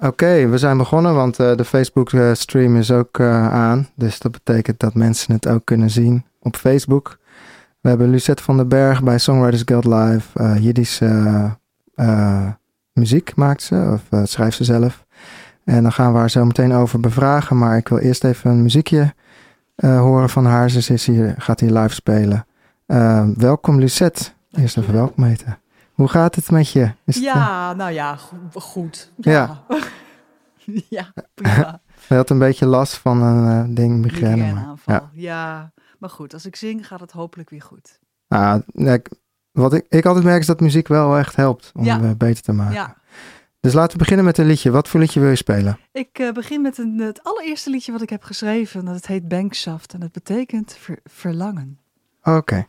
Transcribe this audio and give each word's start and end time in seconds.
oké, 0.00 0.48
we 0.48 0.58
zijn 0.58 0.76
begonnen, 0.76 1.14
want 1.14 1.40
uh, 1.40 1.56
de 1.56 1.64
Facebook-stream 1.64 2.76
is 2.76 2.90
ook 2.90 3.18
uh, 3.18 3.52
aan. 3.52 3.88
Dus 3.94 4.18
dat 4.18 4.32
betekent 4.32 4.80
dat 4.80 4.94
mensen 4.94 5.32
het 5.32 5.48
ook 5.48 5.64
kunnen 5.64 5.90
zien 5.90 6.24
op 6.40 6.56
Facebook. 6.56 7.18
We 7.80 7.88
hebben 7.88 8.10
Lucette 8.10 8.42
van 8.42 8.56
den 8.56 8.68
Berg 8.68 9.02
bij 9.02 9.18
Songwriters 9.18 9.62
Guild 9.64 9.84
Live. 9.84 10.42
Uh, 10.42 10.58
Jiddische 10.58 11.56
muziek 12.92 13.36
maakt 13.36 13.62
ze, 13.62 13.90
of 13.92 14.28
schrijft 14.28 14.56
ze 14.56 14.64
zelf. 14.64 15.04
En 15.64 15.82
dan 15.82 15.92
gaan 15.92 16.12
we 16.12 16.18
haar 16.18 16.30
zo 16.30 16.44
meteen 16.44 16.72
over 16.72 17.00
bevragen. 17.00 17.58
Maar 17.58 17.76
ik 17.76 17.88
wil 17.88 17.98
eerst 17.98 18.24
even 18.24 18.50
een 18.50 18.62
muziekje 18.62 19.14
horen 19.76 20.28
van 20.28 20.44
haar. 20.46 20.70
Ze 20.70 20.92
is 20.92 21.06
hier, 21.06 21.34
gaat 21.38 21.60
hier 21.60 21.72
live 21.72 21.94
spelen. 21.94 22.46
welkom 23.36 23.78
Lucette. 23.78 24.24
Eerst 24.52 24.78
even 24.78 24.94
welkom 24.94 25.24
heten. 25.24 25.58
Hoe 25.96 26.08
gaat 26.08 26.34
het 26.34 26.50
met 26.50 26.70
je? 26.70 26.92
Is 27.04 27.18
ja, 27.18 27.72
nou 27.72 27.92
ja, 27.92 28.18
goed. 28.54 29.12
Ja. 29.16 29.64
Ja, 30.88 31.12
prima. 31.34 31.80
Je 32.08 32.14
had 32.14 32.30
een 32.30 32.38
beetje 32.38 32.66
last 32.66 32.96
van 32.96 33.22
een 33.22 33.68
uh, 33.68 33.74
ding, 33.74 33.98
migraine. 33.98 34.76
ja. 34.86 35.10
ja, 35.12 35.72
maar 35.98 36.10
goed, 36.10 36.32
als 36.34 36.46
ik 36.46 36.56
zing 36.56 36.86
gaat 36.86 37.00
het 37.00 37.12
hopelijk 37.12 37.50
weer 37.50 37.62
goed. 37.62 38.00
Nou, 38.28 38.62
wat 39.52 39.74
ik, 39.74 39.86
ik 39.88 40.06
altijd 40.06 40.24
merk 40.24 40.40
is 40.40 40.46
dat 40.46 40.60
muziek 40.60 40.88
wel 40.88 41.16
echt 41.16 41.36
helpt 41.36 41.72
om 41.74 41.84
ja. 41.84 42.00
uh, 42.00 42.10
beter 42.16 42.42
te 42.42 42.52
maken. 42.52 42.74
Ja. 42.74 42.96
Dus 43.60 43.72
laten 43.72 43.92
we 43.92 43.98
beginnen 43.98 44.24
met 44.24 44.38
een 44.38 44.46
liedje. 44.46 44.70
Wat 44.70 44.88
voor 44.88 45.00
liedje 45.00 45.20
wil 45.20 45.28
je 45.28 45.36
spelen? 45.36 45.78
Ik 45.92 46.18
uh, 46.18 46.32
begin 46.32 46.62
met 46.62 46.78
een, 46.78 46.98
het 46.98 47.22
allereerste 47.22 47.70
liedje 47.70 47.92
wat 47.92 48.02
ik 48.02 48.10
heb 48.10 48.22
geschreven. 48.22 48.84
Dat 48.84 49.06
heet 49.06 49.28
Bankshaft 49.28 49.94
en 49.94 50.00
het 50.00 50.12
betekent 50.12 50.76
ver, 50.78 50.98
verlangen. 51.04 51.78
Oké. 52.22 52.36
Okay. 52.36 52.66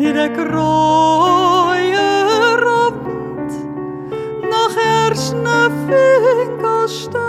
wie 0.00 0.12
der 0.14 0.30
Kräuer 0.30 0.56
auf 2.64 2.94
Gott, 3.04 3.52
noch 4.50 4.74
herrschne 4.74 5.70
Finkelstein, 5.86 7.19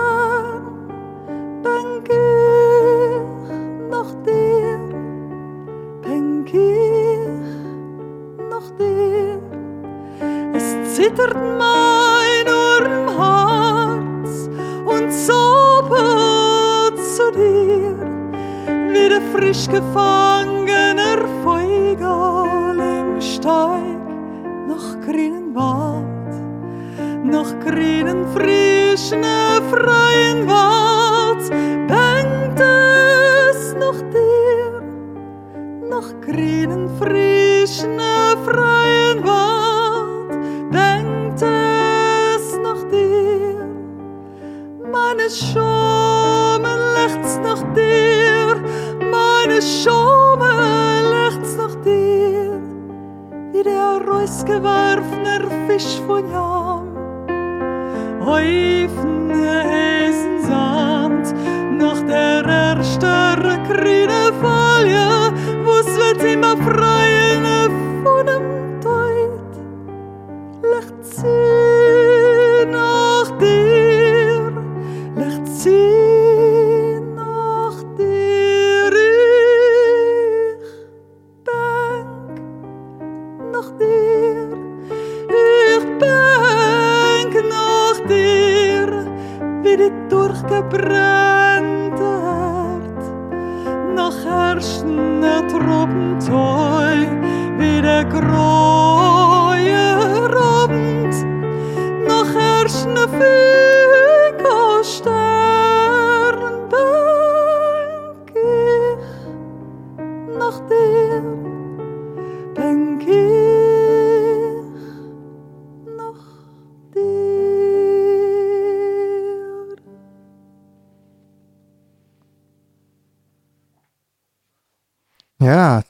noch 94.12 94.26
herrschen 94.26 95.22
der 95.22 95.48
Truppen 95.48 96.20
wie 97.58 97.82
der 97.82 98.04
Gräue 98.06 99.54
robend, 100.28 101.14
noch 102.08 102.34
herrschen 102.34 102.96
Fühl. 103.10 103.61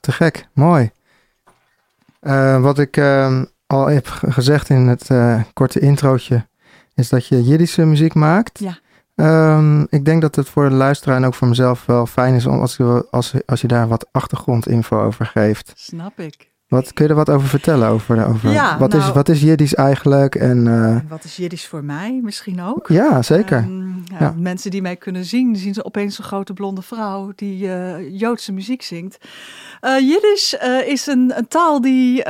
Te 0.02 0.12
gek. 0.12 0.48
Mooi. 0.54 0.92
Uh, 2.22 2.62
wat 2.62 2.80
ik 2.80 2.98
uh, 2.98 3.42
al 3.68 3.86
heb 3.86 4.08
gezegd 4.08 4.70
in 4.70 4.88
het 4.88 5.10
uh, 5.10 5.42
korte 5.54 5.80
introotje, 5.80 6.48
is 6.96 7.10
dat 7.10 7.28
je 7.28 7.44
Jiddische 7.44 7.86
muziek 7.86 8.14
maakt. 8.14 8.60
Ja. 8.60 8.78
Um, 9.56 9.88
ik 9.90 10.06
denk 10.06 10.22
dat 10.22 10.36
het 10.36 10.50
voor 10.50 10.70
de 10.70 10.76
luisteraar 10.76 11.18
en 11.18 11.26
ook 11.26 11.34
voor 11.34 11.48
mezelf 11.48 11.86
wel 11.86 12.06
fijn 12.06 12.36
is 12.36 12.46
om 12.46 12.60
als 12.60 12.78
je, 12.78 13.08
als, 13.12 13.34
als 13.46 13.62
je 13.62 13.68
daar 13.68 13.88
wat 13.88 14.08
achtergrondinfo 14.12 15.04
over 15.04 15.26
geeft. 15.26 15.74
Snap 15.76 16.20
ik. 16.20 16.51
Wat, 16.72 16.94
kun 16.94 17.06
je 17.06 17.12
er 17.12 17.18
wat 17.18 17.30
over 17.30 17.48
vertellen? 17.48 17.90
Over, 17.90 18.28
over 18.28 18.52
ja, 18.52 18.78
wat, 18.78 18.94
is, 18.94 19.00
nou- 19.02 19.14
wat 19.14 19.30
is 19.30 19.42
Jiddisch 19.42 19.76
eigenlijk? 19.76 20.36
En, 20.36 20.66
uh, 20.66 20.98
wat 21.10 21.24
is 21.24 21.36
Jiddisch 21.36 21.68
voor 21.68 21.84
mij 21.84 22.20
misschien 22.24 22.62
ook? 22.62 22.88
Ja, 22.88 23.22
zeker. 23.22 23.58
Um, 23.58 24.04
ja, 24.20 24.34
Mensen 24.38 24.72
die 24.72 24.82
mij 24.82 24.96
kunnen 24.96 25.26
zien, 25.26 25.56
zien 25.56 25.74
ze 25.74 25.86
opeens 25.86 26.18
een 26.18 26.24
grote 26.24 26.54
blonde 26.54 26.82
vrouw 26.82 27.32
die 27.36 27.66
uh, 27.66 28.20
Joodse 28.20 28.52
muziek 28.52 28.82
zingt. 28.82 29.18
Uh, 29.82 30.00
Jiddisch 30.00 30.56
is 30.86 31.08
een, 31.08 31.38
een, 31.38 31.48
taal 31.48 31.82
die 31.82 32.24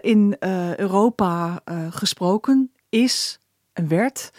in 0.00 0.36
Europa 0.76 1.60
gesproken 1.90 2.70
is 2.88 3.38
en 3.72 3.88
werd. 3.88 4.30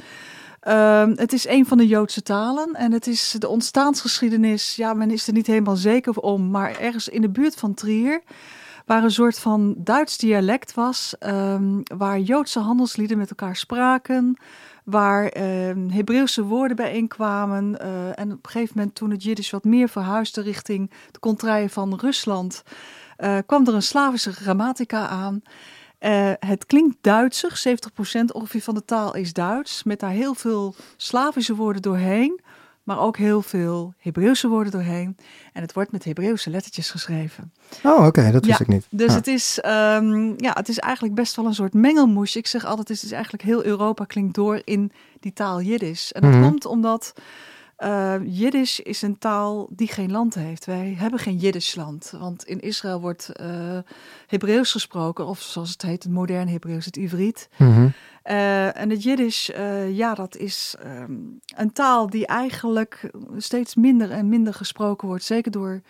Ehm, 0.60 1.14
het 1.16 1.34
is 1.34 1.48
een 1.48 1.66
van 1.66 1.78
de 1.78 1.88
Joodse 1.88 2.22
talen 2.22 2.74
en 2.74 2.92
het 2.92 3.08
is 3.08 3.36
de 3.40 3.48
ontstaansgeschiedenis. 3.48 4.76
Ja, 4.76 4.94
men 4.94 5.12
is 5.12 5.28
er 5.28 5.34
niet 5.34 5.48
helemaal 5.48 5.76
zeker 5.76 6.16
om, 6.16 6.50
maar 6.50 6.80
ergens 6.80 7.10
in 7.10 7.22
de 7.22 7.30
buurt 7.30 7.56
van 7.56 7.74
Trier 7.74 8.22
waar 8.86 9.04
een 9.04 9.12
soort 9.12 9.40
van 9.40 9.76
Duits 9.78 10.18
dialect 10.18 10.74
was, 10.74 11.16
um, 11.20 11.84
waar 11.98 12.20
Joodse 12.20 12.60
handelslieden 12.60 13.18
met 13.18 13.30
elkaar 13.30 13.56
spraken, 13.56 14.38
waar 14.84 15.38
uh, 15.38 15.42
Hebreeuwse 15.92 16.44
woorden 16.44 16.76
bijeenkwamen. 16.76 17.78
Uh, 17.82 18.20
en 18.20 18.32
op 18.32 18.46
een 18.46 18.52
gegeven 18.52 18.74
moment, 18.78 18.96
toen 18.96 19.12
het 19.12 19.24
Jiddisch 19.24 19.50
wat 19.50 19.64
meer 19.64 19.90
verhuisde 19.90 20.42
richting 20.42 20.92
de 21.12 21.20
contraien 21.20 21.70
van 21.70 22.00
Rusland, 22.00 22.64
uh, 23.18 23.38
kwam 23.46 23.68
er 23.68 23.74
een 23.74 23.82
Slavische 23.82 24.34
grammatica 24.34 25.08
aan. 25.08 25.42
Uh, 26.00 26.32
het 26.40 26.66
klinkt 26.66 26.98
Duitsig, 27.02 27.68
70% 27.68 27.72
ongeveer 28.32 28.62
van 28.62 28.74
de 28.74 28.86
taal 28.86 29.16
is 29.16 29.34
Duits, 29.34 29.84
met 29.84 30.00
daar 30.00 30.10
heel 30.10 30.34
veel 30.34 30.76
Slavische 30.98 31.56
woorden 31.56 31.82
doorheen, 31.82 32.42
maar 32.86 33.00
ook 33.00 33.18
heel 33.18 33.42
veel 33.42 33.94
Hebreeuwse 33.98 34.48
woorden 34.48 34.72
doorheen. 34.72 35.18
En 35.54 35.62
het 35.62 35.74
wordt 35.74 35.92
met 35.92 36.04
Hebreeuwse 36.04 36.50
lettertjes 36.50 36.90
geschreven. 36.90 37.54
Oh, 37.84 38.06
oké, 38.06 38.32
dat 38.32 38.46
wist 38.46 38.60
ik 38.60 38.68
niet. 38.68 38.88
Dus 38.90 39.14
het, 39.14 39.28
is, 39.28 39.60
um, 39.66 40.34
ja, 40.38 40.52
het 40.54 40.70
is 40.70 40.80
eigenlijk 40.80 41.16
best 41.16 41.36
wel 41.36 41.46
een 41.46 41.54
soort 41.54 41.74
mengelmoes. 41.74 42.36
Ik 42.36 42.48
zeg 42.48 42.66
altijd, 42.66 42.88
het 42.88 43.04
is 43.04 43.12
eigenlijk 43.12 43.44
heel 43.44 43.66
Europa 43.66 44.06
klinkt 44.06 44.36
door 44.36 44.62
in 44.64 44.92
die 45.20 45.34
taal 45.34 45.62
Jiddisch. 45.62 46.12
En 46.12 46.22
dat 46.22 46.32
Mhm. 46.32 46.42
komt 46.42 46.66
omdat 46.66 47.14
uh, 47.80 48.16
Jiddisch 48.26 48.80
is 48.80 49.02
een 49.02 49.18
taal 49.18 49.70
die 49.72 49.88
geen 49.88 50.12
land 50.12 50.34
heeft. 50.34 50.66
Wij 50.66 50.96
hebben 50.98 51.20
geen 51.20 51.38
Jiddischland. 51.38 52.14
Want 52.20 52.44
in 52.44 52.60
Israël 52.60 53.02
wordt 53.02 53.32
uh, 53.42 53.78
Hebreeuws 54.28 54.72
gesproken, 54.72 55.26
of 55.26 55.42
zoals 55.42 55.72
het 55.72 55.82
heet, 55.82 56.04
het 56.04 56.12
modern 56.12 56.48
Hebreeuws, 56.48 56.86
het 56.86 56.98
Ivriet. 56.98 57.50
Mhm. 57.58 57.88
Uh, 58.26 58.78
en 58.78 58.90
het 58.90 59.04
Jiddisch, 59.04 59.50
uh, 59.50 59.98
ja, 59.98 60.14
dat 60.14 60.38
is 60.38 60.76
um, 60.86 61.40
een 61.56 61.72
taal 61.72 62.10
die 62.10 62.26
eigenlijk 62.26 63.12
steeds 63.38 63.76
minder 63.76 64.12
en 64.12 64.30
minder 64.30 64.54
gesproken 64.54 65.08
wordt. 65.08 65.24
Zeker 65.24 65.52
door 65.52 65.82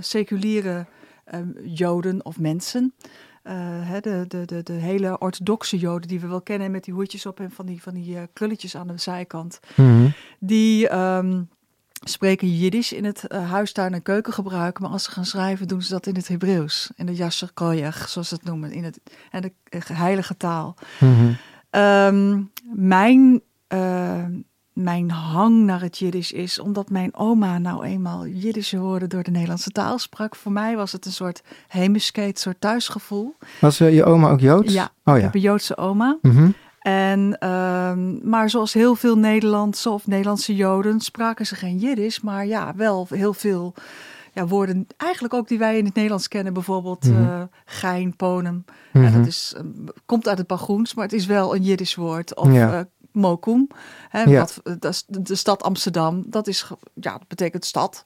seculiere 0.00 0.86
um, 1.34 1.54
Joden 1.64 2.24
of 2.24 2.38
mensen. 2.38 2.94
Hè, 3.42 4.00
de, 4.00 4.24
de, 4.28 4.44
de, 4.44 4.62
de, 4.62 4.72
hele 4.72 5.18
orthodoxe 5.18 5.78
Joden 5.78 6.08
die 6.08 6.20
we 6.20 6.26
wel 6.26 6.42
kennen 6.42 6.70
met 6.70 6.84
die 6.84 6.94
hoedjes 6.94 7.26
op 7.26 7.40
en 7.40 7.50
van 7.50 7.66
die, 7.66 7.82
van 7.82 7.94
die 7.94 8.14
uh, 8.14 8.22
krulletjes 8.32 8.76
aan 8.76 8.86
de 8.86 8.98
zijkant. 8.98 9.60
Mhm. 9.76 10.08
Die 10.38 10.96
um, 10.96 11.48
spreken 12.04 12.56
Jiddisch 12.56 12.92
in 12.92 13.04
het 13.04 13.24
uh, 13.28 13.50
huistuin- 13.50 13.94
en 13.94 14.02
keukengebruik, 14.02 14.78
maar 14.80 14.90
als 14.90 15.04
ze 15.04 15.10
gaan 15.10 15.24
schrijven 15.24 15.68
doen 15.68 15.82
ze 15.82 15.92
dat 15.92 16.06
in 16.06 16.14
het 16.14 16.28
Hebreeuws. 16.28 16.90
In 16.96 17.06
de 17.06 17.14
Yasser 17.14 17.50
Koyach, 17.54 18.08
zoals 18.08 18.28
ze 18.28 18.34
het 18.34 18.44
noemen, 18.44 18.72
in 18.72 18.84
het, 18.84 19.00
en 19.30 19.42
de 19.42 19.52
heilige 19.92 20.36
taal. 20.36 20.76
Mhm. 21.00 21.32
Um, 21.70 22.50
mijn, 22.72 23.42
uh, 23.68 24.24
mijn 24.72 25.10
hang 25.10 25.64
naar 25.64 25.80
het 25.80 25.98
Jiddisch 25.98 26.32
is 26.32 26.58
omdat 26.58 26.90
mijn 26.90 27.14
oma 27.14 27.58
nou 27.58 27.84
eenmaal 27.84 28.26
Jiddische 28.26 28.78
woorden 28.78 29.08
door 29.08 29.22
de 29.22 29.30
Nederlandse 29.30 29.70
taal 29.70 29.98
sprak. 29.98 30.36
Voor 30.36 30.52
mij 30.52 30.76
was 30.76 30.92
het 30.92 31.06
een 31.06 31.12
soort 31.12 31.42
heemeskate, 31.68 32.40
soort 32.40 32.60
thuisgevoel. 32.60 33.34
Was 33.60 33.80
uh, 33.80 33.94
je 33.94 34.04
oma 34.04 34.30
ook 34.30 34.40
Joods? 34.40 34.72
Ja, 34.72 34.90
oh, 35.04 35.14
ik 35.14 35.18
ja. 35.20 35.24
heb 35.26 35.34
een 35.34 35.40
Joodse 35.40 35.76
oma. 35.76 36.18
Mm 36.22 36.54
En, 36.78 37.48
um, 37.48 38.20
maar 38.28 38.50
zoals 38.50 38.72
heel 38.72 38.94
veel 38.94 39.16
Nederlandse 39.18 39.90
of 39.90 40.06
Nederlandse 40.06 40.54
Joden 40.54 41.00
spraken 41.00 41.46
ze 41.46 41.54
geen 41.54 41.78
Jiddisch, 41.78 42.20
maar 42.20 42.46
ja, 42.46 42.72
wel 42.76 43.06
heel 43.10 43.34
veel 43.34 43.74
ja, 44.32 44.46
woorden, 44.46 44.86
eigenlijk 44.96 45.34
ook 45.34 45.48
die 45.48 45.58
wij 45.58 45.78
in 45.78 45.84
het 45.84 45.94
Nederlands 45.94 46.28
kennen, 46.28 46.52
bijvoorbeeld 46.52 47.04
Mhm. 47.04 47.22
uh, 47.22 47.42
gein, 47.64 48.16
ponem. 48.16 48.64
Mhm. 48.92 49.04
Ja, 49.04 49.10
dat 49.18 49.26
is, 49.26 49.54
uh, 49.56 49.62
komt 50.06 50.28
uit 50.28 50.38
het 50.38 50.46
Bagroens, 50.46 50.94
maar 50.94 51.04
het 51.04 51.12
is 51.14 51.26
wel 51.26 51.54
een 51.54 51.62
Jiddisch 51.62 51.94
woord. 51.94 52.36
Of 52.36 52.52
Ja. 52.52 52.86
Mokum, 53.12 53.68
hè, 54.08 54.22
Ja. 54.22 54.38
wat, 54.38 54.60
dat 54.78 54.92
is 54.92 55.04
de, 55.06 55.34
stad 55.34 55.62
Amsterdam, 55.62 56.22
dat, 56.26 56.46
is, 56.46 56.66
ja, 56.94 57.12
dat 57.12 57.28
betekent 57.28 57.64
stad. 57.64 58.04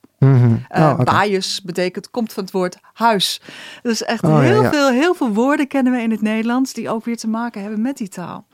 Oh. 0.68 0.98
Baaiers 1.04 1.62
betekent, 1.62 2.10
komt 2.10 2.32
van 2.32 2.42
het 2.42 2.52
woord 2.52 2.78
huis. 2.92 3.40
Dus 3.82 4.02
echt 4.02 4.22
Oh, 4.22 4.30
ja, 4.30 4.40
heel, 4.40 4.62
ja. 4.62 4.70
Veel, 4.70 4.90
heel 4.90 5.14
veel 5.14 5.32
woorden 5.32 5.66
kennen 5.66 5.92
we 5.92 6.00
in 6.00 6.10
het 6.10 6.22
Nederlands 6.22 6.72
die 6.72 6.90
ook 6.90 7.04
weer 7.04 7.16
te 7.16 7.28
maken 7.28 7.60
hebben 7.60 7.80
met 7.80 7.96
die 7.96 8.08
taal. 8.08 8.46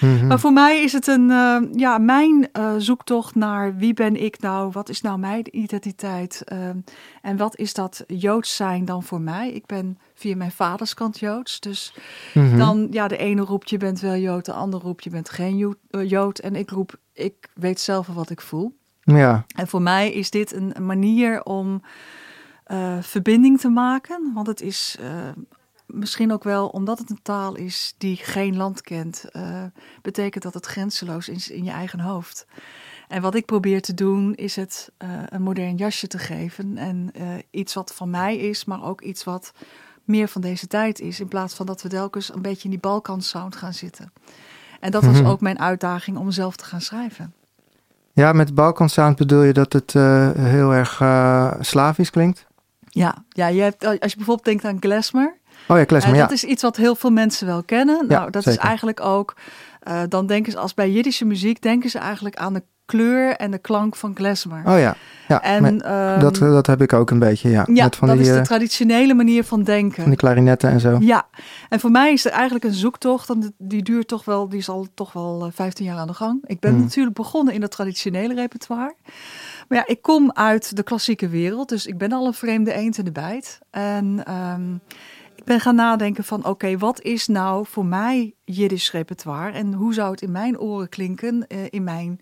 Mhm. 0.00 0.26
Maar 0.26 0.38
voor 0.40 0.52
mij 0.52 0.82
is 0.82 0.92
het 0.92 1.06
een, 1.06 1.30
eh, 1.30 1.56
ja, 1.72 1.98
mijn 1.98 2.48
eh, 2.52 2.74
zoektocht 2.78 3.34
naar 3.34 3.76
wie 3.76 3.94
ben 3.94 4.22
ik 4.22 4.40
nou, 4.40 4.70
wat 4.72 4.88
is 4.88 5.00
nou 5.00 5.18
mijn 5.18 5.56
identiteit 5.56 6.42
ehm, 6.44 6.78
en 7.22 7.36
wat 7.36 7.56
is 7.56 7.74
dat 7.74 8.04
Joods 8.06 8.56
zijn 8.56 8.84
dan 8.84 9.02
voor 9.02 9.20
mij? 9.20 9.50
Ik 9.50 9.66
ben 9.66 9.98
via 10.14 10.36
mijn 10.36 10.52
vaderskant 10.52 11.18
Joods, 11.18 11.60
dus 11.60 11.94
Mhm. 12.34 12.56
dan, 12.58 12.86
ja, 12.90 13.08
de 13.08 13.16
ene 13.16 13.42
roept 13.42 13.70
je 13.70 13.76
bent 13.76 14.00
wel 14.00 14.16
Jood, 14.16 14.44
de 14.44 14.52
andere 14.52 14.82
roept 14.84 15.04
je 15.04 15.10
bent 15.10 15.30
geen 15.30 15.76
eh, 15.90 16.10
Jood 16.10 16.38
en 16.38 16.56
ik 16.56 16.70
roep, 16.70 16.96
ik 17.12 17.34
weet 17.54 17.80
zelf 17.80 18.06
wat 18.06 18.30
ik 18.30 18.40
voel. 18.40 18.76
Ja. 19.00 19.44
En 19.56 19.68
voor 19.68 19.82
mij 19.82 20.12
is 20.12 20.30
dit 20.30 20.52
een, 20.54 20.74
manier 20.80 21.42
om 21.42 21.82
verbinding 23.00 23.60
te 23.60 23.68
maken. 23.68 24.30
Want 24.34 24.46
het 24.46 24.60
is 24.60 24.98
misschien 25.86 26.32
ook 26.32 26.44
wel 26.44 26.66
omdat 26.68 26.98
het 26.98 27.10
een 27.10 27.22
taal 27.22 27.54
is 27.54 27.94
die 27.98 28.16
geen 28.16 28.56
land 28.56 28.80
kent, 28.80 29.24
eh, 29.30 29.62
betekent 30.02 30.42
dat 30.44 30.54
het 30.54 30.66
grenzeloos 30.66 31.28
is 31.28 31.50
in 31.50 31.64
je 31.64 31.70
eigen 31.70 32.00
hoofd. 32.00 32.46
En 33.08 33.22
wat 33.22 33.34
ik 33.34 33.44
probeer 33.44 33.82
te 33.82 33.94
doen, 33.94 34.34
is 34.34 34.56
het 34.56 34.92
eh, 34.96 35.08
een 35.28 35.42
modern 35.42 35.76
jasje 35.76 36.06
te 36.06 36.18
geven. 36.18 36.76
En 36.78 37.10
eh, 37.14 37.26
iets 37.50 37.74
wat 37.74 37.94
van 37.94 38.10
mij 38.10 38.36
is, 38.36 38.64
maar 38.64 38.84
ook 38.84 39.00
iets 39.00 39.24
wat 39.24 39.52
meer 40.04 40.28
van 40.28 40.40
deze 40.40 40.66
tijd 40.66 41.00
is. 41.00 41.20
In 41.20 41.28
plaats 41.28 41.54
van 41.54 41.66
dat 41.66 41.82
we 41.82 41.88
telkens 41.88 42.34
een 42.34 42.42
beetje 42.42 42.64
in 42.64 42.70
die 42.70 42.78
Balkan 42.78 43.22
sound 43.22 43.56
gaan 43.56 43.74
zitten. 43.74 44.12
En 44.80 44.90
dat 44.90 45.04
was 45.04 45.20
Mhm. 45.20 45.26
ook 45.30 45.40
mijn 45.40 45.58
uitdaging 45.58 46.16
om 46.16 46.30
zelf 46.30 46.56
te 46.56 46.64
gaan 46.64 46.80
schrijven. 46.80 47.34
ja, 48.12 48.32
met 48.32 48.54
Balkan 48.54 48.88
Sound 48.88 49.16
bedoel 49.16 49.42
je 49.42 49.52
dat 49.52 49.72
het 49.72 49.92
heel 50.38 50.74
erg 50.74 50.96
Slavisch 51.64 52.10
klinkt? 52.10 52.46
Ja, 52.88 53.24
ja 53.28 53.46
je 53.46 53.60
hebt, 53.60 53.84
als 53.84 54.10
je 54.10 54.16
bijvoorbeeld 54.16 54.44
denkt 54.44 54.64
aan 54.64 54.76
Glesmer. 54.80 55.36
Oh 55.68 55.76
ja, 55.78 55.84
klesmer, 55.84 56.12
Eh, 56.12 56.18
ja. 56.18 56.26
Dat 56.26 56.34
is 56.36 56.44
iets 56.44 56.62
wat 56.62 56.76
heel 56.76 56.94
veel 56.94 57.10
mensen 57.10 57.46
wel 57.46 57.62
kennen. 57.62 58.06
Ja, 58.08 58.18
nou, 58.18 58.30
dat 58.30 58.42
zeker. 58.42 58.60
is 58.60 58.66
eigenlijk 58.66 59.00
ook, 59.00 59.34
eh, 59.80 60.00
dan 60.08 60.26
denken 60.26 60.52
ze 60.52 60.58
als 60.58 60.74
bij 60.74 60.90
Jiddische 60.90 61.24
muziek, 61.24 61.62
denken 61.62 61.90
ze 61.90 61.98
eigenlijk 61.98 62.36
aan 62.36 62.52
de 62.54 62.62
kleur 62.86 63.36
en 63.36 63.50
de 63.50 63.58
klank 63.58 63.96
van 63.96 64.12
Glesmer. 64.14 64.62
Oh 64.66 64.78
ja, 64.78 64.96
ja. 65.28 65.42
en 65.42 65.80
ehm, 65.80 66.20
dat, 66.20 66.36
dat 66.38 66.66
heb 66.66 66.82
ik 66.82 66.92
ook 66.92 67.10
een 67.10 67.18
beetje, 67.18 67.48
ja. 67.50 67.66
ja, 67.72 67.84
met 67.84 67.96
van 67.96 68.08
dat 68.08 68.16
die, 68.16 68.26
is 68.26 68.32
de 68.32 68.38
eh, 68.38 68.44
traditionele 68.44 69.14
manier 69.14 69.44
van 69.44 69.62
denken. 69.62 70.00
van 70.00 70.10
die 70.10 70.16
klarinetten 70.16 70.70
en 70.70 70.80
zo. 70.80 70.96
Ja, 71.00 71.26
en 71.68 71.80
voor 71.80 71.90
mij 71.90 72.12
is 72.12 72.24
er 72.24 72.30
eigenlijk 72.32 72.64
een 72.64 72.72
zoektocht. 72.72 73.30
En 73.30 73.54
die 73.58 73.82
duurt 73.82 74.08
toch 74.08 74.24
wel, 74.24 74.48
die 74.48 74.58
is 74.58 74.68
al 74.68 74.86
toch 74.94 75.12
wel 75.12 75.44
eh, 75.44 75.50
15 75.52 75.84
jaar 75.84 75.96
aan 75.98 76.06
de 76.06 76.12
gang. 76.14 76.42
Ik 76.46 76.60
ben 76.60 76.70
Hmm. 76.72 76.80
natuurlijk 76.80 77.16
begonnen 77.16 77.54
in 77.54 77.62
het 77.62 77.70
traditionele 77.70 78.34
repertoire. 78.34 78.94
Maar 79.68 79.78
ja, 79.78 79.86
ik 79.86 80.02
kom 80.02 80.32
uit 80.32 80.76
de 80.76 80.82
klassieke 80.82 81.28
wereld, 81.28 81.68
dus 81.68 81.86
ik 81.86 81.98
ben 81.98 82.12
al 82.12 82.26
een 82.26 82.34
vreemde 82.34 82.72
eend 82.72 82.98
in 82.98 83.04
de 83.04 83.12
bijt. 83.12 83.58
En 83.70 84.22
ehm, 84.24 84.62
ben 85.44 85.60
gaan 85.60 85.74
nadenken 85.74 86.24
van, 86.24 86.44
oké, 86.44 86.78
wat 86.78 87.02
is 87.02 87.26
nou 87.26 87.66
voor 87.66 87.86
mij 87.86 88.34
Jiddisch 88.44 88.90
repertoire? 88.90 89.52
En 89.52 89.72
hoe 89.72 89.94
zou 89.94 90.10
het 90.10 90.22
in 90.22 90.32
mijn 90.32 90.58
oren 90.58 90.88
klinken, 90.88 91.46
eh, 91.46 91.58
in, 91.70 91.84
mijn, 91.84 92.20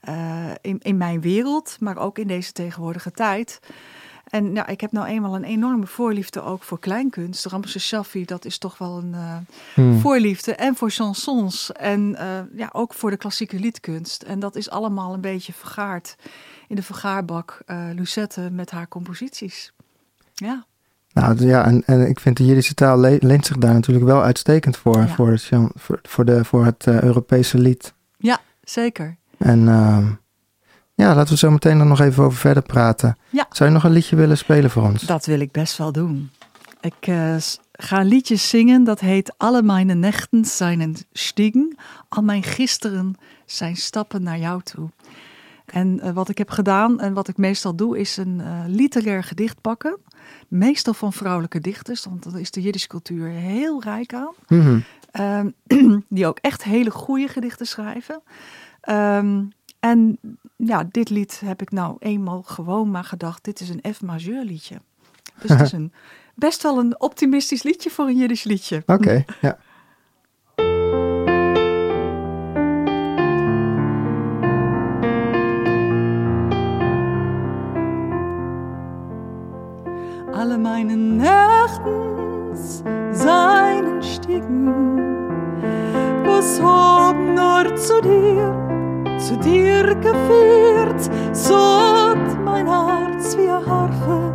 eh, 0.00 0.50
in, 0.60 0.78
in 0.78 0.96
mijn 0.96 1.20
wereld, 1.20 1.76
maar 1.80 1.98
ook 1.98 2.18
in 2.18 2.26
deze 2.26 2.52
tegenwoordige 2.52 3.10
tijd? 3.10 3.60
En 4.26 4.54
ja, 4.54 4.66
ik 4.66 4.80
heb 4.80 4.92
nou 4.92 5.06
eenmaal 5.06 5.34
een 5.34 5.44
enorme 5.44 5.86
voorliefde 5.86 6.42
ook 6.42 6.62
voor 6.62 6.78
kleinkunst. 6.78 7.46
Ramses 7.46 7.86
Shaffi, 7.86 8.24
dat 8.24 8.44
is 8.44 8.58
toch 8.58 8.78
wel 8.78 8.98
een 8.98 9.14
eh, 9.14 9.36
Hmm. 9.74 9.98
voorliefde. 9.98 10.54
En 10.54 10.76
voor 10.76 10.90
chansons. 10.90 11.72
En 11.72 12.16
ja, 12.54 12.68
ook 12.72 12.94
voor 12.94 13.10
de 13.10 13.16
klassieke 13.16 13.58
liedkunst. 13.58 14.22
En 14.22 14.38
dat 14.38 14.56
is 14.56 14.70
allemaal 14.70 15.14
een 15.14 15.20
beetje 15.20 15.52
vergaard 15.52 16.16
in 16.68 16.76
de 16.76 16.82
vergaarbak 16.82 17.62
Lucette 17.94 18.50
met 18.50 18.70
haar 18.70 18.88
composities. 18.88 19.72
Ja, 20.34 20.66
Nou 21.16 21.46
ja, 21.46 21.64
en, 21.64 21.82
en 21.86 22.08
ik 22.08 22.20
vind 22.20 22.36
de 22.36 22.44
Jiddische 22.44 22.74
taal 22.74 22.98
le- 22.98 23.18
leent 23.20 23.46
zich 23.46 23.56
daar 23.56 23.74
natuurlijk 23.74 24.06
wel 24.06 24.22
uitstekend 24.22 24.76
voor. 24.76 24.98
Ja. 24.98 25.08
Voor, 25.08 25.30
het, 25.30 25.50
voor, 26.02 26.24
de, 26.24 26.44
voor 26.44 26.64
het 26.64 26.86
eh, 26.86 27.02
Europese 27.02 27.58
lied. 27.58 27.94
zeker. 28.62 29.16
En 29.38 29.68
ehm, 29.68 30.06
ja, 30.94 31.14
laten 31.14 31.32
we 31.32 31.38
zo 31.38 31.50
meteen 31.50 31.80
er 31.80 31.86
nog 31.86 32.00
even 32.00 32.24
over 32.24 32.38
verder 32.38 32.62
praten. 32.62 33.16
Ja. 33.30 33.46
Zou 33.50 33.68
je 33.68 33.74
nog 33.74 33.84
een 33.84 33.92
liedje 33.92 34.16
willen 34.16 34.38
spelen 34.38 34.70
voor 34.70 34.82
ons? 34.82 35.02
Dat 35.02 35.26
wil 35.26 35.40
ik 35.40 35.52
best 35.52 35.76
wel 35.78 35.92
doen. 35.92 36.30
Ik 36.80 36.94
eh, 37.00 37.36
ga 37.72 38.00
een 38.00 38.06
liedje 38.06 38.36
zingen 38.36 38.84
dat 38.84 39.00
heet 39.00 39.34
Alle 39.36 39.62
mijn 39.62 40.00
nechten 40.00 40.44
zijn 40.44 40.80
een 40.80 40.96
stiegen. 41.12 41.76
Al 42.08 42.22
mijn 42.22 42.42
gisteren 42.42 43.14
zijn 43.46 43.76
stappen 43.76 44.22
naar 44.22 44.38
jou 44.38 44.62
toe. 44.62 44.90
En 45.66 46.00
eh, 46.00 46.12
wat 46.12 46.28
ik 46.28 46.38
heb 46.38 46.50
gedaan 46.50 47.00
en 47.00 47.12
wat 47.12 47.28
ik 47.28 47.36
meestal 47.36 47.74
doe 47.74 47.98
is 47.98 48.16
een 48.16 48.40
eh, 48.40 48.62
literair 48.66 49.24
gedicht 49.24 49.60
pakken. 49.60 49.98
Meestal 50.48 50.94
van 50.94 51.12
vrouwelijke 51.12 51.60
dichters, 51.60 52.04
want 52.04 52.22
daar 52.22 52.40
is 52.40 52.50
de 52.50 52.60
Jiddische 52.60 52.88
cultuur 52.88 53.28
heel 53.28 53.82
rijk 53.82 54.14
aan. 54.14 54.34
Mhm. 54.48 54.78
Ehm, 55.10 55.50
die 56.08 56.26
ook 56.26 56.38
echt 56.38 56.64
hele 56.64 56.90
goede 56.90 57.28
gedichten 57.28 57.66
schrijven. 57.66 58.22
Ehm, 58.80 59.44
en 59.80 60.18
ja, 60.56 60.84
dit 60.90 61.10
lied 61.10 61.40
heb 61.44 61.62
ik 61.62 61.70
nou 61.70 61.96
eenmaal 61.98 62.42
gewoon 62.42 62.90
maar 62.90 63.04
gedacht, 63.04 63.44
dit 63.44 63.60
is 63.60 63.68
een 63.68 63.94
F 63.94 64.02
majeur 64.02 64.44
liedje. 64.44 64.76
Dus 65.38 65.50
het 65.50 65.60
is 65.60 65.72
een, 65.80 65.92
best 66.34 66.62
wel 66.62 66.78
een 66.78 67.00
optimistisch 67.00 67.62
liedje 67.62 67.90
voor 67.90 68.06
een 68.06 68.16
Jiddisch 68.16 68.44
liedje. 68.44 68.82
Oké, 68.86 69.24
ja. 69.40 69.58
Alle 80.38 80.58
meine 80.58 80.94
Nächtens 80.98 82.84
seinen 83.10 84.02
Stiegen, 84.02 84.66
was 86.26 86.60
hab 86.60 87.16
nur 87.16 87.74
zu 87.74 88.02
dir, 88.02 88.54
zu 89.18 89.34
dir 89.38 89.94
geführt, 89.94 91.10
so 91.32 91.56
hat 91.56 92.44
mein 92.44 92.66
Herz 92.66 93.34
wie 93.38 93.48
eine 93.48 93.64
Harfe, 93.64 94.34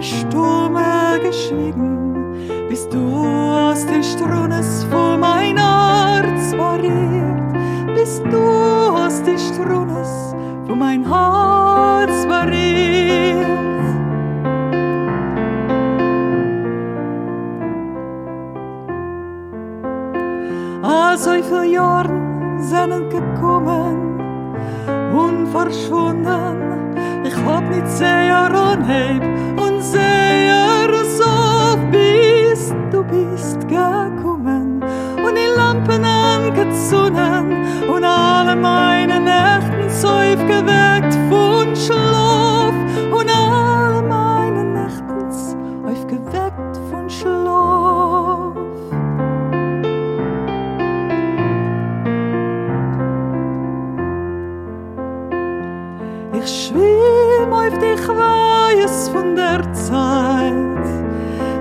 Stimme 0.00 0.30
Stumme 0.30 1.18
geschwiegen, 1.24 2.36
bis 2.68 2.88
du 2.88 3.16
aus 3.16 3.84
den 3.84 4.04
Strunes 4.04 4.84
vor 4.92 5.18
mein 5.18 5.56
Herz 5.56 6.56
variert, 6.56 7.96
bis 7.96 8.22
du 8.30 8.38
aus 8.38 9.20
den 9.24 9.38
Strunes 9.40 10.36
vor 10.68 10.76
mein 10.76 11.02
Herz 11.02 12.28
variert. 12.28 13.02
Ah, 21.12 21.16
so 21.18 21.30
viele 21.42 21.66
Jahre 21.66 22.08
sind 22.58 23.10
gekommen 23.10 24.18
und 25.12 25.46
verschwunden. 25.48 26.96
Ich 27.22 27.36
hab 27.36 27.68
nicht 27.68 27.86
sehr 27.86 28.34
anheb 28.34 29.22
und 29.58 29.82
sehr 29.82 30.88
so, 31.18 31.76
bis 31.90 32.72
du 32.90 33.04
bist 33.04 33.60
gekommen 33.68 34.82
und 35.22 35.34
die 35.36 35.54
Lampen 35.54 36.02
angezündet 36.02 37.58
und 37.94 38.04
alle 38.04 38.56
meine 38.56 39.20
Nächten 39.20 39.90
so 39.90 40.08
Zeit, 59.92 60.54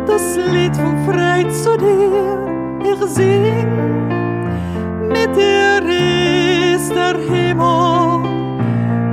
das 0.07 0.38
Lied 0.38 0.73
von 0.77 0.95
Freude 1.05 1.51
zu 1.51 1.77
dir, 1.77 2.38
ich 2.91 3.09
sing. 3.09 3.67
Mit 5.09 5.35
dir 5.35 5.83
ist 6.75 6.95
der 6.95 7.17
Himmel 7.29 8.23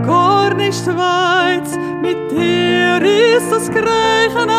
gar 0.07 0.55
nicht 0.55 0.87
weit, 0.87 1.69
mit 2.01 2.31
dir 2.31 3.03
ist 3.03 3.51
das 3.51 3.69
Kreichen 3.69 4.51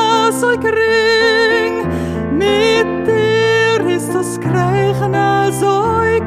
so 0.41 0.49
gering, 0.65 1.87
mit 2.37 3.07
dir 3.07 3.95
ist 3.95 4.13
das 4.13 4.37
Kreichen 4.41 5.15
so 5.53 5.83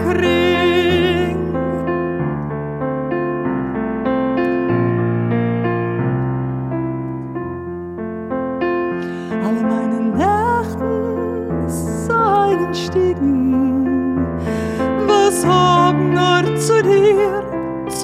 gering. 0.06 0.41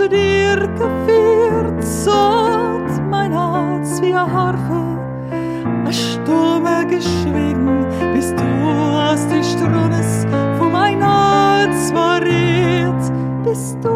Zu 0.08 0.16
dir 0.16 0.68
geführt, 0.78 1.84
sagt 1.84 3.02
mein 3.10 3.32
Herz 3.32 4.00
wie 4.00 4.14
eine 4.14 4.32
Harfe, 4.32 4.98
a 5.84 5.92
Stimme 5.92 6.86
geschwiegen, 6.88 7.86
bis 8.14 8.34
du 8.34 8.44
aus 8.68 9.26
den 9.28 9.42
Strunes 9.42 10.26
von 10.58 10.72
mein 10.72 11.02
Herz 11.02 11.92
variert, 11.92 13.02
bis 13.44 13.76
du 13.82 13.87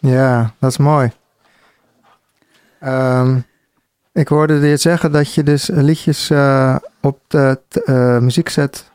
Ja, 0.00 0.54
dat 0.58 0.70
is 0.70 0.76
mooi. 0.76 1.12
Ehm, 2.80 3.38
ik 4.12 4.28
hoorde 4.28 4.54
je 4.54 4.76
zeggen 4.76 5.12
dat 5.12 5.34
je 5.34 5.42
dus 5.42 5.68
liedjes 5.72 6.30
eh, 6.30 6.76
op 7.00 7.20
de 7.26 7.60
eh, 7.84 8.18
muziek 8.18 8.48
zet. 8.48 8.90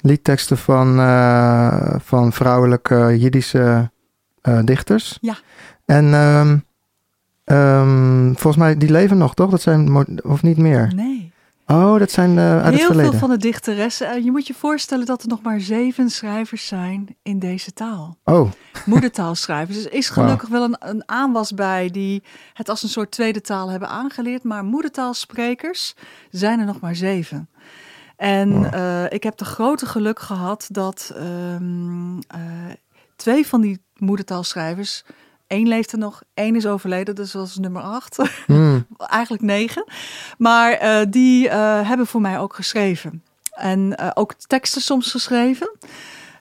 Liedteksten 0.00 0.58
van, 0.58 1.00
eh, 1.00 1.94
van 1.98 2.32
vrouwelijke 2.32 3.18
Jiddische 3.18 3.90
dichters. 4.64 5.18
Ja. 5.20 5.36
En 5.84 6.14
ehm, 6.14 6.58
ehm, 7.44 8.26
volgens 8.26 8.56
mij, 8.56 8.76
die 8.76 8.90
leven 8.90 9.18
nog, 9.18 9.34
toch? 9.34 9.50
Dat 9.50 9.60
zijn, 9.60 10.06
of 10.24 10.42
niet 10.42 10.58
meer? 10.58 10.92
Nee. 10.94 11.27
Oh, 11.70 11.98
dat 11.98 12.10
zijn 12.10 12.38
eh, 12.38 12.54
uit 12.54 12.64
het 12.64 12.74
Heel 12.74 12.94
veel 13.00 13.12
van 13.12 13.30
de 13.30 13.36
dichteressen. 13.36 14.08
eh, 14.10 14.24
Je 14.24 14.30
moet 14.30 14.46
je 14.46 14.54
voorstellen 14.54 15.06
dat 15.06 15.22
er 15.22 15.28
nog 15.28 15.42
maar 15.42 15.60
zeven 15.60 16.10
schrijvers 16.10 16.66
zijn 16.66 17.16
in 17.22 17.38
deze 17.38 17.72
taal. 17.72 18.18
Oh, 18.24 18.50
Moedertaalschrijvers. 18.84 19.76
Dus 19.76 19.86
er 19.86 19.92
is 19.92 20.08
gelukkig 20.10 20.48
wel 20.48 20.62
een, 20.64 20.76
een 20.78 21.02
aanwas 21.06 21.54
bij 21.54 21.90
die 21.90 22.22
het 22.52 22.68
als 22.68 22.82
een 22.82 22.88
soort 22.88 23.10
tweede 23.10 23.40
taal 23.40 23.70
hebben 23.70 23.88
aangeleerd. 23.88 24.42
Maar 24.44 24.64
moedertaalsprekers 24.64 25.94
zijn 26.30 26.60
er 26.60 26.66
nog 26.66 26.80
maar 26.80 26.96
zeven. 26.96 27.48
En 28.16 28.52
Wow. 28.52 28.74
eh, 28.74 29.04
ik 29.08 29.22
heb 29.22 29.36
de 29.36 29.44
grote 29.44 29.86
geluk 29.86 30.18
gehad 30.20 30.66
dat 30.70 31.12
ehm, 31.16 32.18
eh, 32.18 32.40
twee 33.16 33.46
van 33.46 33.60
die 33.60 33.82
moedertaalschrijvers. 33.96 35.04
Één 35.48 35.68
leeft 35.68 35.92
er 35.92 35.98
nog, 35.98 36.22
één 36.34 36.56
is 36.56 36.66
overleden, 36.66 37.14
dus 37.14 37.30
dat 37.30 37.46
is 37.46 37.56
nummer 37.56 37.82
acht. 37.82 38.16
hmm. 38.46 38.86
eigenlijk 38.98 39.42
negen. 39.42 39.84
Maar 40.38 40.72
eh, 40.72 41.06
die 41.08 41.48
eh, 41.48 41.88
hebben 41.88 42.06
voor 42.06 42.20
mij 42.20 42.38
ook 42.38 42.54
geschreven. 42.54 43.22
En 43.50 43.96
eh, 43.96 44.10
ook 44.14 44.34
teksten 44.34 44.82
soms 44.82 45.10
geschreven. 45.10 45.70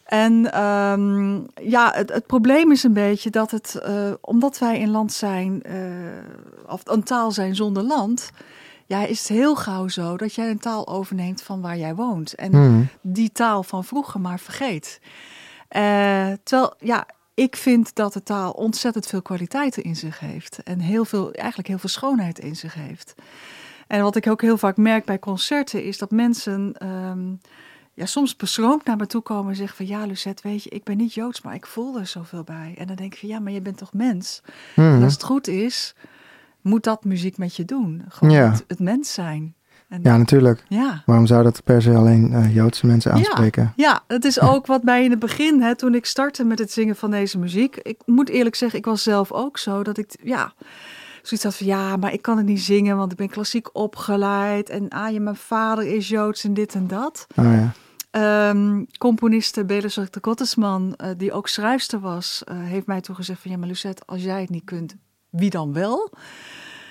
En 0.05 0.51
ehm, 0.51 1.39
ja, 1.69 1.91
het, 1.93 2.13
het 2.13 2.25
probleem 2.25 2.71
is 2.71 2.83
een 2.83 2.93
beetje 2.93 3.29
dat 3.29 3.51
het, 3.51 3.81
omdat 4.21 4.57
wij 4.57 4.81
een 4.81 4.91
land 4.91 5.13
zijn, 5.13 5.61
of 6.67 6.81
een 6.83 7.03
taal 7.03 7.31
zijn 7.31 7.55
zonder 7.55 7.83
land, 7.83 8.31
ja, 8.85 9.05
is 9.05 9.19
het 9.19 9.27
heel 9.27 9.55
gauw 9.55 9.87
zo 9.87 10.17
dat 10.17 10.33
jij 10.33 10.49
een 10.49 10.59
taal 10.59 10.87
overneemt 10.87 11.41
van 11.41 11.61
waar 11.61 11.77
jij 11.77 11.95
woont. 11.95 12.35
En 12.35 12.51
Hmm. 12.51 12.87
die 13.01 13.31
taal 13.31 13.63
van 13.63 13.83
vroeger 13.83 14.19
maar 14.19 14.39
vergeet. 14.39 14.99
Terwijl, 16.43 16.73
ja, 16.79 17.05
ik 17.37 17.55
vind 17.55 17.95
dat 17.95 18.13
de 18.13 18.23
taal 18.23 18.51
ontzettend 18.51 19.05
veel 19.07 19.21
kwaliteiten 19.21 19.83
in 19.83 19.95
zich 19.95 20.19
heeft. 20.19 20.63
En 20.63 20.79
heel 20.79 21.05
veel, 21.05 21.31
eigenlijk 21.31 21.67
heel 21.67 21.77
veel 21.77 21.89
schoonheid 21.89 22.39
in 22.39 22.55
zich 22.55 22.73
heeft. 22.73 23.15
En 23.87 24.01
wat 24.01 24.15
ik 24.15 24.27
ook 24.27 24.41
heel 24.41 24.57
vaak 24.57 24.77
merk 24.77 25.05
bij 25.05 25.19
concerten 25.19 25.83
is 25.83 25.97
dat 25.97 26.11
mensen 26.11 26.73
ehm, 26.77 27.33
ja, 27.93 28.05
soms 28.05 28.35
beschroomd 28.35 28.85
naar 28.85 28.95
me 28.97 29.07
toe 29.07 29.21
komen 29.21 29.49
en 29.49 29.55
zeggen 29.55 29.75
van 29.77 29.87
ja, 29.87 30.05
Lucette, 30.05 30.47
weet 30.47 30.63
je, 30.63 30.69
ik 30.69 30.83
ben 30.83 30.97
niet 30.97 31.13
Joods, 31.13 31.41
maar 31.41 31.53
ik 31.53 31.65
voel 31.65 31.99
er 31.99 32.07
zoveel 32.07 32.43
bij. 32.43 32.75
En 32.77 32.87
dan 32.87 32.95
denk 32.95 33.13
ik 33.13 33.19
van 33.19 33.29
ja, 33.29 33.39
maar 33.39 33.51
je 33.51 33.61
bent 33.61 33.77
toch 33.77 33.93
mens? 33.93 34.41
Hmm. 34.73 34.95
En 34.95 35.03
als 35.03 35.13
het 35.13 35.23
goed 35.23 35.47
is, 35.47 35.95
moet 36.61 36.83
dat 36.83 37.03
muziek 37.03 37.37
met 37.37 37.55
je 37.55 37.65
doen. 37.65 38.05
Gewoon 38.09 38.33
Ja. 38.33 38.51
het, 38.51 38.63
het 38.67 38.79
mens 38.79 39.13
zijn. 39.13 39.55
En, 39.89 39.99
Ja, 40.03 40.17
natuurlijk. 40.17 40.63
ja. 40.67 41.03
Waarom 41.05 41.25
zou 41.25 41.43
dat 41.43 41.63
per 41.63 41.81
se 41.81 41.95
alleen 41.95 42.33
eh, 42.33 42.55
Joodse 42.55 42.85
mensen 42.85 43.11
Ja. 43.11 43.17
aanspreken? 43.17 43.73
Ja, 43.75 44.03
het 44.07 44.25
is 44.25 44.39
ook 44.41 44.65
wat 44.65 44.83
mij 44.83 45.03
in 45.03 45.09
het 45.09 45.19
begin, 45.19 45.61
hè, 45.61 45.75
toen 45.75 45.95
ik 45.95 46.05
startte 46.05 46.43
met 46.43 46.59
het 46.59 46.71
zingen 46.71 46.95
van 46.95 47.11
deze 47.11 47.37
muziek. 47.37 47.75
Ik 47.75 48.01
moet 48.05 48.29
eerlijk 48.29 48.55
zeggen, 48.55 48.79
ik 48.79 48.85
was 48.85 49.03
zelf 49.03 49.31
ook 49.31 49.57
zo 49.57 49.83
dat 49.83 49.97
ik, 49.97 50.15
ja, 50.23 50.53
zoiets 51.21 51.43
had 51.45 51.55
van 51.55 51.65
ja, 51.67 51.95
maar 51.97 52.13
ik 52.13 52.21
kan 52.21 52.37
het 52.37 52.45
niet 52.45 52.61
zingen, 52.61 52.97
want 52.97 53.11
ik 53.11 53.17
ben 53.17 53.29
klassiek 53.29 53.75
opgeleid. 53.75 54.69
En 54.69 54.89
ah, 54.89 55.11
ja, 55.13 55.19
mijn 55.19 55.35
vader 55.35 55.85
is 55.95 56.07
Joods 56.07 56.43
en 56.43 56.53
dit 56.53 56.73
en 56.75 56.87
dat. 56.87 57.27
Oh 57.35 57.45
ja. 57.45 57.71
Ehm 58.11 58.83
componiste 58.97 59.65
Belisar 59.65 60.07
de 60.09 60.19
Gottesman, 60.21 60.93
eh, 60.95 61.09
die 61.17 61.31
ook 61.31 61.47
schrijfster 61.47 61.99
was, 61.99 62.41
eh, 62.45 62.57
heeft 62.59 62.85
mij 62.85 63.01
toen 63.01 63.15
gezegd 63.15 63.41
van 63.41 63.51
ja, 63.51 63.57
maar 63.57 63.67
Lucette, 63.67 64.03
als 64.05 64.23
jij 64.23 64.41
het 64.41 64.49
niet 64.49 64.63
kunt, 64.65 64.95
wie 65.29 65.49
dan 65.49 65.73
wel? 65.73 66.09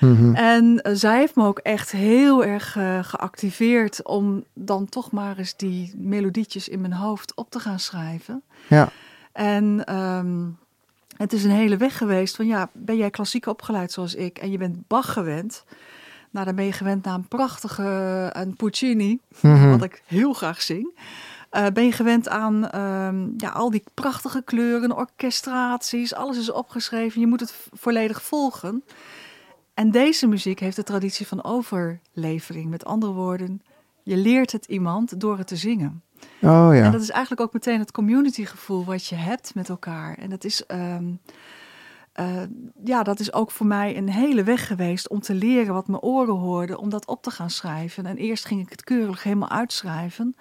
Mhm. 0.01 0.35
En 0.35 0.83
eh, 0.83 0.93
zij 0.95 1.19
heeft 1.19 1.37
me 1.37 1.47
ook 1.47 1.59
echt 1.59 1.91
heel 1.91 2.45
erg 2.45 2.77
eh, 2.77 2.99
geactiveerd 3.03 4.05
om 4.07 4.45
dan 4.55 4.89
toch 4.89 5.11
maar 5.11 5.39
eens 5.39 5.57
die 5.57 5.93
melodietjes 5.97 6.69
in 6.69 6.81
mijn 6.81 6.93
hoofd 6.93 7.35
op 7.35 7.51
te 7.51 7.59
gaan 7.61 7.79
schrijven. 7.79 8.43
Ja. 8.69 8.89
En 9.33 9.85
ehm, 9.85 10.45
het 11.17 11.33
is 11.33 11.45
een 11.45 11.51
hele 11.51 11.77
weg 11.77 11.97
geweest 11.99 12.37
van 12.37 12.47
ja, 12.47 12.71
ben 12.73 12.97
jij 12.97 13.11
klassiek 13.11 13.47
opgeleid 13.47 13.93
zoals 13.93 14.15
ik 14.15 14.39
en 14.39 14.51
je 14.51 14.59
bent 14.59 14.87
Bach 14.89 15.13
gewend. 15.13 15.65
Nou, 16.31 16.47
dan 16.47 16.55
ben 16.57 16.65
je 16.65 16.73
gewend 16.73 17.05
naar 17.05 17.15
een 17.15 17.29
prachtige, 17.29 18.31
een 18.33 18.57
Puccini, 18.57 19.19
Mhm. 19.41 19.71
wat 19.71 19.83
ik 19.83 20.03
heel 20.07 20.33
graag 20.33 20.63
zing. 20.63 20.99
Eh, 21.51 21.67
ben 21.73 21.85
je 21.85 21.93
gewend 21.93 22.29
aan 22.29 22.69
ehm, 22.71 23.25
ja, 23.37 23.49
al 23.51 23.71
die 23.71 23.83
prachtige 23.95 24.43
kleuren, 24.43 24.97
orchestraties, 24.97 26.15
alles 26.15 26.39
is 26.39 26.51
opgeschreven. 26.53 27.21
Je 27.21 27.27
moet 27.27 27.41
het 27.41 27.55
volledig 27.73 28.23
volgen. 28.23 28.85
En 29.77 29.91
deze 29.91 30.27
muziek 30.27 30.61
heeft 30.61 30.77
de 30.77 30.83
traditie 30.83 31.27
van 31.27 31.45
overlevering. 31.45 32.71
Met 32.71 32.85
andere 32.85 33.13
woorden, 33.13 33.63
je 34.03 34.17
leert 34.17 34.53
het 34.53 34.65
iemand 34.65 35.21
door 35.21 35.39
het 35.39 35.47
te 35.47 35.57
zingen. 35.57 36.03
Oh 36.41 36.69
ja. 36.73 36.83
En 36.83 36.93
dat 36.93 37.01
is 37.01 37.11
eigenlijk 37.11 37.41
ook 37.41 37.53
meteen 37.53 37.79
het 37.79 37.93
communitygevoel 37.93 38.85
wat 38.85 39.07
je 39.07 39.15
hebt 39.15 39.55
met 39.55 39.69
elkaar. 39.69 40.19
En 40.19 40.31
dat 40.31 40.45
is, 40.45 40.67
ehm, 40.67 41.05
eh, 42.13 42.43
ja, 42.85 43.03
dat 43.03 43.21
is 43.21 43.33
ook 43.33 43.51
voor 43.51 43.67
mij 43.67 43.97
een 43.97 44.09
hele 44.09 44.43
weg 44.43 44.67
geweest 44.67 45.09
om 45.09 45.21
te 45.21 45.35
leren 45.35 45.75
wat 45.75 45.89
mijn 45.89 46.03
oren 46.03 46.35
hoorden, 46.35 46.79
om 46.79 46.89
dat 46.89 47.07
op 47.07 47.23
te 47.23 47.31
gaan 47.31 47.51
schrijven. 47.51 48.07
En 48.07 48.17
eerst 48.17 48.45
ging 48.45 48.61
ik 48.61 48.71
het 48.71 48.85
keurig 48.85 49.23
helemaal 49.23 49.51
uitschrijven. 49.51 50.37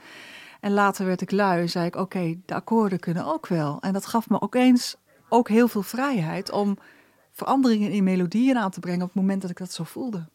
En 0.59 0.71
later 0.71 1.05
werd 1.05 1.21
ik 1.21 1.31
lui 1.31 1.61
en 1.61 1.69
zei 1.69 1.85
ik, 1.85 1.95
oké, 1.95 2.35
de 2.45 2.53
akkoorden 2.53 2.99
kunnen 2.99 3.25
ook 3.25 3.47
wel. 3.47 3.77
En 3.81 3.93
dat 3.93 4.05
gaf 4.05 4.29
me 4.29 4.41
ook 4.41 4.55
eens 4.55 4.97
ook 5.29 5.49
heel 5.49 5.67
veel 5.67 5.83
vrijheid 5.83 6.51
om 6.51 6.77
veranderingen 7.35 7.91
in 7.91 8.03
melodieën 8.03 8.57
aan 8.57 8.71
te 8.71 8.79
brengen 8.79 9.01
op 9.01 9.07
het 9.07 9.21
moment 9.21 9.41
dat 9.41 9.51
ik 9.51 9.57
dat 9.57 9.73
zo 9.73 9.83
voelde. 9.83 10.25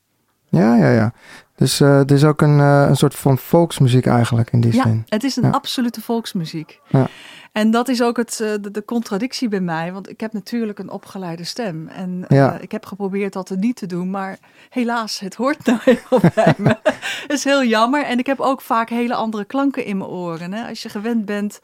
Ja, 0.48 0.76
ja, 0.76 0.90
ja. 0.90 1.12
Dus 1.56 1.80
uh, 1.80 1.96
het 1.96 2.10
is 2.10 2.24
ook 2.24 2.40
een, 2.40 2.58
uh, 2.58 2.86
een 2.88 2.96
soort 2.96 3.14
van 3.14 3.38
volksmuziek 3.38 4.06
eigenlijk 4.06 4.52
in 4.52 4.60
die 4.60 4.74
ja, 4.74 4.82
zin. 4.82 5.04
het 5.08 5.24
is 5.24 5.36
een 5.36 5.42
Ja. 5.42 5.50
absolute 5.50 6.00
volksmuziek. 6.00 6.80
Ja. 6.88 7.06
En 7.52 7.70
dat 7.70 7.88
is 7.88 8.02
ook 8.02 8.16
het, 8.16 8.40
eh, 8.40 8.52
de, 8.60 8.70
de 8.70 8.84
contradictie 8.84 9.48
bij 9.48 9.60
mij, 9.60 9.92
want 9.92 10.08
ik 10.08 10.20
heb 10.20 10.32
natuurlijk 10.32 10.78
een 10.78 10.90
opgeleide 10.90 11.44
stem. 11.44 11.88
En 11.88 12.24
eh, 12.28 12.54
ik 12.60 12.72
heb 12.72 12.86
geprobeerd 12.86 13.32
dat 13.32 13.50
niet 13.58 13.76
te 13.76 13.86
doen, 13.86 14.10
maar 14.10 14.38
helaas, 14.68 15.18
het 15.20 15.34
hoort 15.34 15.64
nou 15.66 15.78
helemaal 15.82 16.32
bij 16.34 16.54
me. 16.56 16.76
Het 16.82 17.32
is 17.32 17.44
heel 17.44 17.64
jammer. 17.64 18.04
En 18.04 18.18
ik 18.18 18.26
heb 18.26 18.40
ook 18.40 18.60
vaak 18.60 18.88
hele 18.88 19.14
andere 19.14 19.44
klanken 19.44 19.84
in 19.84 19.96
mijn 19.96 20.10
oren. 20.10 20.52
Hè? 20.52 20.68
Als 20.68 20.82
je 20.82 20.88
gewend 20.88 21.24
bent 21.24 21.60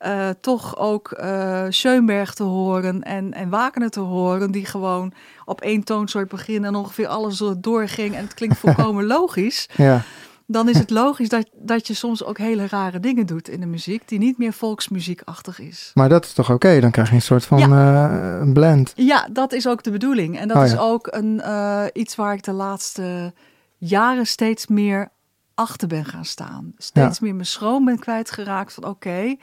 eh, 0.00 0.28
toch 0.40 0.76
ook 0.78 1.10
eh 1.10 1.64
Schoenberg 1.68 2.34
te 2.34 2.42
horen 2.42 3.02
en, 3.02 3.32
en 3.32 3.48
Wagner 3.48 3.90
te 3.90 4.00
horen, 4.00 4.50
die 4.50 4.64
gewoon 4.66 5.12
op 5.44 5.60
één 5.60 5.84
toonsoort 5.84 6.28
beginnen 6.28 6.70
en 6.70 6.74
ongeveer 6.76 7.06
alles 7.06 7.42
doorging 7.58 8.14
en 8.14 8.22
het 8.22 8.34
klinkt 8.34 8.58
volkomen 8.64 9.06
logisch 9.06 9.68
Ja, 9.76 10.02
dan 10.46 10.68
is 10.68 10.78
het 10.78 10.90
logisch 10.90 11.28
dat, 11.28 11.46
dat 11.54 11.86
je 11.86 11.94
soms 11.94 12.24
ook 12.24 12.38
hele 12.38 12.66
rare 12.68 13.00
dingen 13.00 13.26
doet 13.26 13.48
in 13.48 13.60
de 13.60 13.66
muziek, 13.66 14.08
die 14.08 14.18
niet 14.18 14.38
meer 14.38 14.52
volksmuziekachtig 14.52 15.60
is. 15.60 15.90
maar 15.94 16.08
dat 16.08 16.24
is 16.24 16.32
toch 16.32 16.50
oké? 16.50 16.80
Dan 16.80 16.90
krijg 16.90 17.08
je 17.08 17.14
een 17.14 17.22
soort 17.22 17.44
van 17.44 17.72
eh, 17.72 18.38
een 18.40 18.52
blend. 18.52 18.92
Ja, 18.96 19.28
dat 19.32 19.52
is 19.52 19.68
ook 19.68 19.82
de 19.82 19.90
bedoeling. 19.90 20.38
En 20.38 20.48
dat 20.48 20.56
Oh, 20.56 20.64
is 20.64 20.72
ja. 20.72 20.78
ook 20.78 21.08
een, 21.10 21.40
eh, 21.40 21.84
iets 21.92 22.14
waar 22.14 22.34
ik 22.34 22.42
de 22.42 22.52
laatste 22.52 23.32
jaren 23.76 24.26
steeds 24.26 24.66
meer 24.66 25.08
achter 25.54 25.88
ben 25.88 26.04
gaan 26.04 26.24
staan. 26.24 26.72
Steeds 26.76 27.20
meer 27.20 27.34
mijn 27.34 27.46
schroom 27.46 27.84
ben 27.84 27.98
kwijtgeraakt 27.98 28.72
van 28.72 28.84
oké. 28.84 29.36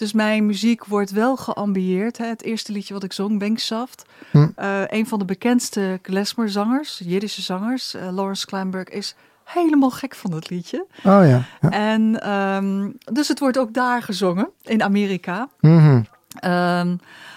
Dus 0.00 0.12
mijn 0.12 0.46
muziek 0.46 0.84
wordt 0.84 1.10
wel 1.10 1.36
geambieerd. 1.36 2.18
Hè. 2.18 2.26
Het 2.26 2.42
eerste 2.42 2.72
liedje 2.72 2.94
wat 2.94 3.02
ik 3.02 3.12
zong, 3.12 3.38
Banksaft. 3.38 4.04
Hm. 4.30 4.48
Eh, 4.56 4.82
een 4.86 5.06
van 5.06 5.18
de 5.18 5.24
bekendste 5.24 5.98
klezmer-zangers, 6.02 7.00
Jiddische 7.04 7.42
zangers, 7.42 7.94
eh, 7.94 8.12
Lawrence 8.12 8.46
Kleinberg, 8.46 8.88
is 8.88 9.14
helemaal 9.44 9.90
gek 9.90 10.14
van 10.14 10.30
dat 10.30 10.50
liedje. 10.50 10.86
Oh 10.96 11.02
ja. 11.02 11.42
ja. 11.60 11.70
En 11.70 12.20
ehm, 12.20 12.90
dus 13.12 13.28
het 13.28 13.38
wordt 13.38 13.58
ook 13.58 13.74
daar 13.74 14.02
gezongen, 14.02 14.50
in 14.62 14.82
Amerika. 14.82 15.48
Mhm. 15.60 16.02
Ehm, 16.38 16.96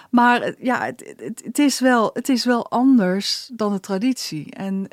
maar 0.10 0.41
eh, 0.41 0.53
ja, 0.60 0.86
het, 0.86 1.13
het, 1.17 1.41
het 1.46 1.60
is 1.60 1.79
wel, 1.79 2.10
het 2.13 2.29
is 2.29 2.46
wel 2.46 2.70
anders 2.70 3.50
dan 3.53 3.74
de 3.74 3.79
traditie. 3.79 4.51
En 4.55 4.88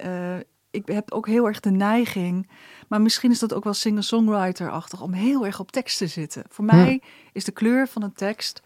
ik 0.70 0.82
heb 0.86 1.12
ook 1.12 1.26
heel 1.26 1.46
erg 1.46 1.60
de 1.60 1.70
neiging, 1.70 2.48
maar 2.90 3.00
misschien 3.00 3.30
is 3.30 3.38
dat 3.38 3.54
ook 3.54 3.64
wel 3.64 3.74
singer-songwriter-achtig, 3.74 5.00
om 5.00 5.12
heel 5.12 5.46
erg 5.46 5.60
op 5.60 5.72
tekst 5.72 5.98
te 5.98 6.06
zitten. 6.06 6.44
Voor 6.48 6.64
Hm. 6.68 6.76
mij 6.76 7.02
is 7.32 7.44
de 7.44 7.52
kleur 7.52 7.88
van 7.88 8.02
een 8.02 8.12
tekst 8.12 8.62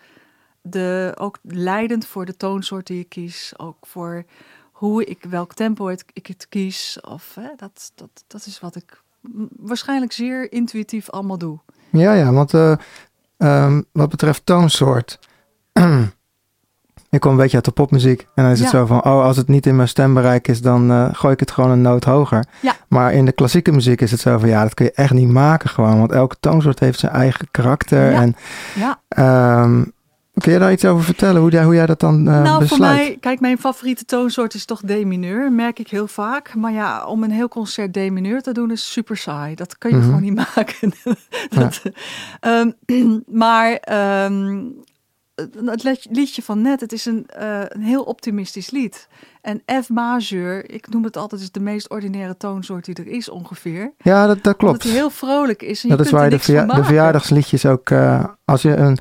de, 0.62 1.12
ook 1.18 1.38
leidend 1.42 2.06
voor 2.06 2.24
de 2.24 2.36
toonsoort 2.36 2.86
die 2.86 3.00
ik 3.00 3.08
kies. 3.08 3.52
Ook 3.56 3.86
voor 3.86 4.24
hoe 4.72 5.04
ik, 5.04 5.24
welk 5.28 5.54
tempo 5.54 5.86
het, 5.86 6.04
ik 6.12 6.26
het 6.26 6.46
kies. 6.48 7.00
Of, 7.00 7.34
hè, 7.34 7.48
dat, 7.56 7.92
dat, 7.94 8.24
dat 8.26 8.46
is 8.46 8.60
wat 8.60 8.76
ik 8.76 9.02
waarschijnlijk 9.56 10.12
zeer 10.12 10.52
intuïtief 10.52 11.10
allemaal 11.10 11.38
doe. 11.38 11.58
Ja, 11.90 12.14
ja, 12.14 12.32
want 12.32 12.54
eh, 12.54 12.76
ehm, 13.36 13.82
wat 13.92 14.08
betreft 14.08 14.46
toonsoort. 14.46 15.18
ik 17.14 17.20
kom 17.20 17.30
een 17.30 17.36
beetje 17.36 17.56
uit 17.56 17.64
de 17.64 17.70
popmuziek. 17.70 18.26
En 18.34 18.42
dan 18.42 18.52
is 18.52 18.60
het 18.60 18.70
Ja. 18.70 18.78
zo 18.78 18.86
van, 18.86 18.96
oh, 19.04 19.22
als 19.24 19.36
het 19.36 19.48
niet 19.48 19.66
in 19.66 19.76
mijn 19.76 19.88
stembereik 19.88 20.48
is, 20.48 20.60
dan 20.60 20.90
eh, 20.90 21.08
gooi 21.12 21.32
ik 21.34 21.40
het 21.40 21.50
gewoon 21.50 21.70
een 21.70 21.82
noot 21.82 22.04
hoger. 22.04 22.44
Ja. 22.60 22.76
Maar 22.88 23.12
in 23.12 23.24
de 23.24 23.32
klassieke 23.32 23.72
muziek 23.72 24.00
is 24.00 24.10
het 24.10 24.20
zo 24.20 24.38
van, 24.38 24.48
ja, 24.48 24.62
dat 24.62 24.74
kun 24.74 24.84
je 24.84 24.92
echt 24.92 25.12
niet 25.12 25.28
maken 25.30 25.68
gewoon. 25.68 25.98
Want 25.98 26.12
elke 26.12 26.36
toonsoort 26.40 26.78
heeft 26.80 26.98
zijn 26.98 27.12
eigen 27.12 27.48
karakter. 27.50 28.10
Ja. 28.10 28.20
En 28.20 28.36
Ja. 28.74 29.00
ehm, 29.08 29.82
kun 30.34 30.52
je 30.52 30.58
daar 30.58 30.72
iets 30.72 30.84
over 30.84 31.04
vertellen? 31.04 31.40
Hoe, 31.40 31.50
jij- 31.50 31.64
hoe 31.64 31.74
jij 31.74 31.86
dat 31.86 32.00
dan 32.00 32.28
eh, 32.28 32.42
nou, 32.42 32.58
besluit? 32.58 32.68
voor 32.68 32.78
mij, 32.78 33.16
kijk, 33.20 33.40
mijn 33.40 33.58
favoriete 33.58 34.04
toonsoort 34.04 34.54
is 34.54 34.64
toch 34.64 34.80
D-mineur, 34.80 35.52
merk 35.52 35.78
ik 35.78 35.88
heel 35.88 36.06
vaak. 36.06 36.54
Maar 36.54 36.72
ja, 36.72 37.04
om 37.06 37.22
een 37.22 37.30
heel 37.30 37.48
concert 37.48 37.92
D-mineur 37.92 38.42
te 38.42 38.52
doen 38.52 38.70
is 38.70 38.92
super 38.92 39.16
saai. 39.16 39.54
Dat 39.54 39.78
kan 39.78 39.90
je 39.90 39.96
Mhm. 39.96 40.04
gewoon 40.06 40.22
niet 40.22 40.34
maken. 40.54 40.92
dat, 41.48 41.82
ehm, 42.40 42.70
maar 43.44 43.72
ehm, 43.72 44.62
het 45.64 45.82
lied- 45.82 46.06
liedje 46.10 46.42
van 46.42 46.62
net, 46.62 46.80
het 46.80 46.92
is 46.92 47.04
een, 47.06 47.26
eh, 47.26 47.60
een 47.68 47.82
heel 47.82 48.02
optimistisch 48.02 48.70
lied. 48.70 49.08
En 49.40 49.62
F 49.82 49.88
majeur, 49.88 50.70
ik 50.70 50.88
noem 50.88 51.04
het 51.04 51.16
altijd, 51.16 51.40
is 51.40 51.50
de 51.50 51.60
meest 51.60 51.90
ordinaire 51.90 52.36
toonsoort 52.36 52.84
die 52.84 52.94
er 52.94 53.06
is 53.06 53.28
ongeveer. 53.28 53.92
Ja, 53.98 54.26
dat, 54.26 54.42
dat 54.42 54.56
klopt. 54.56 54.72
Omdat 54.72 54.82
hij 54.82 54.92
heel 54.92 55.10
vrolijk 55.10 55.62
is. 55.62 55.82
En 55.82 55.88
Dat 55.88 55.98
je 55.98 56.04
is 56.04 56.10
kunt 56.10 56.20
waar 56.22 56.30
er 56.32 56.38
de, 56.38 56.44
verja- 56.44 56.66
de 56.66 56.84
verjaardagsliedjes 56.84 57.66
ook... 57.66 57.90
eh, 57.90 58.24
als 58.44 58.62
je 58.62 58.74
een, 58.76 58.98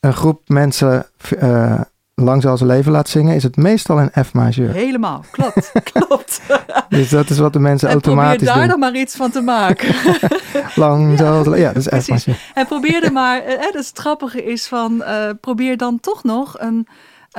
een 0.00 0.12
groep 0.14 0.48
mensen 0.48 1.06
eh, 1.38 1.80
lang 2.20 2.42
zal 2.42 2.56
ze 2.56 2.66
leven 2.66 2.92
laat 2.92 3.08
zingen... 3.08 3.34
is 3.34 3.42
het 3.42 3.56
meestal 3.56 4.00
in 4.00 4.24
F 4.24 4.32
majeur. 4.32 4.72
Helemaal, 4.72 5.24
klopt, 5.30 5.72
klopt. 5.92 6.40
Dus 6.88 7.08
dat 7.08 7.30
is 7.30 7.38
wat 7.38 7.52
de 7.52 7.58
mensen 7.58 7.88
en 7.88 8.00
probeer 8.00 8.18
automatisch 8.18 8.46
daar 8.46 8.58
doen. 8.58 8.68
dan 8.68 8.78
maar 8.78 8.94
iets 8.94 9.16
van 9.16 9.30
te 9.30 9.40
maken. 9.40 9.94
Lang 10.74 11.18
zal 11.18 11.44
ze... 11.44 11.56
Ja, 11.56 11.72
dat 11.72 11.92
is 11.92 12.04
F 12.04 12.08
majeur. 12.08 12.40
En 12.54 12.66
probeer 12.66 13.04
er 13.04 13.12
maar, 13.12 13.42
eh, 13.42 13.48
hè, 13.48 13.70
dat 13.72 13.82
is 13.82 13.88
het 13.88 13.98
grappige 13.98 14.44
is 14.44 14.66
van, 14.66 15.02
eh, 15.02 15.30
probeer 15.40 15.76
dan 15.76 16.00
toch 16.00 16.24
nog 16.24 16.54
een, 16.58 16.86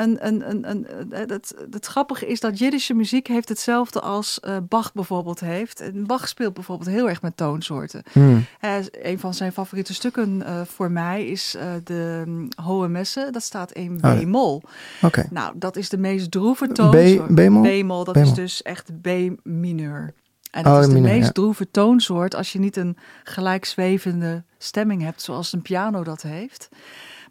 een, 0.03 0.27
een, 0.27 0.49
een, 0.49 0.69
een, 0.69 0.88
eh, 1.12 1.19
het, 1.19 1.55
het 1.71 1.85
grappige 1.85 2.27
is 2.27 2.39
dat 2.39 2.59
Jiddische 2.59 2.93
muziek 2.93 3.27
heeft 3.27 3.49
hetzelfde 3.49 3.99
als 3.99 4.39
eh, 4.39 4.57
Bach 4.69 4.93
bijvoorbeeld 4.93 5.39
heeft. 5.39 5.79
En 5.79 6.05
Bach 6.05 6.27
speelt 6.27 6.53
bijvoorbeeld 6.53 6.89
heel 6.89 7.09
erg 7.09 7.21
met 7.21 7.38
toonsoorten. 7.38 8.03
Hmm. 8.12 8.45
Eh, 8.59 8.75
een 8.91 9.19
van 9.19 9.33
zijn 9.33 9.51
favoriete 9.51 9.93
stukken 9.93 10.43
eh, 10.45 10.62
voor 10.65 10.91
mij 10.91 11.25
is 11.27 11.55
eh, 11.55 11.71
de 11.83 12.23
um, 12.27 12.47
Hohe 12.63 12.88
Messe. 12.88 13.27
Dat 13.31 13.43
staat 13.43 13.71
in 13.71 13.99
Oh. 14.01 14.19
B-mol. 14.19 14.63
Oké. 15.01 15.27
Nou, 15.29 15.53
dat 15.55 15.75
is 15.75 15.89
de 15.89 15.97
meest 15.97 16.31
droeve 16.31 16.67
toonsoort. 16.67 17.35
B-mol? 17.35 17.81
B-mol, 17.81 18.03
dat 18.03 18.15
is 18.15 18.33
dus 18.33 18.62
echt 18.62 19.01
B-mineur. 19.01 20.13
En 20.51 20.63
dat 20.63 20.73
Oh, 20.73 20.79
is 20.79 20.88
de 20.88 20.93
mineur, 20.93 21.12
meest 21.12 21.25
ja. 21.25 21.31
droeve 21.31 21.71
toonsoort 21.71 22.35
als 22.35 22.53
je 22.53 22.59
niet 22.59 22.75
een 22.75 22.97
gelijkzwevende 23.23 24.43
stemming 24.57 25.01
hebt, 25.01 25.21
zoals 25.21 25.53
een 25.53 25.62
piano 25.62 26.03
dat 26.03 26.21
heeft. 26.21 26.69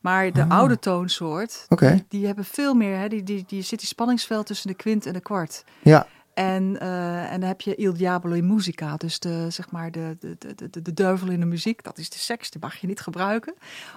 Maar 0.09 0.33
de 0.33 0.43
Ah. 0.43 0.51
oude 0.59 0.79
toonsoort, 0.79 1.67
Oké. 1.69 1.91
die, 1.93 2.05
die 2.09 2.27
hebben 2.27 2.45
veel 2.45 2.75
meer. 2.75 2.99
Hè? 2.99 3.09
Die, 3.09 3.23
die, 3.23 3.45
die 3.47 3.63
zit 3.63 3.79
die 3.79 3.89
spanningsveld 3.89 4.47
tussen 4.47 4.69
de 4.69 4.75
kwint 4.75 5.07
en 5.07 5.13
de 5.13 5.21
kwart. 5.21 5.65
Ja. 5.83 6.07
En, 6.35 6.81
eh, 6.81 7.33
en 7.33 7.41
dan 7.41 7.49
heb 7.49 7.61
je 7.61 7.75
Il 7.75 7.93
Diabolo 7.95 8.35
in 8.35 8.47
Musica, 8.47 8.97
dus 8.97 9.19
de, 9.19 9.47
zeg 9.51 9.71
maar 9.71 9.91
de, 9.91 10.17
de, 10.21 10.37
de, 10.39 10.71
de, 10.71 10.83
de 10.83 10.95
duivel 10.95 11.29
in 11.31 11.41
de 11.41 11.47
muziek. 11.47 11.83
Dat 11.85 11.99
is 11.99 12.11
de 12.11 12.19
seks, 12.19 12.51
die 12.51 12.61
mag 12.61 12.77
je 12.77 12.87
niet 12.87 13.01
gebruiken. 13.01 13.55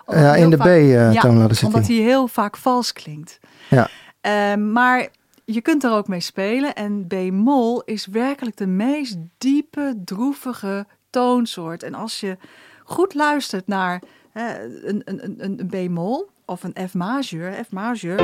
Ja, 0.08 0.36
in 0.36 0.50
de 0.50 0.58
vaak- 0.58 1.16
B-toonladder 1.18 1.56
zit 1.58 1.66
omdat 1.68 1.88
hij. 1.88 1.96
hij 1.96 2.06
heel 2.06 2.28
vaak 2.28 2.58
vals 2.58 2.94
klinkt. 2.94 3.40
Ja. 3.70 3.90
Eh, 4.22 4.56
maar 4.56 5.08
je 5.46 5.62
kunt 5.62 5.84
er 5.84 5.92
ook 5.92 6.08
mee 6.08 6.20
spelen. 6.20 6.74
En 6.76 7.08
B-mol 7.08 7.82
is 7.84 8.06
werkelijk 8.06 8.58
de 8.58 8.68
meest 8.68 9.16
diepe, 9.38 9.96
droevige 10.06 10.86
toonsoort. 11.10 11.84
En 11.84 11.94
als 11.94 12.20
je 12.20 12.38
goed 12.84 13.14
luistert 13.14 13.68
naar 13.68 14.02
hè, 14.32 14.64
een, 14.88 15.02
een, 15.06 15.22
een, 15.44 15.60
een 15.60 15.68
B-mol 15.88 16.30
of 16.46 16.64
een 16.64 16.76
F-majeur, 16.90 17.54
F-majeur. 17.68 18.16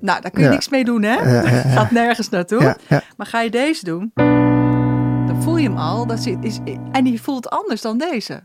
Nou, 0.00 0.20
daar 0.20 0.30
kun 0.30 0.40
je 0.42 0.46
Ja. 0.48 0.52
niks 0.52 0.68
mee 0.68 0.84
doen, 0.84 1.02
hè? 1.02 1.16
Gaat 1.76 1.90
nergens 1.90 2.28
naartoe. 2.28 2.76
Maar 3.16 3.26
ga 3.26 3.40
je 3.40 3.50
deze 3.50 3.84
doen, 3.84 4.10
dan 5.26 5.42
voel 5.42 5.56
je 5.56 5.68
hem 5.68 5.78
al. 5.78 6.06
Dat 6.06 6.18
is, 6.18 6.36
is, 6.40 6.58
en 6.92 7.04
die 7.04 7.22
voelt 7.22 7.50
anders 7.50 7.80
dan 7.80 7.98
deze. 7.98 8.44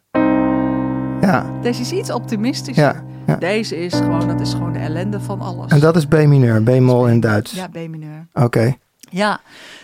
Ja, 1.22 1.60
Deze 1.62 1.82
is 1.82 1.92
iets 1.92 2.10
optimistischer. 2.12 2.84
ja, 2.86 3.04
ja. 3.28 3.36
Deze 3.36 3.78
is 3.78 3.94
gewoon, 3.94 4.28
dat 4.28 4.42
is 4.42 4.52
gewoon 4.54 4.74
de 4.74 4.80
ellende 4.80 5.20
van 5.20 5.40
alles. 5.42 5.72
En 5.72 5.80
dat 5.80 5.96
is 5.96 6.06
B-mineur, 6.06 6.62
B-mol 6.64 7.08
in 7.08 7.20
Duits. 7.20 7.52
Ja, 7.52 7.68
B-mineur. 7.68 8.28
Oké. 8.34 8.76
Ja, 9.00 9.40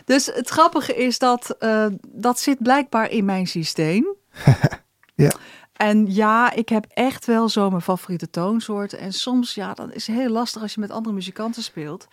dus 0.05 0.25
het 0.33 0.49
grappige 0.49 0.95
is 0.95 1.19
dat 1.19 1.55
eh, 1.59 1.85
dat 2.07 2.39
zit 2.39 2.57
blijkbaar 2.63 3.09
in 3.11 3.25
mijn 3.25 3.47
systeem. 3.47 4.05
Ja. 5.15 5.31
En 5.73 6.13
ja, 6.13 6.51
ik 6.53 6.69
heb 6.69 6.85
echt 6.89 7.25
wel 7.25 7.49
zo 7.49 7.69
mijn 7.69 7.81
favoriete 7.81 8.29
toonsoorten. 8.29 8.99
En 8.99 9.13
soms, 9.13 9.53
ja, 9.53 9.73
dat 9.73 9.93
is 9.93 10.07
heel 10.07 10.29
lastig 10.29 10.61
als 10.61 10.73
je 10.73 10.79
met 10.79 10.91
andere 10.91 11.15
muzikanten 11.15 11.63
speelt. 11.63 12.07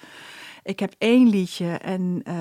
Ik 0.62 0.78
heb 0.80 0.94
één 0.98 1.28
liedje 1.28 1.70
en 1.72 2.20
eh, 2.24 2.34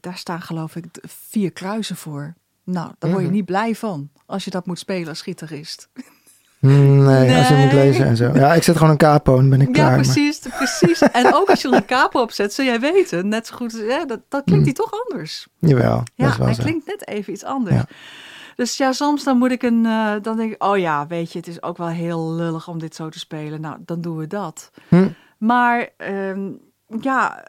daar 0.00 0.16
staan 0.16 0.40
geloof 0.40 0.76
ik 0.76 0.84
vier 1.28 1.52
kruisen 1.52 1.96
voor. 1.96 2.34
Nou, 2.64 2.90
daar 2.98 3.10
word 3.10 3.22
je 3.22 3.28
Mhm. 3.28 3.36
niet 3.36 3.46
blij 3.46 3.74
van 3.74 4.10
als 4.26 4.44
je 4.44 4.50
dat 4.50 4.66
moet 4.66 4.78
spelen 4.78 5.08
als 5.08 5.22
gitarist. 5.22 5.88
Hmm, 6.58 7.04
Nee, 7.04 7.36
als 7.36 7.48
je 7.48 7.54
moet 7.54 7.72
lezen 7.72 8.06
en 8.06 8.16
zo. 8.16 8.30
Ja, 8.34 8.54
ik 8.54 8.62
zet 8.62 8.76
gewoon 8.76 8.90
een 8.90 8.96
capo 8.96 9.38
en 9.38 9.50
ben 9.50 9.60
ik 9.60 9.72
klaar. 9.72 9.84
Ja, 9.90 9.90
maar- 9.96 10.00
precies, 10.04 10.38
precies. 10.38 11.00
En 11.00 11.34
ook 11.34 11.48
als 11.50 11.62
je 11.62 11.68
er 11.68 11.74
een 11.74 11.84
capo 11.84 12.20
op 12.20 12.32
zet, 12.32 12.52
zul 12.52 12.64
jij 12.64 12.80
weten, 12.80 13.28
net 13.28 13.46
zo 13.46 13.56
goed, 13.56 13.72
hè, 13.72 14.04
dat, 14.06 14.20
dat 14.28 14.44
klinkt 14.44 14.50
Mhm. 14.50 14.62
die 14.64 14.72
toch 14.72 14.90
anders. 15.08 15.46
Jawel, 15.58 15.96
dat 15.96 16.10
Ja, 16.14 16.28
is 16.28 16.36
wel 16.36 16.46
hij 16.46 16.54
zo. 16.54 16.62
klinkt 16.62 16.86
net 16.86 17.06
even 17.08 17.32
iets 17.32 17.44
anders. 17.44 17.76
Ja. 17.76 17.86
Dus 18.58 18.76
ja, 18.76 18.92
soms 18.92 19.24
dan 19.24 19.38
moet 19.38 19.50
ik 19.50 19.62
een, 19.62 19.86
eh, 19.86 20.14
dan 20.22 20.36
denk 20.36 20.52
ik, 20.52 20.64
oh 20.64 20.78
ja, 20.78 21.06
weet 21.06 21.32
je, 21.32 21.38
het 21.38 21.46
is 21.46 21.62
ook 21.62 21.76
wel 21.76 21.86
heel 21.88 22.32
lullig 22.32 22.68
om 22.68 22.78
dit 22.78 22.94
zo 22.94 23.08
te 23.08 23.18
spelen. 23.18 23.60
Nou, 23.60 23.76
dan 23.84 24.00
doen 24.00 24.16
we 24.16 24.26
dat. 24.26 24.70
Hm. 24.88 25.08
Maar 25.38 25.88
ehm, 25.96 26.50
ja, 27.00 27.44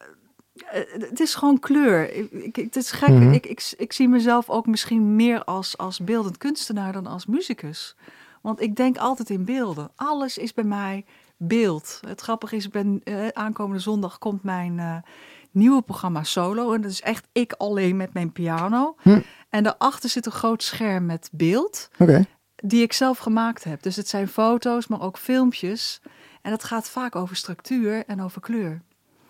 eh, 0.54 0.82
het 0.92 1.20
is 1.20 1.36
gewoon 1.36 1.60
kleur. 1.60 2.14
Ik, 2.16 2.32
ik- 2.32 2.56
het 2.56 2.76
is 2.76 2.92
gek. 2.92 3.10
Mhm. 3.10 3.32
ik, 3.32 3.46
ik, 3.46 3.74
ik 3.78 3.94
zie 3.94 4.08
mezelf 4.08 4.50
ook 4.50 4.66
misschien 4.66 5.16
meer 5.16 5.44
als, 5.44 5.78
als 5.78 6.00
beeldend 6.00 6.38
kunstenaar 6.38 6.94
dan 6.94 7.08
als 7.08 7.26
muzikus. 7.26 7.96
Want 8.42 8.62
ik 8.62 8.76
denk 8.76 8.98
altijd 8.98 9.30
in 9.30 9.46
beelden. 9.46 9.92
Alles 9.96 10.38
is 10.38 10.54
bij 10.54 10.64
mij 10.64 11.06
beeld. 11.38 12.00
Het 12.08 12.22
grappige 12.22 12.56
is, 12.56 12.66
ik 12.66 12.72
ben, 12.72 13.02
eh, 13.04 13.28
aankomende 13.28 13.82
zondag 13.82 14.18
komt 14.18 14.44
mijn 14.44 15.04
nieuwe 15.52 15.82
programma 15.82 16.24
solo. 16.24 16.74
En 16.74 16.82
dat 16.82 16.92
is 16.92 17.02
echt 17.02 17.28
ik 17.32 17.54
alleen 17.58 17.98
met 17.98 18.14
mijn 18.14 18.32
piano. 18.32 18.96
Hm. 19.02 19.20
En 19.50 19.64
daarachter 19.64 20.10
zit 20.10 20.26
een 20.26 20.32
groot 20.32 20.64
scherm 20.64 21.06
met 21.06 21.30
beeld 21.32 21.90
Oké. 21.98 22.26
die 22.56 22.82
ik 22.84 22.94
zelf 22.94 23.18
gemaakt 23.18 23.64
heb. 23.64 23.84
Dus 23.84 23.96
het 23.96 24.08
zijn 24.10 24.28
foto's, 24.28 24.88
maar 24.88 25.02
ook 25.02 25.18
filmpjes. 25.18 26.02
En 26.42 26.52
dat 26.52 26.64
gaat 26.64 26.90
vaak 26.90 27.16
over 27.16 27.36
structuur 27.36 28.04
en 28.08 28.22
over 28.24 28.42
kleur. 28.42 28.82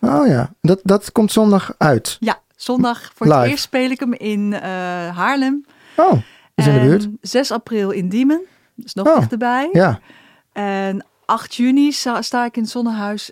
Oh 0.01 0.27
ja, 0.27 0.53
dat, 0.61 0.79
dat 0.83 1.11
komt 1.11 1.31
zondag 1.31 1.73
uit. 1.77 2.17
Ja, 2.19 2.39
zondag 2.55 3.11
voor 3.15 3.27
Live. 3.27 3.39
het 3.39 3.49
eerst 3.49 3.63
speel 3.63 3.89
ik 3.89 3.99
hem 3.99 4.13
in 4.13 4.53
eh, 4.53 4.61
Haarlem. 5.17 5.65
Oh, 5.95 6.21
is 6.55 6.67
in 6.67 6.73
de 6.73 6.79
buurt. 6.79 7.07
6 7.21 7.51
april 7.51 7.91
in 7.91 8.09
Diemen, 8.09 8.41
dus 8.75 8.93
nog 8.93 9.07
Oh, 9.07 9.19
dichterbij. 9.19 9.69
Ja, 9.71 9.99
En 10.53 11.05
8 11.25 11.55
juni 11.55 11.91
sta, 11.91 12.21
sta 12.21 12.45
ik 12.45 12.55
in 12.55 12.61
het 12.61 12.71
Zonnehuis 12.71 13.31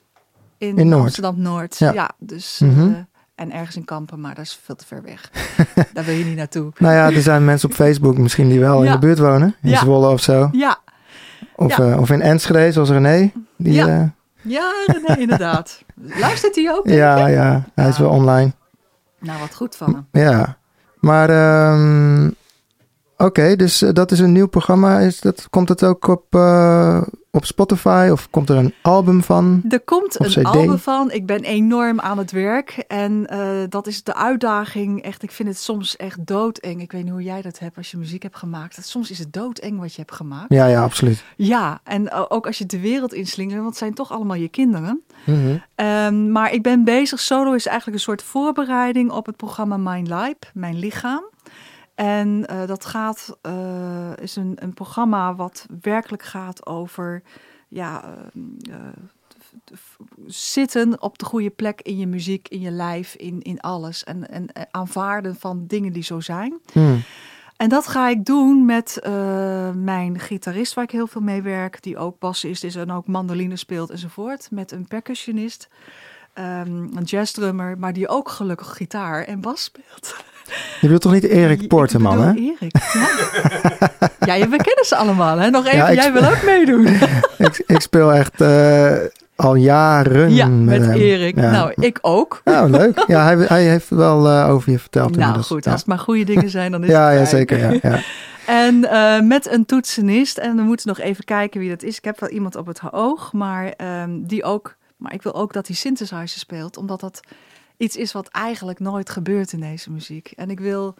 in, 0.57 0.77
In 0.77 0.87
Noord. 0.87 1.01
Amsterdam-Noord. 1.03 1.77
Ja. 1.77 1.91
Ja. 1.93 2.09
dus... 2.19 2.59
Mhm. 2.63 2.79
eh, 2.81 2.95
en 3.35 3.51
ergens 3.53 3.75
in 3.75 3.85
Kampen, 3.85 4.21
maar 4.21 4.35
dat 4.35 4.43
is 4.45 4.59
veel 4.63 4.75
te 4.75 4.85
ver 4.85 5.01
weg. 5.03 5.29
Daar 5.93 6.03
wil 6.03 6.15
je 6.15 6.25
niet 6.25 6.35
naartoe. 6.35 6.71
nou 6.77 6.93
ja, 6.93 7.11
er 7.11 7.21
zijn 7.21 7.45
mensen 7.45 7.69
op 7.69 7.75
Facebook 7.75 8.17
misschien 8.17 8.49
die 8.49 8.59
wel 8.59 8.83
in 8.83 8.91
de 8.91 8.99
buurt 8.99 9.19
wonen. 9.19 9.55
In 9.61 9.69
Ja. 9.69 9.77
Zwolle 9.79 10.09
of 10.09 10.21
zo. 10.21 10.49
Ja, 10.51 10.77
Of, 11.55 11.79
eh, 11.79 11.99
of 11.99 12.09
in 12.09 12.21
Enschede, 12.21 12.71
zoals 12.71 12.89
René. 12.89 13.31
Die, 13.57 13.73
Ja. 13.73 13.87
eh, 13.87 14.03
ja 14.41 14.71
René, 14.85 15.19
inderdaad. 15.25 15.81
Luistert 15.95 16.55
hij 16.55 16.71
ook? 16.71 16.87
ja, 16.87 17.27
ja, 17.27 17.63
hij 17.75 17.87
is 17.87 17.97
wel 17.97 18.09
online. 18.09 18.51
Nou, 19.19 19.39
wat 19.39 19.55
goed 19.55 19.75
van 19.75 19.93
hem. 19.93 20.23
Ja, 20.23 20.57
maar 20.99 21.29
ehm, 21.29 22.29
oké, 23.17 23.55
dus 23.55 23.81
eh, 23.81 23.93
dat 23.93 24.11
is 24.11 24.19
een 24.19 24.31
nieuw 24.31 24.47
programma. 24.47 24.99
Is 24.99 25.19
dat, 25.19 25.47
komt 25.49 25.69
het 25.69 25.83
ook 25.83 26.07
op, 26.07 26.35
eh, 26.35 27.01
op 27.31 27.45
Spotify 27.45 28.09
of 28.11 28.29
komt 28.29 28.49
er 28.49 28.57
een 28.57 28.73
album 28.81 29.23
van? 29.23 29.61
Er 29.69 29.79
komt 29.79 30.19
een 30.19 30.29
CD. 30.29 30.43
album 30.43 30.77
van. 30.77 31.11
Ik 31.11 31.25
ben 31.25 31.43
enorm 31.43 31.99
aan 31.99 32.17
het 32.17 32.31
werk. 32.31 32.83
En 32.87 33.27
eh, 33.27 33.39
dat 33.69 33.87
is 33.87 34.03
de 34.03 34.15
uitdaging. 34.15 35.01
Echt, 35.01 35.23
ik 35.23 35.31
vind 35.31 35.49
het 35.49 35.57
soms 35.57 35.95
echt 35.95 36.25
doodeng. 36.25 36.81
Ik 36.81 36.91
weet 36.91 37.03
niet 37.03 37.11
hoe 37.11 37.23
jij 37.23 37.41
dat 37.41 37.59
hebt 37.59 37.77
als 37.77 37.91
je 37.91 37.97
muziek 37.97 38.23
hebt 38.23 38.37
gemaakt. 38.37 38.85
Soms 38.85 39.11
is 39.11 39.19
het 39.19 39.33
doodeng 39.33 39.79
wat 39.79 39.93
je 39.93 40.01
hebt 40.01 40.13
gemaakt. 40.13 40.53
Ja, 40.53 40.65
ja, 40.65 40.83
absoluut. 40.83 41.23
Ja, 41.35 41.79
en 41.83 42.11
ook 42.29 42.45
als 42.45 42.57
je 42.57 42.65
de 42.65 42.79
wereld 42.79 43.13
inslingert, 43.13 43.57
want 43.57 43.69
het 43.69 43.77
zijn 43.77 43.93
toch 43.93 44.11
allemaal 44.11 44.35
je 44.35 44.49
kinderen. 44.49 45.01
Mhm. 45.25 45.57
Ehm, 45.75 46.31
maar 46.31 46.53
ik 46.53 46.61
ben 46.61 46.83
bezig. 46.83 47.19
Solo 47.19 47.53
is 47.53 47.65
eigenlijk 47.65 47.97
een 47.97 48.03
soort 48.03 48.23
voorbereiding 48.23 49.11
op 49.11 49.25
het 49.25 49.35
programma 49.35 49.77
Mind 49.77 50.07
Life, 50.07 50.37
Mijn 50.53 50.79
Lichaam. 50.79 51.23
En 51.97 52.45
eh, 52.47 52.67
dat 52.67 52.85
gaat, 52.85 53.37
eh, 53.41 54.11
is 54.21 54.35
een, 54.35 54.53
een 54.55 54.73
programma 54.73 55.35
wat 55.35 55.65
werkelijk 55.81 56.23
gaat 56.23 56.65
over 56.65 57.21
ja, 57.67 58.03
eh, 58.69 58.75
zitten 60.25 61.01
op 61.01 61.17
de 61.17 61.25
goede 61.25 61.49
plek 61.49 61.81
in 61.81 61.97
je 61.97 62.07
muziek, 62.07 62.47
in 62.47 62.59
je 62.59 62.71
lijf, 62.71 63.15
in, 63.15 63.41
in 63.41 63.59
alles. 63.59 64.03
En, 64.03 64.29
en 64.29 64.47
aanvaarden 64.71 65.35
van 65.35 65.67
dingen 65.67 65.93
die 65.93 66.03
zo 66.03 66.19
zijn. 66.19 66.59
Hmm. 66.71 67.01
En 67.55 67.69
dat 67.69 67.87
ga 67.87 68.09
ik 68.09 68.25
doen 68.25 68.65
met 68.65 68.99
mijn 69.73 70.19
gitarist, 70.19 70.73
waar 70.73 70.83
ik 70.83 70.91
heel 70.91 71.07
veel 71.07 71.21
mee 71.21 71.41
werk, 71.41 71.83
die 71.83 71.97
ook 71.97 72.19
bassist 72.19 72.63
is 72.63 72.75
en 72.75 72.91
ook 72.91 73.07
mandoline 73.07 73.55
speelt 73.55 73.89
enzovoort. 73.89 74.47
Met 74.51 74.71
een 74.71 74.87
percussionist, 74.87 75.69
ehm, 76.33 76.97
een 76.97 77.03
jazzdrummer, 77.03 77.77
maar 77.77 77.93
die 77.93 78.07
ook 78.07 78.29
gelukkig 78.29 78.75
gitaar 78.75 79.23
en 79.23 79.41
bas 79.41 79.63
speelt. 79.63 80.15
Je 80.81 80.87
wilt 80.87 81.01
toch 81.01 81.11
niet 81.13 81.23
Erik 81.23 81.61
Ik 81.61 81.67
Porteman, 81.67 82.21
hè? 82.21 82.33
Erik, 82.33 82.75
ja. 82.93 83.07
ja, 84.19 84.33
je- 84.33 84.47
we 84.49 84.57
kennen 84.57 84.85
ze 84.85 84.95
allemaal, 84.95 85.37
hè? 85.37 85.49
Nog 85.49 85.65
even, 85.65 85.77
Ja, 85.77 85.93
jij 85.93 86.13
wil 86.13 86.23
ook 86.23 86.43
meedoen. 86.45 86.85
ik, 87.47 87.63
ik 87.67 87.81
speel 87.81 88.13
echt 88.13 88.41
eh, 88.41 88.93
al 89.35 89.55
jaren 89.55 90.33
ja, 90.33 90.47
met. 90.47 90.87
Erik. 90.95 91.35
Ja. 91.35 91.51
Nou, 91.51 91.71
ik 91.75 91.97
ook. 92.01 92.41
Nou, 92.43 92.69
leuk. 92.69 93.03
Ja, 93.07 93.23
hij, 93.23 93.35
hij 93.47 93.63
heeft 93.63 93.89
wel 93.89 94.27
eh, 94.29 94.49
over 94.49 94.71
je 94.71 94.79
verteld. 94.79 95.09
Nou 95.09 95.19
inmiddels. 95.19 95.47
goed, 95.47 95.63
ja. 95.65 95.71
als 95.71 95.79
het 95.79 95.89
maar 95.89 95.99
goede 95.99 96.23
dingen 96.23 96.49
zijn, 96.49 96.71
dan 96.71 96.83
is 96.83 96.89
ja, 96.97 97.09
het 97.09 97.19
ja, 97.19 97.25
fijn. 97.25 97.27
zeker. 97.37 97.59
Ja, 97.73 97.79
ja. 97.91 97.99
En 98.47 98.89
eh, 98.91 99.21
met 99.21 99.51
een 99.51 99.65
toetsenist. 99.65 100.37
En 100.37 100.55
we 100.55 100.61
moeten 100.61 100.87
nog 100.87 100.99
even 100.99 101.23
kijken 101.23 101.59
wie 101.59 101.69
dat 101.69 101.83
is. 101.83 101.97
Ik 101.97 102.03
heb 102.03 102.19
wel 102.19 102.29
iemand 102.29 102.55
op 102.55 102.67
het 102.67 102.79
oog, 102.91 103.33
maar 103.33 103.73
ehm, 103.77 104.09
die 104.11 104.43
ook. 104.43 104.75
Maar 104.97 105.13
ik 105.13 105.21
wil 105.21 105.35
ook 105.35 105.53
dat 105.53 105.67
hij 105.67 105.75
synthesizer 105.75 106.39
speelt, 106.39 106.77
omdat 106.77 106.99
dat 106.99 107.19
iets 107.77 107.95
is 107.95 108.11
wat 108.11 108.27
eigenlijk 108.27 108.79
nooit 108.79 109.09
gebeurt 109.09 109.51
in 109.53 109.59
deze 109.59 109.91
muziek. 109.91 110.31
En 110.35 110.49
ik 110.49 110.59
wil 110.59 110.95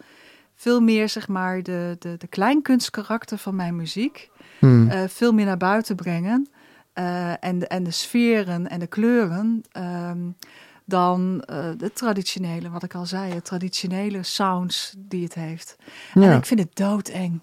veel 0.54 0.80
meer, 0.80 1.08
zeg 1.08 1.28
maar, 1.28 1.62
de, 1.62 1.96
de, 1.98 2.14
de 2.18 2.26
kleinkunstkarakter 2.26 3.38
van 3.38 3.56
mijn 3.56 3.76
muziek 3.76 4.30
Hmm. 4.58 4.90
eh, 4.90 5.00
veel 5.08 5.32
meer 5.32 5.46
naar 5.46 5.56
buiten 5.56 5.96
brengen. 5.96 6.48
Eh, 6.92 7.44
en, 7.44 7.58
de, 7.58 7.66
en 7.66 7.82
de 7.84 7.90
sferen 7.90 8.68
en 8.68 8.78
de 8.78 8.86
kleuren. 8.86 9.62
ehm, 9.72 10.18
dan 10.84 11.42
eh, 11.46 11.64
de 11.76 11.92
traditionele, 11.92 12.70
wat 12.70 12.82
ik 12.82 12.94
al 12.94 13.06
zei, 13.06 13.32
de 13.34 13.42
traditionele 13.42 14.22
sounds 14.22 14.94
die 14.98 15.24
het 15.24 15.34
heeft. 15.34 15.76
En 16.14 16.36
ik 16.36 16.46
vind 16.46 16.60
het 16.60 16.76
doodeng. 16.76 17.40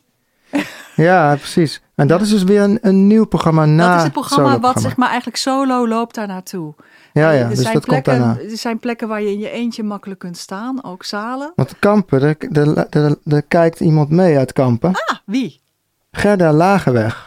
ja, 0.95 1.36
precies. 1.36 1.82
En 1.95 2.08
dat 2.08 2.21
is 2.21 2.30
dus 2.30 2.43
weer 2.43 2.62
een, 2.62 2.78
een 2.82 3.08
nieuw 3.08 3.26
programma 3.26 3.65
na 3.65 3.88
dat 3.88 3.98
is 3.98 4.04
het 4.04 4.12
programma 4.12 4.60
wat 4.60 4.82
zeg 4.82 4.95
maar 4.98 5.08
eigenlijk 5.08 5.38
solo 5.38 5.88
loopt 5.88 6.15
daar 6.15 6.28
naartoe. 6.28 6.74
Ja, 7.21 7.32
ja, 7.32 7.41
er 7.43 7.49
dus 7.49 7.60
zijn 7.62 7.73
dat 7.73 7.86
komt 7.86 8.04
plekken, 8.04 8.25
daarna. 8.25 8.51
Er 8.51 8.58
zijn 8.58 8.80
plekken 8.80 9.08
waar 9.08 9.21
je 9.21 9.32
in 9.32 9.39
je 9.39 9.49
eentje 9.49 9.84
makkelijk 9.84 10.19
kunt 10.19 10.38
staan, 10.38 10.84
ook 10.84 11.04
zalen. 11.04 11.51
Want 11.56 11.80
Kampen, 11.80 12.21
er, 12.21 12.88
er, 12.89 13.15
er 13.25 13.41
kijkt 13.43 13.80
iemand 13.80 14.10
mee 14.10 14.38
uit 14.38 14.54
Kampen. 14.54 14.89
Ah, 14.91 15.17
wie? 15.25 15.62
Gerda 16.12 16.54
Lagerweg. 16.54 17.25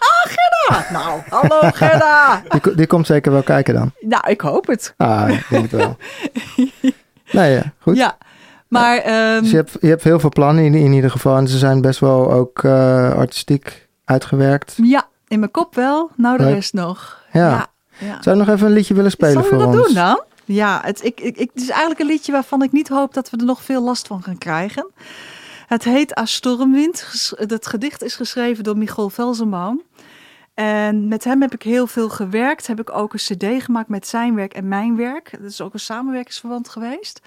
Ah, 0.70 0.90
nou, 0.90 1.20
hallo 1.28 1.60
Gerda! 1.74 2.42
Die, 2.48 2.60
ko- 2.60 2.74
die 2.74 2.86
komt 2.86 3.06
zeker 3.06 3.32
wel 3.32 3.42
kijken 3.42 3.74
dan. 3.74 3.92
nou, 4.00 4.30
ik 4.30 4.40
hoop 4.40 4.66
het. 4.66 4.94
Ah, 4.96 5.28
ik 5.30 5.46
denk 5.50 5.70
het 5.70 5.80
wel. 5.80 5.96
Nee, 7.32 7.52
ja, 7.52 7.62
goed. 7.80 7.96
Ja, 7.96 8.16
maar 8.68 8.96
ehm, 8.98 9.40
Dus 9.40 9.50
je 9.50 9.56
hebt, 9.56 9.76
je 9.80 9.88
hebt 9.88 10.04
heel 10.04 10.20
veel 10.20 10.30
plannen 10.30 10.64
in, 10.64 10.74
in 10.74 10.92
ieder 10.92 11.10
geval. 11.10 11.36
En 11.36 11.48
ze 11.48 11.58
zijn 11.58 11.80
best 11.80 12.00
wel 12.00 12.32
ook 12.32 12.64
eh, 12.64 13.12
artistiek 13.14 13.88
uitgewerkt. 14.04 14.74
ja, 14.82 15.06
in 15.28 15.38
mijn 15.38 15.50
kop 15.50 15.74
wel. 15.74 16.10
Nou, 16.16 16.36
de 16.36 16.44
Leuk. 16.44 16.54
rest 16.54 16.72
nog. 16.72 17.22
Ja. 17.32 17.48
ja. 17.50 17.66
Zou 17.98 18.36
je 18.36 18.44
nog 18.44 18.48
even 18.54 18.66
een 18.66 18.72
liedje 18.72 18.94
willen 18.94 19.10
spelen 19.10 19.32
Zullen 19.32 19.48
we 19.48 19.56
voor 19.64 19.72
dat 19.72 19.76
ons? 19.80 19.86
doen 19.86 19.94
dan? 19.94 20.22
Ja, 20.44 20.80
het, 20.84 21.04
ik, 21.04 21.20
ik, 21.20 21.36
het 21.38 21.62
is 21.62 21.68
eigenlijk 21.68 22.00
een 22.00 22.06
liedje 22.06 22.32
waarvan 22.32 22.62
ik 22.62 22.72
niet 22.72 22.88
hoop 22.88 23.14
dat 23.14 23.30
we 23.30 23.36
er 23.36 23.44
nog 23.44 23.62
veel 23.62 23.82
last 23.82 24.06
van 24.06 24.22
gaan 24.22 24.38
krijgen. 24.38 24.90
Het 25.66 25.84
heet 25.84 26.18
A 26.18 26.24
Stormwind. 26.24 27.32
Het 27.36 27.66
gedicht 27.66 28.02
is 28.02 28.14
geschreven 28.14 28.64
door 28.64 28.76
Michel 28.76 29.10
Velzenbaum. 29.10 29.82
En 30.54 31.08
met 31.08 31.24
hem 31.24 31.40
heb 31.42 31.54
ik 31.54 31.62
heel 31.62 31.86
veel 31.86 32.08
gewerkt. 32.08 32.66
Heb 32.66 32.80
ik 32.80 32.90
ook 32.90 33.12
een 33.12 33.18
cd 33.18 33.62
gemaakt 33.64 33.88
met 33.88 34.06
zijn 34.06 34.34
werk 34.34 34.54
en 34.54 34.68
mijn 34.68 34.96
werk. 34.96 35.30
Dat 35.40 35.50
is 35.50 35.60
ook 35.60 35.72
een 35.74 35.80
samenwerkingsverband 35.80 36.68
geweest. 36.68 37.20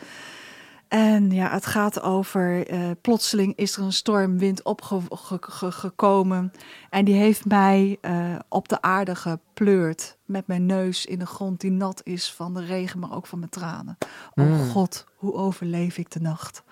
En 0.92 1.32
ja, 1.32 1.50
het 1.50 1.66
gaat 1.66 2.02
over, 2.02 2.68
eh, 2.68 2.80
plotseling 3.02 3.56
is 3.56 3.78
er 3.78 3.84
een 3.84 3.94
stormwind 3.94 4.64
opgekomen. 4.64 6.52
En 6.90 7.06
die 7.06 7.16
heeft 7.16 7.46
mij 7.46 7.98
eh, 8.02 8.14
op 8.50 8.68
de 8.68 8.82
aarde 8.82 9.16
gepleurd. 9.16 10.18
Met 10.26 10.48
mijn 10.48 10.66
neus 10.66 11.06
in 11.06 11.20
de 11.20 11.26
grond 11.26 11.60
die 11.60 11.72
nat 11.72 12.02
is 12.04 12.34
van 12.34 12.54
de 12.54 12.66
regen, 12.66 13.00
maar 13.00 13.16
ook 13.16 13.26
van 13.28 13.40
mijn 13.40 13.52
tranen. 13.52 13.98
Oh 14.36 14.46
Mm. 14.46 14.70
god, 14.70 15.06
hoe 15.16 15.34
overleef 15.34 15.98
ik 15.98 16.12
de 16.12 16.20
nacht? 16.22 16.64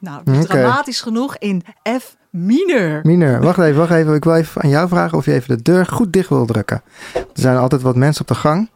Nou, 0.00 0.40
dramatisch 0.40 1.00
genoeg 1.00 1.36
in 1.36 1.62
F 2.00 2.16
mineur. 2.30 3.00
Mineur, 3.02 3.40
wacht 3.40 3.58
even, 3.58 3.78
wacht 3.78 3.92
even. 3.92 4.14
Ik 4.14 4.24
wil 4.24 4.34
even 4.34 4.62
aan 4.62 4.70
jou 4.70 4.88
vragen 4.88 5.18
of 5.18 5.24
je 5.24 5.32
even 5.32 5.56
de 5.56 5.62
deur 5.62 5.86
goed 5.86 6.12
dicht 6.12 6.28
wil 6.28 6.46
drukken. 6.46 6.82
Er 7.14 7.26
zijn 7.32 7.56
altijd 7.56 7.82
wat 7.82 7.96
mensen 7.96 8.22
op 8.22 8.28
de 8.28 8.34
gang. 8.34 8.70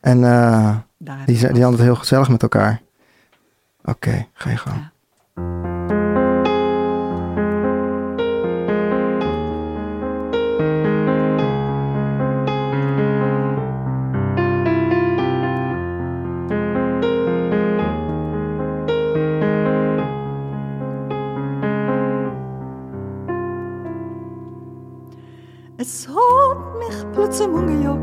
En 0.00 0.22
heb 0.22 1.26
die 1.26 1.36
zijn 1.36 1.54
die 1.54 1.64
altijd 1.64 1.82
heel 1.82 1.94
gezellig 1.96 2.28
met 2.28 2.42
elkaar. 2.42 2.80
Oké, 3.84 4.26
ga 4.34 4.50
je 4.50 4.56
gang. 4.56 4.76
Ja. 4.76 5.00
Es 25.80 26.06
hat 26.06 26.78
mich 26.78 27.12
plötzlich 27.14 27.48
umgejagt, 27.48 27.99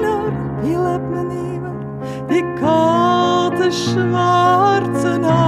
lebt 0.00 1.10
man 1.10 1.30
immer 1.30 1.72
die 2.28 2.44
kalte 2.60 3.70
schwarze 3.72 5.18
Nacht. 5.18 5.43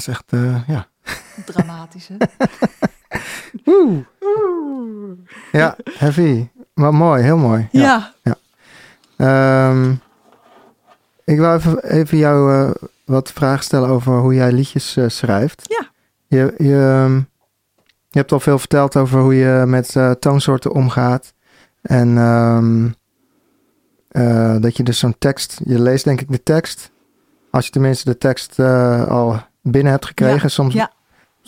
Is 0.00 0.08
echt, 0.08 0.24
eh, 0.26 0.68
ja. 0.68 0.86
Dramatisch, 1.44 2.08
hè? 2.08 2.16
Oeh. 3.74 3.98
Ja, 5.52 5.76
heavy. 5.98 6.48
Maar 6.74 6.94
mooi, 6.94 7.22
heel 7.22 7.36
mooi. 7.36 7.68
Ja. 7.72 8.12
Ehm, 9.16 9.92
ik 11.24 11.38
wil 11.38 11.54
even, 11.54 11.84
even 11.84 12.18
jou 12.18 12.54
eh, 12.54 12.70
wat 13.04 13.32
vragen 13.32 13.64
stellen 13.64 13.88
over 13.88 14.18
hoe 14.18 14.34
jij 14.34 14.52
liedjes 14.52 14.96
eh, 14.96 15.08
schrijft. 15.08 15.62
Ja. 15.68 15.90
Je, 16.26 16.54
je, 16.56 17.02
ehm, 17.04 17.16
je 18.08 18.18
hebt 18.18 18.32
al 18.32 18.40
veel 18.40 18.58
verteld 18.58 18.96
over 18.96 19.20
hoe 19.20 19.34
je 19.34 19.64
met 19.66 19.96
toonsoorten 20.18 20.72
omgaat. 20.72 21.34
En 21.82 22.18
ehm, 22.18 22.88
eh, 24.08 24.60
dat 24.60 24.76
je 24.76 24.82
dus 24.82 24.98
zo'n 24.98 25.18
tekst, 25.18 25.60
je 25.64 25.80
leest 25.80 26.04
denk 26.04 26.20
ik 26.20 26.30
de 26.30 26.42
tekst. 26.42 26.90
Als 27.50 27.64
je 27.64 27.70
tenminste 27.70 28.10
de 28.10 28.18
tekst 28.18 28.58
al 29.08 29.40
binnen 29.62 29.92
hebt 29.92 30.06
gekregen. 30.06 30.42
Ja, 30.42 30.48
Soms, 30.48 30.74
ja. 30.74 30.90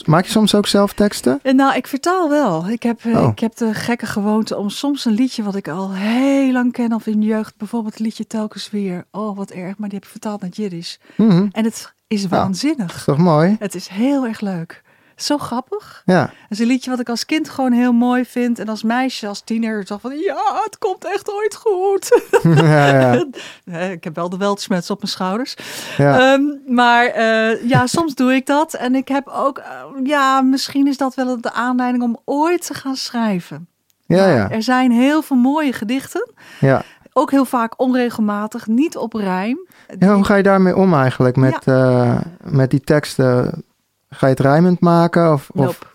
Maak 0.04 0.24
je 0.24 0.30
soms 0.30 0.54
ook 0.54 0.66
zelf 0.66 0.92
teksten? 0.92 1.38
En 1.42 1.56
nou, 1.56 1.74
ik 1.76 1.86
vertaal 1.86 2.28
wel. 2.28 2.68
Ik 2.68 2.82
heb, 2.82 3.04
eh, 3.04 3.22
Oh. 3.22 3.28
ik 3.30 3.38
heb 3.38 3.56
de 3.56 3.74
gekke 3.74 4.06
gewoonte 4.06 4.56
om 4.56 4.68
soms 4.70 5.04
een 5.04 5.12
liedje 5.12 5.42
wat 5.42 5.54
ik 5.54 5.68
al 5.68 5.92
heel 5.92 6.52
lang 6.52 6.72
ken, 6.72 6.92
of 6.92 7.06
in 7.06 7.20
de 7.20 7.26
jeugd, 7.26 7.56
bijvoorbeeld 7.56 7.92
het 7.92 8.02
liedje 8.02 8.26
Telkens 8.26 8.70
Weer. 8.70 9.04
Oh, 9.10 9.36
wat 9.36 9.50
erg, 9.50 9.78
maar 9.78 9.88
die 9.88 9.98
heb 9.98 10.04
ik 10.06 10.10
vertaald 10.10 10.40
naar 10.40 10.50
Jiddisch. 10.50 10.98
Mhm. 11.16 11.46
En 11.52 11.64
het 11.64 11.92
is 12.06 12.26
waanzinnig. 12.26 12.94
Is 12.96 13.04
toch 13.04 13.18
mooi? 13.18 13.56
Het 13.58 13.74
is 13.74 13.88
heel 13.88 14.26
erg 14.26 14.40
leuk. 14.40 14.82
Zo 15.22 15.38
grappig. 15.38 16.02
Ja. 16.04 16.20
Het 16.20 16.50
is 16.50 16.58
een 16.58 16.66
liedje 16.66 16.90
wat 16.90 17.00
ik 17.00 17.08
als 17.08 17.26
kind 17.26 17.48
gewoon 17.48 17.72
heel 17.72 17.92
mooi 17.92 18.24
vind. 18.24 18.58
En 18.58 18.68
als 18.68 18.82
meisje, 18.82 19.26
als 19.26 19.40
tiener, 19.40 19.84
dacht 19.84 20.00
van 20.00 20.18
ja, 20.18 20.60
het 20.64 20.78
komt 20.78 21.04
echt 21.04 21.32
ooit 21.32 21.56
goed. 21.56 22.20
ja, 22.66 22.86
ja. 22.86 23.24
Ik 23.90 24.04
heb 24.04 24.14
wel 24.14 24.28
de 24.28 24.36
weltschmerz 24.36 24.90
op 24.90 24.98
mijn 24.98 25.12
schouders. 25.12 25.56
ja. 25.96 26.32
Ehm, 26.32 26.42
maar 26.66 27.06
eh, 27.06 27.68
ja, 27.68 27.86
soms 27.86 28.14
doe 28.14 28.34
ik 28.34 28.46
dat. 28.46 28.74
En 28.74 28.94
ik 28.94 29.08
heb 29.08 29.28
ook, 29.28 29.58
eh, 29.58 29.64
ja, 30.04 30.40
misschien 30.40 30.86
is 30.86 30.96
dat 30.96 31.14
wel 31.14 31.40
de 31.40 31.52
aanleiding 31.52 32.02
om 32.02 32.18
ooit 32.24 32.66
te 32.66 32.74
gaan 32.74 32.96
schrijven. 32.96 33.68
ja, 34.06 34.28
ja. 34.28 34.50
Er 34.50 34.62
zijn 34.62 34.90
heel 34.90 35.22
veel 35.22 35.36
mooie 35.36 35.72
gedichten. 35.72 36.30
ja. 36.60 36.82
Ook 37.14 37.30
heel 37.30 37.44
vaak 37.44 37.80
onregelmatig, 37.80 38.66
niet 38.66 38.96
op 38.96 39.12
rijm. 39.12 39.66
Ja, 39.98 40.14
hoe 40.14 40.24
ga 40.24 40.34
je 40.34 40.42
daarmee 40.42 40.76
om 40.76 40.94
eigenlijk? 40.94 41.36
Met, 41.36 41.66
eh, 41.66 42.20
met 42.42 42.70
die 42.70 42.80
teksten, 42.80 43.64
ga 44.14 44.26
je 44.26 44.32
het 44.32 44.40
rijmend 44.42 44.80
maken? 44.80 45.32
Of, 45.32 45.50
of 45.50 45.64
Nope. 45.64 45.86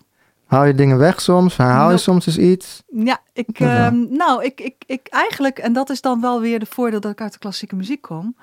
haal 0.46 0.64
je 0.64 0.74
dingen 0.74 0.98
weg 0.98 1.20
soms? 1.20 1.56
Herhaal 1.56 1.84
je 1.84 1.88
Nope. 1.90 1.98
soms 2.02 2.26
eens 2.26 2.38
iets? 2.38 2.82
Ja, 2.92 3.18
ik, 3.32 3.48
ehm, 3.60 4.06
nou, 4.10 4.44
ik, 4.44 4.60
ik, 4.60 4.74
ik 4.86 5.06
eigenlijk, 5.10 5.58
en 5.58 5.72
dat 5.72 5.90
is 5.90 6.00
dan 6.00 6.20
wel 6.20 6.40
weer 6.40 6.58
de 6.58 6.66
voordeel 6.66 7.00
dat 7.00 7.12
ik 7.12 7.20
uit 7.20 7.32
de 7.32 7.38
klassieke 7.38 7.76
muziek 7.76 8.02
kom. 8.02 8.36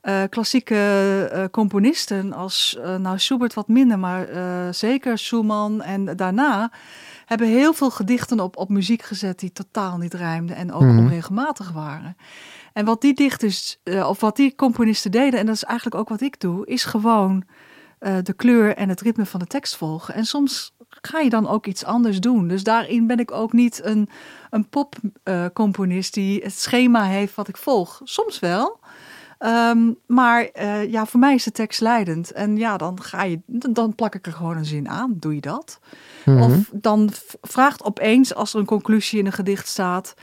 Eh, 0.00 0.22
klassieke 0.30 0.74
eh, 1.32 1.44
componisten 1.50 2.32
als, 2.32 2.78
eh, 2.82 2.96
nou 2.96 3.18
Schubert 3.18 3.54
wat 3.54 3.68
minder, 3.68 3.98
maar 3.98 4.26
zeker 4.74 5.18
Schumann 5.18 5.82
en 5.82 6.16
daarna 6.16 6.70
hebben 7.26 7.46
heel 7.46 7.72
veel 7.72 7.90
gedichten 7.90 8.40
op, 8.40 8.56
op 8.56 8.68
muziek 8.68 9.02
gezet 9.02 9.38
die 9.38 9.52
totaal 9.52 9.96
niet 9.98 10.14
rijmden 10.14 10.56
en 10.56 10.72
ook 10.72 10.82
Mhm. 10.82 10.98
onregelmatig 10.98 11.70
waren. 11.72 12.16
En 12.72 12.84
wat 12.84 13.00
die 13.00 13.14
dichters, 13.14 13.80
of 14.06 14.20
wat 14.20 14.36
die 14.36 14.54
componisten 14.54 15.10
deden, 15.10 15.40
en 15.40 15.46
dat 15.46 15.54
is 15.54 15.64
eigenlijk 15.64 15.96
ook 16.00 16.08
wat 16.08 16.20
ik 16.20 16.40
doe, 16.40 16.66
is 16.66 16.84
gewoon 16.84 17.44
eh, 18.00 18.16
de 18.22 18.32
kleur 18.32 18.76
en 18.76 18.88
het 18.88 19.00
ritme 19.00 19.26
van 19.26 19.40
de 19.40 19.46
tekst 19.46 19.76
volgen. 19.76 20.14
En 20.14 20.24
soms 20.24 20.74
ga 20.88 21.18
je 21.18 21.30
dan 21.30 21.48
ook 21.48 21.66
iets 21.66 21.84
anders 21.84 22.20
doen. 22.20 22.48
Dus 22.48 22.64
daarin 22.64 23.06
ben 23.06 23.18
ik 23.18 23.30
ook 23.30 23.52
niet 23.52 23.84
een, 23.84 24.08
een 24.50 24.68
popcomponist 24.68 26.14
die 26.14 26.42
het 26.42 26.58
schema 26.58 27.04
heeft 27.04 27.34
wat 27.34 27.48
ik 27.48 27.56
volg. 27.56 28.00
Soms 28.04 28.38
wel. 28.38 28.80
Ehm, 29.38 29.92
maar 30.06 30.44
eh, 30.44 30.90
ja, 30.90 31.06
voor 31.06 31.20
mij 31.20 31.34
is 31.34 31.44
de 31.44 31.52
tekst 31.52 31.80
leidend. 31.80 32.32
En 32.32 32.56
ja, 32.56 32.76
dan 32.76 33.02
ga 33.02 33.22
je, 33.22 33.40
dan 33.46 33.94
plak 33.94 34.14
ik 34.14 34.26
er 34.26 34.32
gewoon 34.32 34.56
een 34.56 34.64
zin 34.64 34.88
aan. 34.88 35.16
Doe 35.18 35.34
je 35.34 35.40
dat? 35.40 35.80
Mhm. 36.24 36.42
Of 36.42 36.70
dan 36.72 37.10
vraagt 37.42 37.84
opeens, 37.84 38.34
als 38.34 38.52
er 38.52 38.60
een 38.60 38.66
conclusie 38.66 39.18
in 39.18 39.26
een 39.26 39.32
gedicht 39.32 39.68
staat, 39.68 40.14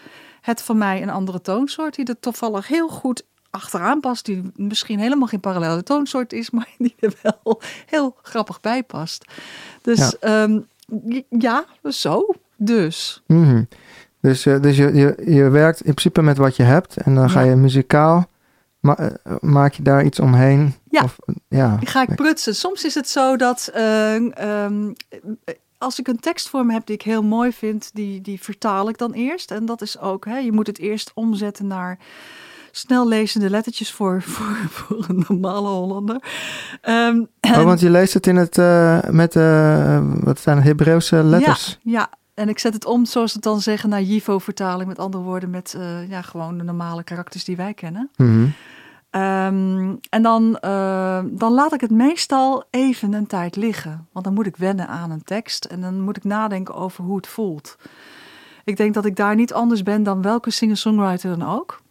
het 0.42 0.62
van 0.62 0.78
mij 0.78 1.02
een 1.02 1.10
andere 1.10 1.42
toonsoort 1.42 1.96
die 1.96 2.06
er 2.06 2.20
toevallig 2.20 2.68
heel 2.68 2.88
goed 2.88 3.26
achteraan 3.58 4.00
past, 4.00 4.26
die 4.26 4.42
misschien 4.56 5.00
helemaal 5.00 5.28
geen 5.28 5.40
parallele 5.40 5.84
toonsoort 5.84 6.34
is, 6.34 6.50
maar 6.56 6.70
die 6.78 6.96
er 7.00 7.14
wel 7.22 7.62
heel 7.86 8.16
grappig 8.22 8.60
bij 8.62 8.84
past. 8.84 9.26
Dus 9.82 10.16
ja, 10.20 10.48
ja 11.30 11.66
zo. 11.84 12.26
Dus. 12.56 13.24
Mhm. 13.28 13.64
Dus, 14.22 14.46
eh, 14.46 14.62
dus 14.62 14.78
je, 14.78 14.94
je, 14.94 15.34
je 15.34 15.50
werkt 15.50 15.78
in 15.78 15.94
principe 15.94 16.22
met 16.22 16.38
wat 16.38 16.56
je 16.56 16.64
hebt 16.64 16.98
en 16.98 17.16
dan 17.16 17.30
ga 17.30 17.40
Ja. 17.42 17.50
je 17.50 17.56
muzikaal, 17.56 18.30
ma- 18.80 18.98
eh, 18.98 19.36
maak 19.42 19.74
je 19.74 19.84
daar 19.84 20.06
iets 20.06 20.20
omheen? 20.20 20.74
Ja. 20.90 21.04
Of, 21.04 21.18
ja. 21.48 21.76
Die 21.76 21.88
ga 21.90 22.02
ik 22.02 22.16
prutsen. 22.16 22.56
Soms 22.56 22.84
is 22.86 22.96
het 22.96 23.10
zo 23.10 23.36
dat. 23.36 23.70
eh, 23.74 24.64
ehm, 24.64 24.92
als 25.78 26.00
ik 26.00 26.08
een 26.08 26.20
tekstvorm 26.20 26.70
heb 26.70 26.86
die 26.86 26.96
ik 26.96 27.02
heel 27.02 27.24
mooi 27.24 27.52
vind, 27.54 27.90
die, 27.94 28.22
die 28.22 28.42
vertaal 28.42 28.90
ik 28.90 28.98
dan 28.98 29.12
eerst. 29.14 29.52
En 29.52 29.66
dat 29.66 29.82
is 29.82 30.00
ook, 30.00 30.26
hè, 30.26 30.38
je 30.38 30.52
moet 30.52 30.68
het 30.68 30.80
eerst 30.80 31.12
omzetten 31.14 31.68
naar 31.68 31.98
snel 32.78 33.08
lezende 33.08 33.50
lettertjes 33.50 33.92
voor, 33.92 34.22
voor, 34.34 34.56
voor 34.70 35.06
een 35.08 35.26
normale 35.28 35.68
Hollander. 35.68 36.22
Ehm, 36.82 37.24
oh, 37.42 37.64
want 37.64 37.80
je 37.80 37.90
leest 37.90 38.14
het 38.14 38.28
in 38.28 38.36
het, 38.36 38.58
uh, 38.58 39.00
met, 39.10 39.36
uh, 39.36 40.00
wat 40.20 40.40
zijn 40.40 40.62
Hebreeuwse 40.62 41.24
letters? 41.24 41.80
Ja, 41.82 41.92
ja, 41.92 42.10
en 42.34 42.50
ik 42.50 42.60
zet 42.60 42.74
het 42.74 42.86
om, 42.86 43.06
zoals 43.06 43.32
ze 43.32 43.36
het 43.36 43.46
dan 43.46 43.62
zeggen, 43.62 43.90
naar 43.90 44.02
Jivo-vertaling. 44.02 44.88
Met 44.88 45.00
andere 45.00 45.24
woorden, 45.24 45.50
met 45.50 45.76
uh, 45.78 46.10
ja, 46.10 46.22
gewoon 46.22 46.58
de 46.58 46.64
normale 46.64 47.04
karakters 47.04 47.44
die 47.44 47.56
wij 47.56 47.74
kennen. 47.74 48.10
Mm 48.16 48.54
Um, 49.12 50.00
en 50.10 50.22
dan, 50.22 50.58
uh, 50.66 51.20
dan 51.26 51.54
laat 51.54 51.74
ik 51.74 51.82
het 51.82 51.92
meestal 51.92 52.64
even 52.70 53.14
een 53.14 53.28
tijd 53.28 53.56
liggen. 53.56 54.08
Want 54.12 54.26
dan 54.26 54.34
moet 54.34 54.46
ik 54.46 54.58
wennen 54.58 54.88
aan 54.88 55.12
een 55.12 55.24
tekst 55.24 55.66
en 55.66 55.82
dan 55.82 56.02
moet 56.02 56.18
ik 56.18 56.24
nadenken 56.24 56.76
over 56.76 57.04
hoe 57.04 57.16
het 57.16 57.28
voelt. 57.28 57.78
Ik 58.64 58.78
denk 58.78 58.94
dat 58.94 59.06
ik 59.06 59.16
daar 59.16 59.36
niet 59.36 59.54
anders 59.54 59.84
ben 59.84 60.04
dan 60.04 60.22
welke 60.22 60.52
singer-songwriter 60.52 61.38
dan 61.38 61.50
ook. 61.50 61.82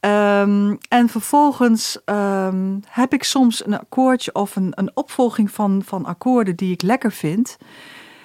Um, 0.00 0.78
en 0.88 1.08
vervolgens 1.08 1.98
um, 2.04 2.80
heb 2.88 3.12
ik 3.12 3.24
soms 3.24 3.66
een 3.66 3.78
akkoordje 3.78 4.34
of 4.34 4.56
een, 4.56 4.72
een 4.74 4.90
opvolging 4.94 5.50
van, 5.50 5.82
van 5.84 6.04
akkoorden 6.04 6.56
die 6.56 6.72
ik 6.72 6.82
lekker 6.82 7.12
vind. 7.12 7.56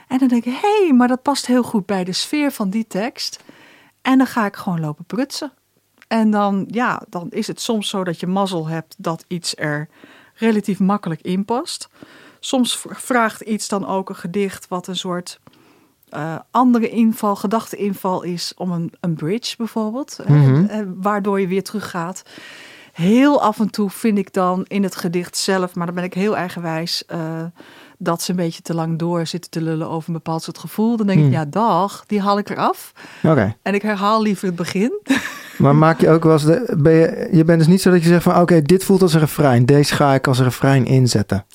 En 0.08 0.18
dan 0.18 0.28
denk 0.28 0.46
ik, 0.46 0.54
hé, 0.54 0.84
hey, 0.84 0.94
maar 0.94 1.08
dat 1.08 1.22
past 1.22 1.46
heel 1.46 1.64
goed 1.64 1.86
bij 1.86 2.04
de 2.04 2.12
sfeer 2.12 2.52
van 2.52 2.70
die 2.70 2.88
tekst. 2.88 3.44
En 4.02 4.18
dan 4.18 4.28
ga 4.28 4.46
ik 4.46 4.56
gewoon 4.56 4.80
lopen 4.80 5.06
prutsen. 5.06 5.52
En 6.08 6.32
dan, 6.32 6.66
ja, 6.68 7.02
dan 7.10 7.28
is 7.30 7.48
het 7.48 7.62
soms 7.62 7.90
zo 7.90 8.04
dat 8.04 8.20
je 8.20 8.28
mazzel 8.28 8.68
hebt 8.68 8.96
dat 8.98 9.26
iets 9.28 9.56
er 9.58 9.90
relatief 10.34 10.80
makkelijk 10.80 11.22
in 11.22 11.46
past. 11.46 11.90
Soms 12.40 12.86
vraagt 12.90 13.42
iets 13.42 13.68
dan 13.68 13.88
ook 13.88 14.10
een 14.10 14.16
gedicht 14.16 14.68
wat 14.68 14.88
een 14.88 14.96
soort 14.96 15.40
uh, 16.16 16.36
andere 16.52 16.90
inval, 16.90 17.36
gedachteinval 17.36 18.24
is 18.24 18.54
om 18.58 18.72
een, 18.72 18.94
een 19.00 19.14
bridge 19.14 19.56
bijvoorbeeld, 19.58 20.20
mm 20.28 20.52
waardoor 21.02 21.40
je 21.40 21.48
weer 21.48 21.64
teruggaat. 21.64 22.24
Heel 22.94 23.42
af 23.42 23.60
en 23.60 23.70
toe 23.70 23.90
vind 23.90 24.18
ik 24.18 24.34
dan 24.34 24.66
in 24.68 24.84
het 24.84 24.96
gedicht 24.96 25.38
zelf, 25.38 25.76
maar 25.76 25.86
dan 25.86 25.96
ben 25.96 26.04
ik 26.04 26.14
heel 26.14 26.36
eigenwijs, 26.36 27.04
uh, 27.14 27.20
dat 27.98 28.22
ze 28.22 28.32
een 28.32 28.38
beetje 28.38 28.62
te 28.62 28.74
lang 28.74 29.00
door 29.00 29.26
zitten 29.26 29.52
te 29.52 29.62
lullen 29.62 29.90
over 29.90 30.08
een 30.08 30.14
bepaald 30.14 30.44
soort 30.44 30.58
gevoel. 30.58 30.98
Dan 30.98 31.08
denk 31.08 31.20
ik, 31.20 31.26
hmm. 31.26 31.34
ja, 31.34 31.46
dag, 31.46 32.04
die 32.08 32.22
haal 32.22 32.38
ik 32.38 32.50
eraf. 32.50 32.92
Oké. 33.24 33.56
En 33.62 33.74
ik 33.74 33.82
herhaal 33.82 34.22
liever 34.22 34.48
het 34.48 34.56
begin. 34.56 34.92
Maar 35.58 35.76
maak 35.76 36.02
je 36.02 36.10
ook 36.10 36.24
wel 36.24 36.34
eens, 36.34 36.46
de, 36.46 36.76
ben 36.78 36.94
je, 36.94 37.30
je 37.32 37.44
bent 37.44 37.60
dus 37.60 37.68
niet 37.68 37.82
zo 37.82 37.92
dat 37.92 38.02
je 38.02 38.08
zegt 38.08 38.24
van, 38.24 38.42
oké, 38.42 38.62
dit 38.62 38.84
voelt 38.84 39.02
als 39.02 39.14
een 39.14 39.20
refrein. 39.20 39.66
Deze 39.66 39.96
ga 39.96 40.14
ik 40.14 40.28
als 40.28 40.38
een 40.38 40.44
refrein 40.44 40.86
inzetten. 40.86 41.46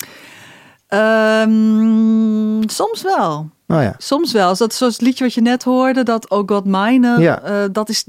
Um, 0.89 2.69
soms 2.69 3.01
wel. 3.01 3.49
Oh 3.71 3.81
ja. 3.81 3.93
Soms 3.97 4.31
wel. 4.31 4.55
Dat 4.55 4.73
zoals 4.73 4.93
het 4.93 5.01
liedje 5.01 5.23
wat 5.23 5.33
je 5.33 5.41
net 5.41 5.63
hoorde, 5.63 6.03
dat 6.03 6.29
Oh 6.29 6.43
God 6.45 6.65
Mine, 6.65 7.19
ja. 7.19 7.49
uh, 7.49 7.69
dat 7.71 7.89
is 7.89 8.05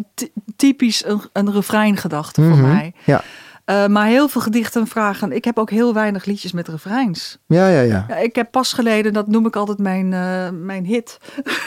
typisch 0.56 1.04
een, 1.04 1.20
een 1.32 1.52
refreingedachte 1.52 2.40
mm 2.40 2.46
-hmm. 2.46 2.56
voor 2.56 2.66
mhm. 2.66 2.76
mij. 2.76 2.92
Ja. 3.04 3.22
Uh, 3.70 3.86
maar 3.86 4.06
heel 4.06 4.28
veel 4.28 4.40
gedichten 4.40 4.86
vragen. 4.86 5.32
Ik 5.32 5.44
heb 5.44 5.58
ook 5.58 5.70
heel 5.70 5.94
weinig 5.94 6.24
liedjes 6.24 6.52
met 6.52 6.68
refreins. 6.68 7.38
Ja, 7.46 7.68
ja, 7.68 7.80
ja. 7.80 8.04
ja 8.08 8.16
ik 8.16 8.34
heb 8.34 8.50
pas 8.50 8.72
geleden, 8.72 9.12
dat 9.12 9.26
noem 9.26 9.46
ik 9.46 9.56
altijd 9.56 9.78
mijn, 9.78 10.12
uh, 10.12 10.48
mijn 10.66 10.84
hit. 10.84 11.18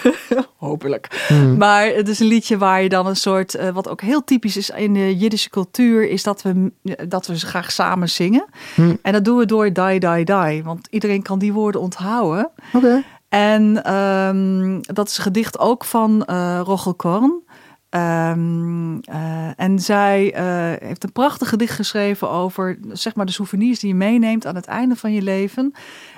Hopelijk. 0.58 1.26
Mm. 1.30 1.58
Maar 1.58 1.86
het 1.86 2.08
is 2.08 2.20
een 2.20 2.28
liedje 2.28 2.58
waar 2.58 2.82
je 2.82 2.90
dan 2.90 3.08
een 3.08 3.16
soort, 3.16 3.56
uh, 3.56 3.70
wat 3.70 3.90
ook 3.90 4.02
heel 4.02 4.24
typisch 4.24 4.58
is 4.58 4.70
in 4.70 4.94
de 4.94 5.18
Jiddische 5.18 5.50
cultuur, 5.50 6.10
is 6.10 6.24
dat 6.24 6.42
we, 6.42 6.72
dat 7.08 7.28
we 7.28 7.36
graag 7.36 7.72
samen 7.72 8.10
zingen. 8.10 8.46
Mm. 8.76 8.98
En 9.02 9.14
dat 9.14 9.26
doen 9.26 9.38
we 9.38 9.46
door 9.46 9.74
die, 9.74 10.00
die, 10.00 10.26
die. 10.26 10.64
Want 10.64 10.88
iedereen 10.90 11.22
kan 11.22 11.40
die 11.40 11.54
woorden 11.54 11.82
onthouden. 11.82 12.50
Oké. 12.74 12.86
Okay. 12.86 13.04
En 13.34 13.94
um, 13.94 14.80
dat 14.82 15.08
is 15.08 15.18
een 15.18 15.24
gedicht 15.24 15.60
ook 15.60 15.84
van 15.84 16.28
uh, 16.30 16.60
Rochel 16.64 16.94
Korn. 16.94 17.42
Um, 17.90 18.96
uh, 18.96 19.60
en 19.60 19.80
zij 19.80 20.36
uh, 20.38 20.88
heeft 20.88 21.04
een 21.04 21.12
prachtig 21.12 21.50
gedicht 21.50 21.76
geschreven 21.76 22.30
over 22.30 22.78
zeg 22.92 23.16
maar, 23.16 23.26
de 23.26 23.32
souvenirs 23.32 23.80
die 23.80 23.90
je 23.90 23.96
meeneemt 23.96 24.46
aan 24.46 24.56
het 24.56 24.66
einde 24.66 24.96
van 24.96 25.14
je 25.14 25.22
leven. 25.22 25.74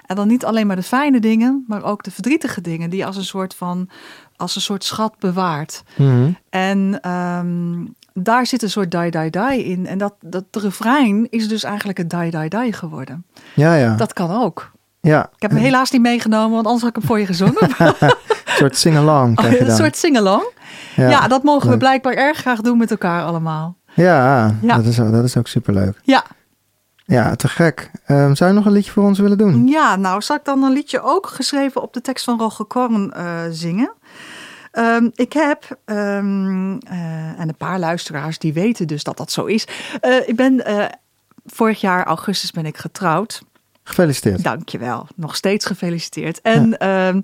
En 0.06 0.16
dan 0.16 0.28
niet 0.28 0.46
alleen 0.46 0.68
maar 0.68 0.76
de 0.76 0.84
fijne 0.84 1.20
dingen, 1.20 1.64
maar 1.68 1.84
ook 1.84 2.04
de 2.04 2.12
verdrietige 2.12 2.62
dingen 2.62 2.90
die 2.90 3.00
je 3.00 3.06
als 3.06 3.18
een 3.18 3.24
soort 3.24 3.56
van 3.56 3.90
als 4.36 4.56
een 4.56 4.62
soort 4.62 4.84
schat 4.84 5.20
bewaart. 5.20 5.84
Mm 5.96 6.08
-hmm. 6.08 6.38
En 6.50 7.10
um, 7.12 7.96
daar 8.14 8.46
zit 8.46 8.64
een 8.64 8.70
soort 8.70 8.92
die 8.92 9.12
die 9.12 9.30
die 9.30 9.64
in. 9.64 9.88
En 9.88 9.98
dat, 9.98 10.14
dat 10.20 10.46
refrein 10.52 11.28
is 11.30 11.48
dus 11.48 11.64
eigenlijk 11.64 11.98
het 11.98 12.10
die 12.10 12.32
die 12.32 12.50
die 12.50 12.74
geworden. 12.74 13.26
Ja, 13.54 13.76
ja. 13.76 13.96
Dat 13.96 14.14
kan 14.14 14.32
ook. 14.32 14.74
Ja. 15.06 15.30
Ik 15.36 15.42
heb 15.42 15.52
hem 15.52 15.60
helaas 15.60 15.92
niet 15.92 16.02
meegenomen, 16.02 16.52
want 16.52 16.66
anders 16.66 16.84
had 16.84 16.90
ik 16.90 16.96
hem 16.96 17.06
voor 17.06 17.20
je 17.20 17.26
gezongen. 17.26 17.70
een 17.78 18.16
soort 18.60 18.78
sing-along. 18.78 19.40
Oh, 19.40 19.52
een 19.52 19.72
soort 19.72 19.98
sing-along. 19.98 20.54
Ja, 20.96 21.10
ja, 21.10 21.28
dat 21.28 21.44
mogen 21.44 21.70
we 21.70 21.78
blijkbaar 21.78 22.14
erg 22.14 22.38
graag 22.38 22.62
doen 22.62 22.78
met 22.78 22.92
elkaar 22.92 23.24
allemaal. 23.24 23.78
Ja, 23.94 24.56
ja. 24.62 24.76
Dat, 24.76 24.86
is, 24.86 24.96
dat 24.96 25.24
is 25.24 25.38
ook 25.38 25.48
superleuk. 25.48 26.00
Ja. 26.04 26.24
Ja, 27.06 27.36
te 27.36 27.48
gek. 27.48 27.92
Um, 28.08 28.36
zou 28.36 28.50
je 28.50 28.56
nog 28.56 28.66
een 28.66 28.72
liedje 28.72 28.92
voor 28.92 29.04
ons 29.04 29.20
willen 29.20 29.38
doen? 29.38 29.68
Ja, 29.68 29.96
nou, 29.96 30.22
zal 30.22 30.36
ik 30.36 30.44
dan 30.44 30.64
een 30.64 30.72
liedje 30.72 31.02
ook 31.02 31.28
geschreven 31.28 31.82
op 31.82 31.94
de 31.94 32.02
tekst 32.02 32.26
van 32.26 32.40
Roger 32.40 32.66
Korn 32.66 33.14
uh, 33.18 33.42
zingen? 33.50 33.94
Um, 34.72 35.12
ik 35.14 35.34
heb, 35.34 35.78
um, 35.86 36.72
uh, 36.74 37.40
en 37.40 37.48
een 37.48 37.58
paar 37.58 37.80
luisteraars 37.80 38.40
die 38.40 38.54
weten 38.54 38.88
dus 38.88 39.04
dat 39.04 39.18
dat 39.18 39.32
zo 39.32 39.46
is. 39.46 39.68
Uh, 40.02 40.28
ik 40.28 40.36
ben, 40.36 40.64
vorig 41.46 41.82
jaar 41.82 42.06
augustus 42.06 42.52
ben 42.52 42.66
ik 42.66 42.78
getrouwd. 42.78 43.42
Gefeliciteerd. 43.88 44.44
Dankjewel. 44.44 45.08
Nog 45.16 45.36
steeds 45.36 45.66
gefeliciteerd. 45.66 46.42
En 46.42 46.76
ja. 46.80 47.08
um, 47.08 47.24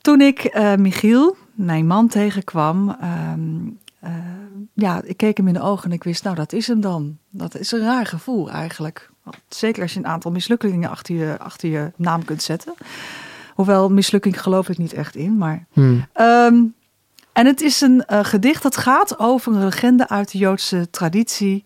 toen 0.00 0.20
ik 0.20 0.56
uh, 0.56 0.74
Michiel, 0.74 1.36
mijn 1.54 1.86
man, 1.86 2.08
tegenkwam, 2.08 2.96
um, 3.32 3.78
uh, 4.04 4.10
ja, 4.74 5.00
ik 5.04 5.16
keek 5.16 5.36
hem 5.36 5.48
in 5.48 5.54
de 5.54 5.62
ogen 5.62 5.84
en 5.84 5.92
ik 5.92 6.04
wist, 6.04 6.24
nou, 6.24 6.36
dat 6.36 6.52
is 6.52 6.66
hem 6.66 6.80
dan. 6.80 7.18
Dat 7.30 7.58
is 7.58 7.72
een 7.72 7.80
raar 7.80 8.06
gevoel 8.06 8.50
eigenlijk. 8.50 9.10
Zeker 9.48 9.82
als 9.82 9.92
je 9.92 9.98
een 9.98 10.06
aantal 10.06 10.30
mislukkingen 10.30 10.90
achter 10.90 11.14
je, 11.14 11.36
achter 11.38 11.68
je 11.68 11.92
naam 11.96 12.24
kunt 12.24 12.42
zetten. 12.42 12.74
Hoewel 13.54 13.90
mislukking 13.90 14.42
geloof 14.42 14.68
ik 14.68 14.78
niet 14.78 14.92
echt 14.92 15.16
in, 15.16 15.36
maar. 15.36 15.66
Hmm. 15.72 16.06
Um, 16.20 16.74
en 17.32 17.46
het 17.46 17.60
is 17.60 17.80
een 17.80 18.04
uh, 18.12 18.24
gedicht 18.24 18.62
dat 18.62 18.76
gaat 18.76 19.18
over 19.18 19.52
een 19.52 19.64
legende 19.64 20.08
uit 20.08 20.32
de 20.32 20.38
Joodse 20.38 20.90
traditie. 20.90 21.64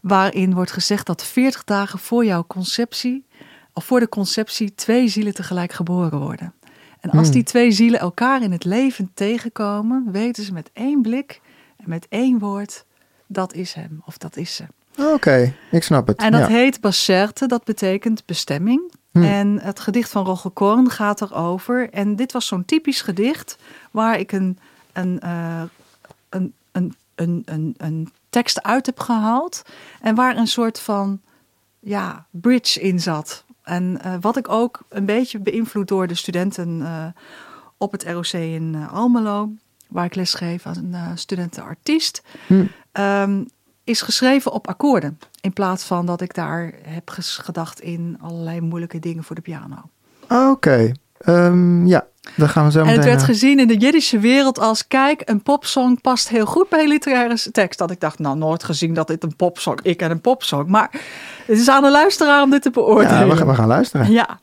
Waarin 0.00 0.54
wordt 0.54 0.72
gezegd 0.72 1.06
dat 1.06 1.24
40 1.24 1.64
dagen 1.64 1.98
voor 1.98 2.24
jouw 2.24 2.44
conceptie 2.46 3.26
of 3.72 3.84
voor 3.84 4.00
de 4.00 4.08
conceptie 4.08 4.74
twee 4.74 5.08
zielen 5.08 5.34
tegelijk 5.34 5.72
geboren 5.72 6.18
worden. 6.18 6.54
En 7.00 7.10
als 7.10 7.22
hmm. 7.22 7.30
die 7.30 7.42
twee 7.42 7.70
zielen 7.70 8.00
elkaar 8.00 8.42
in 8.42 8.52
het 8.52 8.64
leven 8.64 9.10
tegenkomen, 9.14 10.12
weten 10.12 10.44
ze 10.44 10.52
met 10.52 10.70
één 10.72 11.02
blik 11.02 11.40
en 11.76 11.84
met 11.88 12.06
één 12.08 12.38
woord, 12.38 12.84
dat 13.26 13.54
is 13.54 13.72
hem 13.72 14.02
of 14.04 14.18
dat 14.18 14.36
is 14.36 14.54
ze. 14.54 14.64
Oké, 14.98 15.12
okay, 15.12 15.56
ik 15.70 15.82
snap 15.82 16.06
het. 16.06 16.16
En 16.16 16.32
dat 16.32 16.40
ja. 16.40 16.46
heet 16.46 16.80
Bacerte, 16.80 17.46
dat 17.46 17.64
betekent 17.64 18.26
bestemming. 18.26 18.92
Hmm. 19.12 19.22
En 19.22 19.60
het 19.60 19.80
gedicht 19.80 20.10
van 20.10 20.24
Roger 20.24 20.50
Korn 20.50 20.90
gaat 20.90 21.20
erover. 21.20 21.90
En 21.90 22.16
dit 22.16 22.32
was 22.32 22.46
zo'n 22.46 22.64
typisch 22.64 23.02
gedicht 23.02 23.56
waar 23.90 24.18
ik 24.18 24.32
een, 24.32 24.58
een, 24.92 25.20
uh, 25.24 25.62
een, 26.28 26.52
een, 26.72 26.94
een, 27.14 27.42
een, 27.44 27.74
een 27.78 28.12
tekst 28.30 28.62
uit 28.62 28.86
heb 28.86 29.00
gehaald. 29.00 29.62
En 30.00 30.14
waar 30.14 30.36
een 30.36 30.46
soort 30.46 30.80
van 30.80 31.20
ja, 31.80 32.26
bridge 32.30 32.80
in 32.80 33.00
zat. 33.00 33.44
En 33.62 34.00
uh, 34.04 34.14
wat 34.20 34.36
ik 34.36 34.48
ook 34.48 34.80
een 34.88 35.04
beetje 35.04 35.38
beïnvloed 35.38 35.88
door 35.88 36.06
de 36.06 36.14
studenten 36.14 36.68
uh, 36.80 37.06
op 37.76 37.92
het 37.92 38.04
ROC 38.04 38.32
in 38.32 38.74
uh, 38.74 38.92
Almelo, 38.92 39.50
waar 39.88 40.04
ik 40.04 40.14
lesgeef 40.14 40.66
als 40.66 40.76
een 40.76 40.96
studentenartiest, 41.14 42.22
hm. 42.46 42.64
um, 42.92 43.48
is 43.84 44.02
geschreven 44.02 44.52
op 44.52 44.68
akkoorden. 44.68 45.18
In 45.40 45.52
plaats 45.52 45.84
van 45.84 46.06
dat 46.06 46.20
ik 46.20 46.34
daar 46.34 46.74
heb 46.82 47.10
gedacht 47.10 47.80
in 47.80 48.18
allerlei 48.20 48.60
moeilijke 48.60 48.98
dingen 48.98 49.24
voor 49.24 49.36
de 49.36 49.42
piano. 49.42 49.76
Oké, 50.22 50.34
okay. 50.34 50.94
Um, 51.26 51.86
ja, 51.86 52.06
dan 52.36 52.48
gaan 52.48 52.64
we 52.64 52.70
zo 52.70 52.80
En 52.80 52.86
het 52.86 53.04
werd 53.04 53.22
gezien 53.22 53.58
in 53.58 53.68
de 53.68 53.76
Jiddische 53.76 54.18
wereld 54.18 54.58
als, 54.58 54.86
kijk, 54.86 55.22
een 55.24 55.42
popsong 55.42 56.00
past 56.00 56.28
heel 56.28 56.46
goed 56.46 56.68
bij 56.68 56.86
literaire 56.86 57.50
tekst. 57.52 57.78
Dat 57.78 57.90
ik 57.90 58.00
dacht, 58.00 58.18
nou, 58.18 58.36
nooit 58.36 58.64
gezien 58.64 58.94
dat 58.94 59.06
dit 59.06 59.22
een 59.22 59.36
popsong, 59.36 59.78
ik 59.82 60.02
en 60.02 60.10
een 60.10 60.20
popsong. 60.20 60.68
Maar 60.68 60.90
het 61.46 61.58
is 61.58 61.68
aan 61.68 61.82
de 61.82 61.90
luisteraar 61.90 62.42
om 62.42 62.50
dit 62.50 62.62
te 62.62 62.70
beoordelen. 62.70 63.18
Ja, 63.18 63.26
we 63.26 63.36
gaan, 63.36 63.46
we 63.46 63.54
gaan 63.54 63.68
luisteren. 63.68 64.12
Ja. 64.12 64.40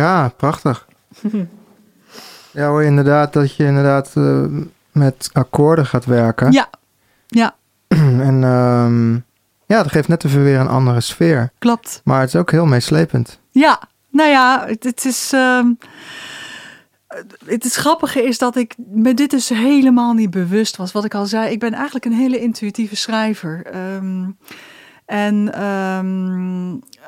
Ja, 0.00 0.28
prachtig. 0.36 0.86
ja 2.52 2.80
inderdaad 2.80 3.32
dat 3.32 3.56
je 3.56 3.64
inderdaad 3.64 4.10
eh, 4.14 4.44
met 4.92 5.30
akkoorden 5.32 5.86
gaat 5.86 6.04
werken. 6.04 6.52
Ja, 6.52 6.70
ja. 7.26 7.54
en 8.28 8.42
um, 8.42 9.24
ja, 9.66 9.82
dat 9.82 9.92
geeft 9.92 10.08
net 10.08 10.24
even 10.24 10.42
weer 10.44 10.58
een 10.58 10.68
andere 10.68 11.00
sfeer. 11.00 11.52
Klopt. 11.58 12.00
Maar 12.04 12.20
het 12.20 12.28
is 12.28 12.36
ook 12.36 12.50
heel 12.50 12.66
meeslepend. 12.66 13.40
Ja, 13.50 13.82
nou 14.10 14.28
ja, 14.28 14.64
het, 14.66 14.84
is... 14.84 15.30
Het 17.44 17.64
is 17.64 17.76
ehm, 17.76 17.82
grappige 17.82 18.22
is 18.22 18.38
dat 18.38 18.56
ik 18.56 18.74
me 18.76 19.14
dit 19.14 19.30
dus 19.30 19.48
helemaal 19.48 20.12
niet 20.12 20.30
bewust 20.30 20.76
was. 20.76 20.92
Wat 20.92 21.04
ik 21.04 21.14
al 21.14 21.26
zei, 21.26 21.50
ik 21.50 21.58
ben 21.58 21.72
eigenlijk 21.72 22.04
een 22.04 22.12
hele 22.12 22.40
intuïtieve 22.40 22.96
schrijver. 22.96 23.66
Ehm, 23.66 24.30
en 25.06 25.52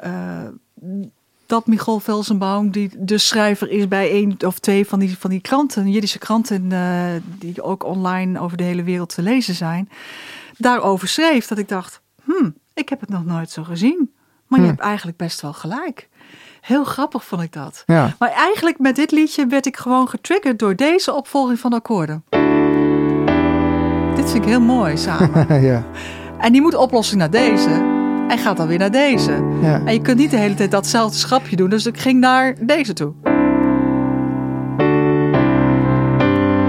eh, 0.03 0.47
dat 1.53 1.67
Michal 1.67 2.01
Velsenbaum, 2.01 2.71
die 2.71 2.91
de 2.99 3.19
schrijver 3.19 3.71
is 3.71 3.89
bij 3.89 4.11
één 4.11 4.37
of 4.47 4.59
twee 4.59 4.87
van 4.87 4.99
die, 4.99 5.19
van 5.19 5.31
die 5.31 5.41
kranten, 5.41 5.91
Jiddische 5.91 6.19
kranten, 6.19 6.73
eh, 6.73 7.23
die 7.39 7.63
ook 7.63 7.85
online 7.85 8.41
over 8.41 8.57
de 8.57 8.63
hele 8.63 8.83
wereld 8.83 9.15
te 9.15 9.23
lezen 9.23 9.55
zijn, 9.55 9.89
daarover 10.57 11.09
schreef. 11.09 11.47
Dat 11.47 11.59
ik 11.59 11.69
dacht, 11.69 12.01
hm, 12.25 12.51
ik 12.75 12.89
heb 12.89 13.01
het 13.01 13.09
nog 13.09 13.25
nooit 13.25 13.51
zo 13.51 13.63
gezien. 13.63 14.13
Maar 14.47 14.59
je 14.59 14.65
hm. 14.65 14.71
hebt 14.71 14.83
eigenlijk 14.83 15.17
best 15.17 15.41
wel 15.41 15.53
gelijk. 15.53 16.09
Heel 16.61 16.85
grappig 16.85 17.25
vond 17.25 17.43
ik 17.43 17.53
dat. 17.53 17.85
Maar 17.87 18.31
eigenlijk 18.31 18.79
met 18.79 18.97
dit 18.97 19.11
liedje 19.11 19.47
werd 19.47 19.67
ik 19.67 19.77
gewoon 19.77 20.09
getriggerd 20.09 20.59
door 20.59 20.77
deze 20.77 21.15
opvolging 21.15 21.59
van 21.59 21.73
akkoorden. 21.73 22.25
Dit 24.15 24.31
vind 24.31 24.45
ik 24.45 24.49
heel 24.51 24.61
mooi 24.61 24.97
samen. 24.97 25.63
ja. 25.71 25.85
En 26.39 26.53
die 26.53 26.61
moet 26.61 26.75
oplossing 26.75 27.21
naar 27.21 27.31
deze. 27.31 27.92
En 28.33 28.39
gaat 28.39 28.57
dan 28.57 28.67
weer 28.67 28.79
naar 28.79 28.91
deze. 28.91 29.45
ja. 29.63 29.81
En 29.85 29.93
je 29.93 30.01
kunt 30.01 30.19
niet 30.19 30.31
de 30.31 30.37
hele 30.37 30.55
tijd 30.55 30.71
datzelfde 30.71 31.19
schapje 31.19 31.57
doen. 31.57 31.71
Dus 31.71 31.87
ik 31.87 31.99
ging 31.99 32.21
naar 32.21 32.55
deze 32.61 32.93
toe. 32.93 33.13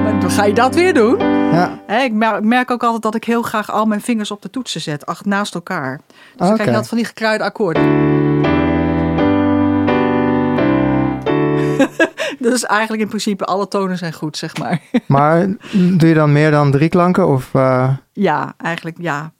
Maar 0.03 0.19
dan 0.19 0.29
ga 0.31 0.43
je 0.45 0.53
dat 0.53 0.75
weer 0.75 0.93
doen. 0.93 1.17
ja. 1.51 1.79
Ik 2.03 2.13
mer- 2.13 2.43
merk 2.43 2.71
ook 2.71 2.83
altijd 2.83 3.01
dat 3.01 3.15
ik 3.15 3.23
heel 3.23 3.41
graag 3.41 3.71
al 3.71 3.85
mijn 3.85 4.01
vingers 4.01 4.31
op 4.31 4.41
de 4.41 4.49
toetsen 4.49 4.81
zet. 4.81 5.05
Acht 5.05 5.25
naast 5.25 5.53
elkaar. 5.55 5.99
Dus 6.07 6.17
dan 6.35 6.53
krijg 6.53 6.59
je 6.63 6.67
altijd 6.67 6.87
van 6.87 6.97
die 6.97 7.07
gekruide 7.07 7.43
akkoorden. 7.43 7.83
dus 12.49 12.65
eigenlijk 12.65 13.01
in 13.01 13.07
principe 13.07 13.45
alle 13.45 13.67
tonen 13.67 13.97
zijn 13.97 14.13
goed, 14.13 14.37
zeg 14.37 14.57
maar. 14.57 14.81
Maar 15.05 15.47
doe 15.71 16.07
je 16.09 16.13
dan 16.13 16.31
meer 16.31 16.51
dan 16.51 16.71
drie 16.71 16.89
klanken? 16.89 17.27
Of, 17.27 17.49
eh, 17.53 17.89
ja, 18.13 18.53
eigenlijk 18.57 18.97
ja. 18.99 19.31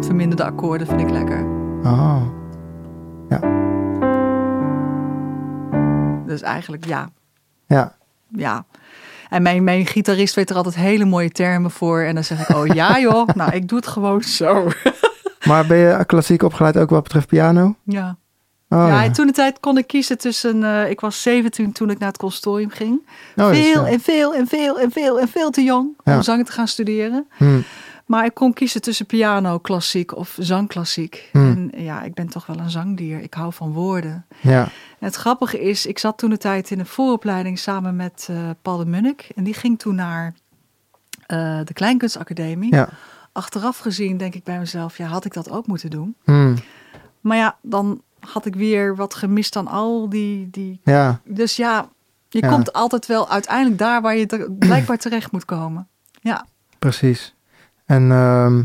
Verminderde 0.00 0.44
akkoorden 0.44 0.86
vind 0.86 1.00
ik 1.00 1.10
lekker. 1.10 1.44
oh. 1.84 2.22
Dus 6.26 6.42
eigenlijk 6.42 6.84
ja. 6.86 7.08
Ja, 7.66 7.96
ja. 8.28 8.64
En 9.28 9.42
mijn, 9.42 9.64
mijn 9.64 9.86
gitarist 9.86 10.34
weet 10.34 10.50
er 10.50 10.56
altijd 10.56 10.74
hele 10.74 11.04
mooie 11.04 11.30
termen 11.30 11.70
voor. 11.70 12.00
En 12.00 12.14
dan 12.14 12.24
zeg 12.24 12.48
ik, 12.48 12.56
oh 12.56 12.66
ja 12.66 12.98
joh, 13.08 13.28
nou 13.34 13.52
ik 13.52 13.68
doe 13.68 13.78
het 13.78 13.86
gewoon 13.86 14.22
zo. 14.22 14.68
maar 15.48 15.66
ben 15.66 15.76
je 15.76 16.04
klassiek 16.06 16.42
opgeleid 16.42 16.76
ook 16.76 16.90
wat 16.90 17.02
betreft 17.02 17.26
piano? 17.26 17.74
ja. 17.84 18.16
Oh, 18.70 18.78
ja, 18.78 18.86
ja. 18.88 19.04
en 19.04 19.12
toen 19.12 19.26
de 19.26 19.32
tijd 19.32 19.60
kon 19.60 19.78
ik 19.78 19.86
kiezen 19.86 20.18
tussen... 20.18 20.64
eh, 20.64 20.90
ik 20.90 21.00
was 21.00 21.22
17 21.22 21.72
toen 21.72 21.90
ik 21.90 21.98
naar 21.98 22.08
het 22.08 22.18
consortium 22.18 22.70
ging. 22.70 23.06
Oh, 23.36 23.48
dus, 23.48 23.58
veel 23.58 23.84
ja. 23.86 23.90
en 23.92 24.00
veel 24.00 24.34
en 24.34 24.46
veel 24.46 24.80
en 24.80 24.90
veel 24.90 25.20
en 25.20 25.28
veel 25.28 25.50
te 25.50 25.62
jong 25.62 25.88
Ja. 26.04 26.14
om 26.16 26.22
zang 26.22 26.46
te 26.46 26.52
gaan 26.52 26.68
studeren. 26.68 27.26
Hm. 27.36 27.60
Maar 28.08 28.24
ik 28.24 28.34
kon 28.34 28.52
kiezen 28.52 28.80
tussen 28.82 29.06
piano 29.06 29.58
klassiek 29.58 30.16
of 30.16 30.36
zangklassiek. 30.38 31.28
Hmm. 31.32 31.70
En 31.72 31.82
ja, 31.82 32.02
ik 32.02 32.14
ben 32.14 32.28
toch 32.28 32.46
wel 32.46 32.58
een 32.58 32.70
zangdier. 32.70 33.20
Ik 33.20 33.34
hou 33.34 33.52
van 33.52 33.72
woorden. 33.72 34.26
Ja, 34.40 34.62
En 34.98 35.06
het 35.06 35.14
grappige 35.14 35.60
is, 35.60 35.86
ik 35.86 35.98
zat 35.98 36.18
toen 36.18 36.30
de 36.30 36.38
tijd 36.38 36.70
in 36.70 36.78
een 36.78 36.86
vooropleiding 36.86 37.58
samen 37.58 37.96
met 37.96 38.26
eh, 38.30 38.50
Paul 38.62 38.76
de 38.76 38.86
Munnik. 38.86 39.28
En 39.34 39.44
die 39.44 39.54
ging 39.54 39.78
toen 39.78 39.94
naar 39.94 40.34
eh, 41.26 41.60
de 41.64 41.72
Kleinkunstacademie. 41.72 42.74
ja. 42.74 42.88
Achteraf 43.32 43.78
gezien 43.78 44.16
denk 44.16 44.34
ik 44.34 44.44
bij 44.44 44.58
mezelf, 44.58 44.96
ja, 44.96 45.06
had 45.06 45.24
ik 45.24 45.32
dat 45.32 45.50
ook 45.50 45.66
moeten 45.66 45.90
doen. 45.90 46.14
Hm. 46.24 46.56
Maar 47.20 47.36
ja, 47.36 47.56
dan 47.62 48.02
had 48.20 48.46
ik 48.46 48.54
weer 48.54 48.96
wat 48.96 49.14
gemist 49.14 49.56
aan 49.56 49.66
al 49.66 50.08
die... 50.08 50.48
die... 50.50 50.80
ja. 50.84 51.20
Dus 51.24 51.56
ja, 51.56 51.88
je 52.28 52.40
Ja. 52.40 52.48
komt 52.48 52.72
altijd 52.72 53.06
wel 53.06 53.30
uiteindelijk 53.30 53.78
daar 53.78 54.02
waar 54.02 54.16
je 54.16 54.54
blijkbaar 54.58 54.98
terecht 54.98 55.32
moet 55.32 55.44
komen. 55.44 55.88
Ja, 56.20 56.46
Precies. 56.78 57.34
En 57.88 58.12
ehm, 58.12 58.62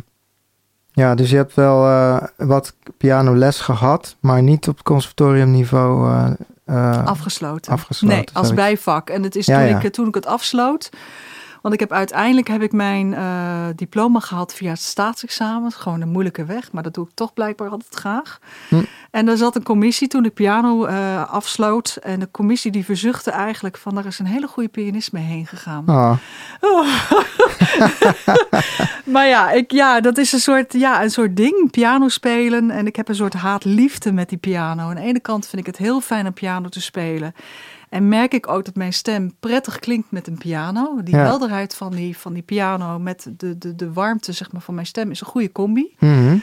ja, 0.92 1.16
dus 1.16 1.30
je 1.30 1.36
hebt 1.36 1.54
wel 1.54 1.86
eh, 1.86 2.24
wat 2.38 2.76
pianoles 2.98 3.60
gehad, 3.60 4.16
maar 4.20 4.42
niet 4.42 4.68
op 4.68 4.84
conservatoriumniveau 4.84 6.12
eh, 6.12 6.32
eh, 6.66 7.06
afgesloten. 7.06 7.72
afgesloten. 7.72 8.18
Nee, 8.18 8.28
als 8.34 8.54
bijvak. 8.54 9.10
En 9.10 9.24
het 9.24 9.36
is 9.36 9.46
Ja, 9.46 9.60
toen, 9.60 9.68
ja. 9.68 9.82
Ik, 9.82 9.94
toen 9.94 10.08
ik 10.08 10.16
het 10.16 10.26
afsloot. 10.26 10.90
Want 11.64 11.76
ik 11.76 11.80
heb 11.80 11.92
uiteindelijk 11.92 12.48
heb 12.48 12.62
ik 12.62 12.72
mijn 12.72 13.14
eh, 13.14 13.66
diploma 13.76 14.20
gehad 14.20 14.54
via 14.54 14.70
het 14.70 14.82
staatsexamen. 14.82 15.72
Gewoon 15.72 16.02
een 16.02 16.10
moeilijke 16.10 16.46
weg, 16.46 16.72
maar 16.72 16.84
dat 16.84 16.94
doe 16.94 17.06
ik 17.06 17.12
toch 17.14 17.34
blijkbaar 17.34 17.70
altijd 17.70 17.96
graag. 17.96 18.40
Hm. 18.70 18.84
En 19.12 19.28
er 19.28 19.38
zat 19.38 19.56
een 19.56 19.64
commissie 19.64 20.08
toen 20.08 20.26
ik 20.26 20.34
piano 20.34 20.86
eh, 20.86 21.32
afsloot. 21.32 21.98
En 22.02 22.20
de 22.20 22.32
commissie 22.32 22.72
die 22.72 22.86
verzuchtte 22.86 23.32
eigenlijk 23.32 23.78
van... 23.78 23.98
er 23.98 24.06
is 24.06 24.20
een 24.20 24.26
hele 24.26 24.48
goede 24.48 24.70
pianist 24.70 25.12
mee 25.12 25.24
heen 25.24 25.46
gegaan. 25.48 25.86
Ah, 25.86 26.18
Maar 29.14 29.28
ja, 29.28 29.52
ik, 29.52 29.72
ja, 29.72 30.02
dat 30.02 30.18
is 30.18 30.32
een 30.32 30.40
soort, 30.40 30.74
ja, 30.74 31.04
een 31.04 31.12
soort 31.12 31.36
ding, 31.36 31.72
piano 31.72 32.08
spelen. 32.08 32.72
En 32.72 32.88
ik 32.88 32.96
heb 32.96 33.10
een 33.10 33.16
soort 33.16 33.34
haat-liefde 33.34 34.12
met 34.12 34.30
die 34.30 34.38
piano. 34.38 34.90
Aan 34.90 34.96
de 34.96 35.02
ene 35.02 35.20
kant 35.20 35.48
vind 35.48 35.62
ik 35.62 35.68
het 35.68 35.78
heel 35.78 36.02
fijn 36.02 36.26
om 36.26 36.34
piano 36.34 36.70
te 36.70 36.82
spelen. 36.82 37.34
En 37.94 38.08
merk 38.08 38.34
ik 38.34 38.48
ook 38.50 38.66
dat 38.66 38.76
mijn 38.76 38.94
stem 38.94 39.34
prettig 39.40 39.80
klinkt 39.80 40.12
met 40.12 40.28
een 40.28 40.38
piano. 40.38 41.04
Die 41.04 41.16
Ja. 41.16 41.24
helderheid 41.24 41.76
van 41.76 41.92
die, 41.92 42.18
van 42.18 42.34
die 42.34 42.42
piano 42.44 43.00
met 43.00 43.28
de, 43.38 43.58
de, 43.58 43.76
de 43.76 43.94
warmte 43.94 44.32
zeg 44.32 44.52
maar, 44.52 44.62
van 44.62 44.74
mijn 44.74 44.86
stem 44.88 45.12
is 45.12 45.22
een 45.22 45.28
goede 45.28 45.52
combi. 45.52 45.96
mhm. 46.00 46.38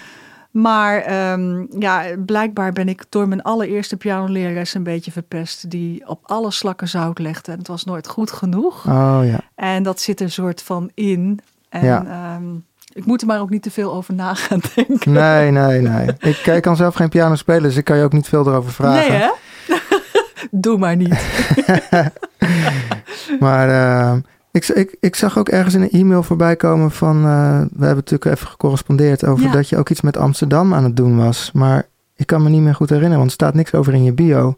Maar 0.51 1.01
ehm, 1.01 1.65
ja, 1.79 2.03
blijkbaar 2.27 2.73
ben 2.73 2.89
ik 2.89 3.05
door 3.09 3.29
mijn 3.29 3.43
allereerste 3.43 3.97
pianolerares 3.97 4.75
een 4.75 4.83
beetje 4.83 5.13
verpest. 5.13 5.71
Die 5.71 6.09
op 6.09 6.19
alle 6.23 6.51
slakken 6.51 6.89
zout 6.89 7.19
legde. 7.19 7.53
En 7.53 7.59
het 7.59 7.69
was 7.69 7.85
nooit 7.85 8.09
goed 8.09 8.33
genoeg. 8.33 8.87
Oh 8.87 9.21
ja. 9.23 9.41
En 9.55 9.83
dat 9.83 10.01
zit 10.01 10.19
er 10.21 10.27
een 10.27 10.33
soort 10.33 10.63
van 10.63 10.91
in. 10.95 11.41
En 11.69 11.85
Ja. 11.85 12.05
ehm, 12.07 12.55
ik 12.93 13.05
moet 13.07 13.21
er 13.21 13.27
maar 13.27 13.41
ook 13.41 13.51
niet 13.51 13.63
te 13.63 13.71
veel 13.71 13.93
over 13.93 14.15
na 14.15 14.35
gaan 14.35 14.61
denken. 14.75 15.13
Nee, 15.13 15.51
nee, 15.51 15.81
nee. 15.81 16.07
Ik, 16.19 16.47
ik 16.47 16.63
kan 16.63 16.77
zelf 16.77 16.95
geen 16.95 17.09
piano 17.09 17.35
spelen, 17.35 17.63
dus 17.63 17.77
ik 17.77 17.85
kan 17.85 17.97
je 17.97 18.05
ook 18.05 18.13
niet 18.13 18.29
veel 18.29 18.47
erover 18.47 18.73
vragen. 18.73 19.11
Nee, 19.11 19.21
hè? 19.21 19.31
Doe 20.51 20.79
maar 20.79 20.97
niet. 20.97 21.19
Maar 23.41 23.69
eh, 23.69 24.17
ik, 24.51 24.69
ik, 24.69 24.97
ik 25.01 25.17
zag 25.17 25.39
ook 25.39 25.49
ergens 25.49 25.75
in 25.75 25.83
een 25.83 25.91
e-mail 25.91 26.23
voorbij 26.23 26.57
komen 26.57 26.91
van... 26.91 27.17
eh, 27.17 27.59
we 27.61 27.85
hebben 27.85 28.05
natuurlijk 28.05 28.25
even 28.25 28.47
gecorrespondeerd 28.47 29.27
over 29.27 29.45
Ja. 29.45 29.53
dat 29.53 29.69
je 29.69 29.77
ook 29.77 29.89
iets 29.91 30.01
met 30.01 30.17
Amsterdam 30.17 30.75
aan 30.75 30.85
het 30.85 30.97
doen 30.97 31.17
was. 31.17 31.51
Maar 31.53 31.87
ik 32.17 32.27
kan 32.27 32.43
me 32.43 32.49
niet 32.49 32.61
meer 32.63 32.75
goed 32.75 32.89
herinneren, 32.89 33.19
want 33.19 33.29
er 33.31 33.35
staat 33.37 33.55
niks 33.55 33.75
over 33.75 33.95
in 33.95 34.05
je 34.05 34.13
bio. 34.13 34.57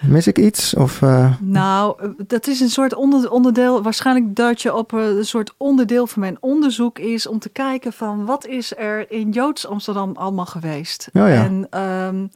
Mis 0.00 0.26
ik 0.26 0.38
iets? 0.38 0.74
Of, 0.74 1.02
eh, 1.02 1.32
Nou, 1.40 2.14
dat 2.26 2.46
is 2.46 2.60
een 2.60 2.68
soort 2.68 2.94
onder, 2.94 3.30
onderdeel. 3.30 3.82
Waarschijnlijk 3.82 4.36
dat 4.36 4.62
je 4.62 4.74
op 4.74 4.92
een 4.92 5.24
soort 5.24 5.54
onderdeel 5.56 6.06
van 6.06 6.20
mijn 6.20 6.36
onderzoek 6.40 6.98
is 6.98 7.26
om 7.26 7.38
te 7.38 7.48
kijken 7.48 7.92
van 7.92 8.24
wat 8.24 8.46
is 8.46 8.76
er 8.76 9.10
in 9.10 9.30
Joods 9.30 9.66
Amsterdam 9.66 10.12
allemaal 10.16 10.46
geweest. 10.46 11.08
Oh 11.12 11.28
ja. 11.28 11.44
En 11.44 11.66
ehm, 11.70 12.26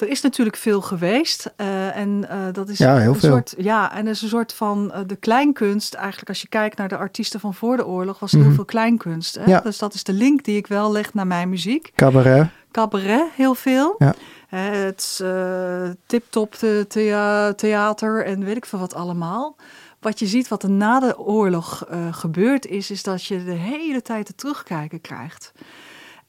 er 0.00 0.08
is 0.08 0.20
natuurlijk 0.20 0.56
veel 0.56 0.80
geweest. 0.80 1.52
eh, 1.56 1.96
en 1.96 2.28
eh, 2.28 2.38
dat 2.52 2.68
is 2.68 2.78
Ja, 2.78 2.96
heel 2.96 3.12
een 3.14 3.18
veel. 3.20 3.30
soort. 3.30 3.54
Ja, 3.58 3.92
en 3.94 4.06
is 4.06 4.22
een 4.22 4.28
soort 4.28 4.52
van 4.52 4.92
eh, 4.92 5.00
de 5.06 5.16
kleinkunst. 5.16 5.94
Eigenlijk, 5.94 6.28
als 6.28 6.40
je 6.40 6.48
kijkt 6.48 6.76
naar 6.76 6.88
de 6.88 6.96
artiesten 6.96 7.40
van 7.40 7.54
voor 7.54 7.76
de 7.76 7.86
oorlog, 7.86 8.18
was 8.18 8.30
er 8.32 8.36
heel 8.38 8.46
Mhm. 8.46 8.54
veel 8.56 8.64
kleinkunst. 8.64 9.34
Hè? 9.34 9.44
Ja. 9.44 9.60
Dus 9.60 9.78
dat 9.78 9.94
is 9.94 10.04
de 10.04 10.12
link 10.12 10.44
die 10.44 10.56
ik 10.56 10.66
wel 10.66 10.92
leg 10.92 11.14
naar 11.14 11.26
mijn 11.26 11.48
muziek. 11.48 11.90
cabaret? 11.94 12.48
Cabaret, 12.72 13.26
heel 13.36 13.54
veel. 13.54 13.94
Ja. 13.98 14.14
Het 14.48 15.18
uh, 15.22 15.88
tip-top 16.06 16.54
the- 16.54 16.84
thea- 16.88 17.52
theater 17.52 18.24
en 18.24 18.44
weet 18.44 18.56
ik 18.56 18.66
veel 18.66 18.78
wat 18.78 18.94
allemaal. 18.94 19.56
Wat 20.00 20.18
je 20.18 20.26
ziet, 20.26 20.48
wat 20.48 20.62
er 20.62 20.70
na 20.70 21.00
de 21.00 21.18
oorlog 21.18 21.84
eh, 21.88 21.98
gebeurd 22.10 22.66
is, 22.66 22.90
is 22.90 23.02
dat 23.02 23.24
je 23.24 23.44
de 23.44 23.50
hele 23.50 24.02
tijd 24.02 24.28
het 24.28 24.38
terugkijken 24.38 25.00
krijgt. 25.00 25.52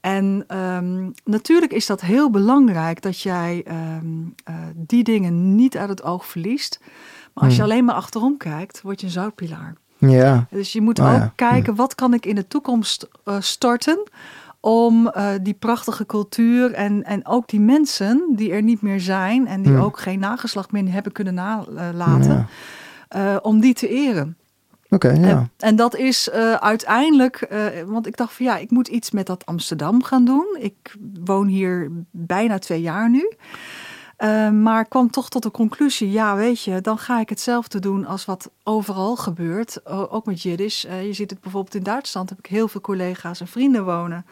En 0.00 0.44
ehm, 0.46 1.10
natuurlijk 1.24 1.72
is 1.72 1.86
dat 1.86 2.00
heel 2.00 2.30
belangrijk 2.30 3.02
dat 3.02 3.20
jij 3.20 3.62
ehm, 3.66 4.06
eh, 4.44 4.54
die 4.74 5.04
dingen 5.04 5.54
niet 5.54 5.76
uit 5.76 5.88
het 5.88 6.02
oog 6.02 6.26
verliest. 6.26 6.80
Maar 7.34 7.44
als 7.44 7.56
je 7.56 7.62
Hmm. 7.62 7.70
alleen 7.70 7.84
maar 7.84 7.94
achterom 7.94 8.36
kijkt, 8.36 8.82
word 8.82 9.00
je 9.00 9.06
een 9.06 9.12
zoutpilaar. 9.12 9.74
Ja, 9.98 10.46
Dus 10.50 10.72
je 10.72 10.80
moet 10.80 10.98
Oh 10.98 11.06
ook 11.06 11.18
ja, 11.18 11.32
kijken, 11.36 11.74
wat 11.74 11.94
kan 11.94 12.14
ik 12.14 12.26
in 12.26 12.34
de 12.34 12.46
toekomst 12.46 13.08
eh, 13.24 13.36
starten 13.40 14.02
om 14.60 15.08
eh, 15.08 15.28
die 15.42 15.54
prachtige 15.54 16.06
cultuur 16.06 16.72
en, 16.72 17.04
en 17.04 17.26
ook 17.26 17.48
die 17.48 17.60
mensen 17.60 18.24
die 18.36 18.52
er 18.52 18.62
niet 18.62 18.82
meer 18.82 19.00
zijn 19.00 19.46
en 19.46 19.62
die 19.62 19.72
Hmm. 19.72 19.82
ook 19.82 19.98
geen 19.98 20.18
nageslacht 20.18 20.72
meer 20.72 20.92
hebben 20.92 21.12
kunnen 21.12 21.34
nalaten, 21.34 22.46
ja. 23.08 23.36
om 23.36 23.60
die 23.60 23.74
te 23.74 23.88
eren. 23.88 24.36
Oké, 24.90 25.08
ja. 25.08 25.28
En, 25.28 25.50
en 25.56 25.76
dat 25.76 25.96
is 25.96 26.30
eh, 26.30 26.54
uiteindelijk, 26.54 27.36
eh, 27.36 27.66
want 27.86 28.06
ik 28.06 28.16
dacht 28.16 28.32
van 28.32 28.46
ja, 28.46 28.56
ik 28.56 28.70
moet 28.70 28.88
iets 28.88 29.10
met 29.10 29.26
dat 29.26 29.46
Amsterdam 29.46 30.02
gaan 30.02 30.24
doen. 30.24 30.56
Ik 30.60 30.96
woon 31.24 31.46
hier 31.46 31.90
bijna 32.10 32.58
twee 32.58 32.80
jaar 32.80 33.10
nu. 33.10 33.32
Eh, 34.16 34.50
maar 34.50 34.84
kwam 34.84 35.10
toch 35.10 35.28
tot 35.28 35.42
de 35.42 35.50
conclusie, 35.50 36.10
ja 36.10 36.36
weet 36.36 36.62
je, 36.62 36.80
dan 36.80 36.98
ga 36.98 37.20
ik 37.20 37.28
hetzelfde 37.28 37.78
doen 37.78 38.06
als 38.06 38.24
wat 38.24 38.50
overal 38.62 39.16
gebeurt. 39.16 39.86
Ook 39.86 40.26
met 40.26 40.42
Jiddisch. 40.42 40.80
Je 40.82 41.12
ziet 41.12 41.30
het 41.30 41.40
bijvoorbeeld 41.40 41.74
in 41.74 41.82
Duitsland, 41.82 42.28
heb 42.28 42.38
ik 42.38 42.46
heel 42.46 42.68
veel 42.68 42.80
collega's 42.80 43.40
en 43.40 43.46
vrienden 43.46 43.84
wonen 43.84 44.26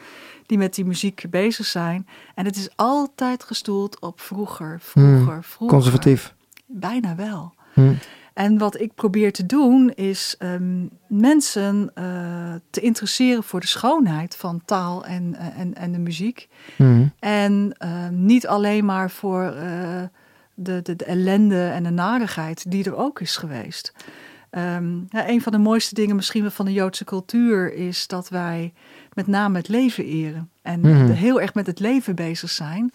die 0.46 0.58
met 0.58 0.74
die 0.74 0.84
muziek 0.84 1.24
bezig 1.30 1.66
zijn. 1.66 2.06
En 2.34 2.44
het 2.44 2.56
is 2.56 2.68
altijd 2.76 3.44
gestoeld 3.44 4.00
op 4.00 4.20
vroeger, 4.20 4.78
vroeger, 4.80 5.44
vroeger. 5.44 5.76
Conservatief. 5.76 6.34
Bijna 6.66 7.14
wel. 7.14 7.54
Hm. 7.72 7.94
En 8.38 8.58
wat 8.58 8.80
ik 8.80 8.94
probeer 8.94 9.32
te 9.32 9.46
doen 9.46 9.90
is 9.94 10.34
ehm, 10.38 10.86
mensen 11.06 11.90
eh, 11.94 12.04
te 12.70 12.80
interesseren 12.80 13.42
voor 13.42 13.60
de 13.60 13.66
schoonheid 13.66 14.36
van 14.36 14.62
taal 14.64 15.04
en, 15.04 15.34
eh, 15.34 15.60
en, 15.60 15.74
en 15.74 15.92
de 15.92 15.98
muziek. 15.98 16.48
Hm. 16.76 17.06
En 17.18 17.74
ehm, 17.78 18.24
niet 18.24 18.46
alleen 18.46 18.84
maar 18.84 19.10
voor 19.10 19.42
eh, 19.42 20.02
de, 20.54 20.82
de, 20.82 20.96
de 20.96 21.04
ellende 21.04 21.64
en 21.64 21.82
de 21.82 21.90
narigheid 21.90 22.70
die 22.70 22.84
er 22.84 22.96
ook 22.96 23.20
is 23.20 23.36
geweest. 23.36 23.92
Um, 24.50 25.06
ja, 25.08 25.28
een 25.28 25.42
van 25.42 25.52
de 25.52 25.58
mooiste 25.58 25.94
dingen 25.94 26.16
misschien 26.16 26.50
van 26.50 26.64
de 26.64 26.72
Joodse 26.72 27.04
cultuur 27.04 27.74
is 27.74 28.06
dat 28.06 28.28
wij 28.28 28.72
met 29.12 29.26
name 29.26 29.56
het 29.56 29.68
leven 29.68 30.04
eren. 30.04 30.50
En 30.62 30.80
Mhm. 30.80 31.10
heel 31.10 31.40
erg 31.40 31.54
met 31.54 31.66
het 31.66 31.80
leven 31.80 32.14
bezig 32.14 32.50
zijn. 32.50 32.92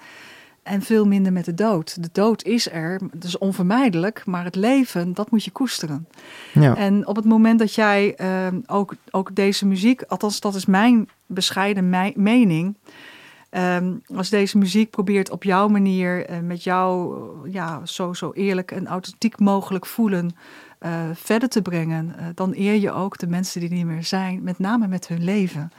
En 0.63 0.81
veel 0.81 1.05
minder 1.05 1.33
met 1.33 1.45
de 1.45 1.53
dood. 1.53 2.03
De 2.03 2.09
dood 2.11 2.43
is 2.43 2.71
er, 2.71 3.01
het 3.11 3.23
is 3.23 3.37
onvermijdelijk, 3.37 4.25
maar 4.25 4.43
het 4.43 4.55
leven, 4.55 5.13
dat 5.13 5.31
moet 5.31 5.43
je 5.43 5.51
koesteren. 5.51 6.07
Ja. 6.53 6.75
En 6.75 7.07
op 7.07 7.15
het 7.15 7.25
moment 7.25 7.59
dat 7.59 7.73
jij 7.73 8.15
ehm, 8.15 8.59
ook, 8.65 8.95
ook 9.11 9.35
deze 9.35 9.65
muziek, 9.65 10.01
althans 10.01 10.39
dat 10.39 10.55
is 10.55 10.65
mijn 10.65 11.09
bescheiden 11.25 12.13
mening. 12.15 12.77
ehm, 13.49 13.93
als 14.15 14.29
deze 14.29 14.57
muziek 14.57 14.89
probeert 14.89 15.29
op 15.29 15.43
jouw 15.43 15.67
manier, 15.67 16.25
eh, 16.25 16.39
met 16.39 16.63
jou 16.63 17.17
ja, 17.51 17.85
zo, 17.85 18.13
zo 18.13 18.31
eerlijk 18.31 18.71
en 18.71 18.87
authentiek 18.87 19.39
mogelijk 19.39 19.85
voelen, 19.85 20.35
eh, 20.83 20.91
verder 21.13 21.49
te 21.49 21.61
brengen, 21.61 22.15
eh, 22.17 22.25
dan 22.35 22.53
eer 22.55 22.79
je 22.79 22.91
ook 22.91 23.17
de 23.17 23.27
mensen 23.27 23.59
die 23.59 23.69
niet 23.69 23.85
meer 23.85 24.03
zijn, 24.03 24.43
met 24.43 24.59
name 24.59 24.87
met 24.87 25.07
hun 25.07 25.23
leven. 25.23 25.71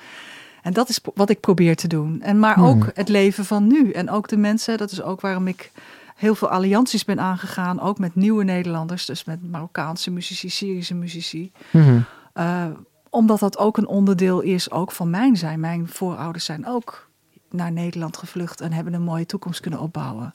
En 0.64 0.72
dat 0.72 0.88
is 0.88 1.00
wat 1.14 1.30
ik 1.30 1.40
probeer 1.40 1.76
te 1.76 1.88
doen. 1.88 2.22
En 2.22 2.38
maar 2.38 2.54
Hmm. 2.54 2.64
ook 2.64 2.90
het 2.94 3.08
leven 3.08 3.44
van 3.44 3.66
nu. 3.66 3.90
En 3.90 4.10
ook 4.10 4.28
de 4.28 4.36
mensen, 4.36 4.78
dat 4.78 4.90
is 4.90 5.02
ook 5.02 5.20
waarom 5.20 5.46
ik 5.46 5.70
heel 6.16 6.34
veel 6.34 6.48
allianties 6.48 7.04
ben 7.04 7.20
aangegaan. 7.20 7.80
Ook 7.80 7.98
met 7.98 8.14
nieuwe 8.14 8.44
Nederlanders, 8.44 9.06
dus 9.06 9.24
met 9.24 9.50
Marokkaanse 9.50 10.10
muzici, 10.10 10.48
Syrische 10.50 10.94
muzici. 10.94 11.52
Mhm. 11.70 11.98
Uh, 12.34 12.64
omdat 13.10 13.38
dat 13.38 13.58
ook 13.58 13.76
een 13.76 13.86
onderdeel 13.86 14.40
is 14.40 14.70
ook 14.70 14.92
van 14.92 15.10
mijn 15.10 15.36
zijn. 15.36 15.60
Mijn 15.60 15.88
voorouders 15.88 16.44
zijn 16.44 16.66
ook 16.66 17.08
naar 17.50 17.72
Nederland 17.72 18.16
gevlucht 18.16 18.60
en 18.60 18.72
hebben 18.72 18.92
een 18.94 19.02
mooie 19.02 19.26
toekomst 19.26 19.60
kunnen 19.60 19.80
opbouwen. 19.80 20.34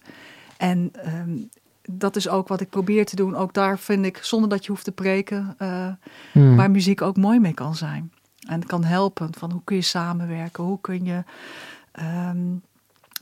En 0.58 0.92
um, 1.06 1.50
dat 1.92 2.16
is 2.16 2.30
ook 2.30 2.48
wat 2.48 2.62
ik 2.62 2.70
probeer 2.70 3.06
te 3.06 3.16
doen. 3.16 3.36
Ook 3.36 3.54
daar 3.54 3.80
vind 3.80 4.06
ik, 4.06 4.18
zonder 4.22 4.50
dat 4.50 4.66
je 4.66 4.72
hoeft 4.72 4.84
te 4.84 4.92
preken, 4.92 5.56
uh, 5.62 5.88
Mhm. 6.34 6.56
waar 6.56 6.72
muziek 6.72 7.02
ook 7.02 7.18
mooi 7.18 7.40
mee 7.40 7.54
kan 7.54 7.76
zijn. 7.76 8.12
En 8.50 8.66
kan 8.66 8.84
helpen 8.84 9.30
van 9.38 9.52
hoe 9.52 9.62
kun 9.64 9.76
je 9.76 9.82
samenwerken, 9.82 10.64
hoe 10.64 10.82
kun 10.82 11.06
je 11.06 11.24
um, 12.30 12.62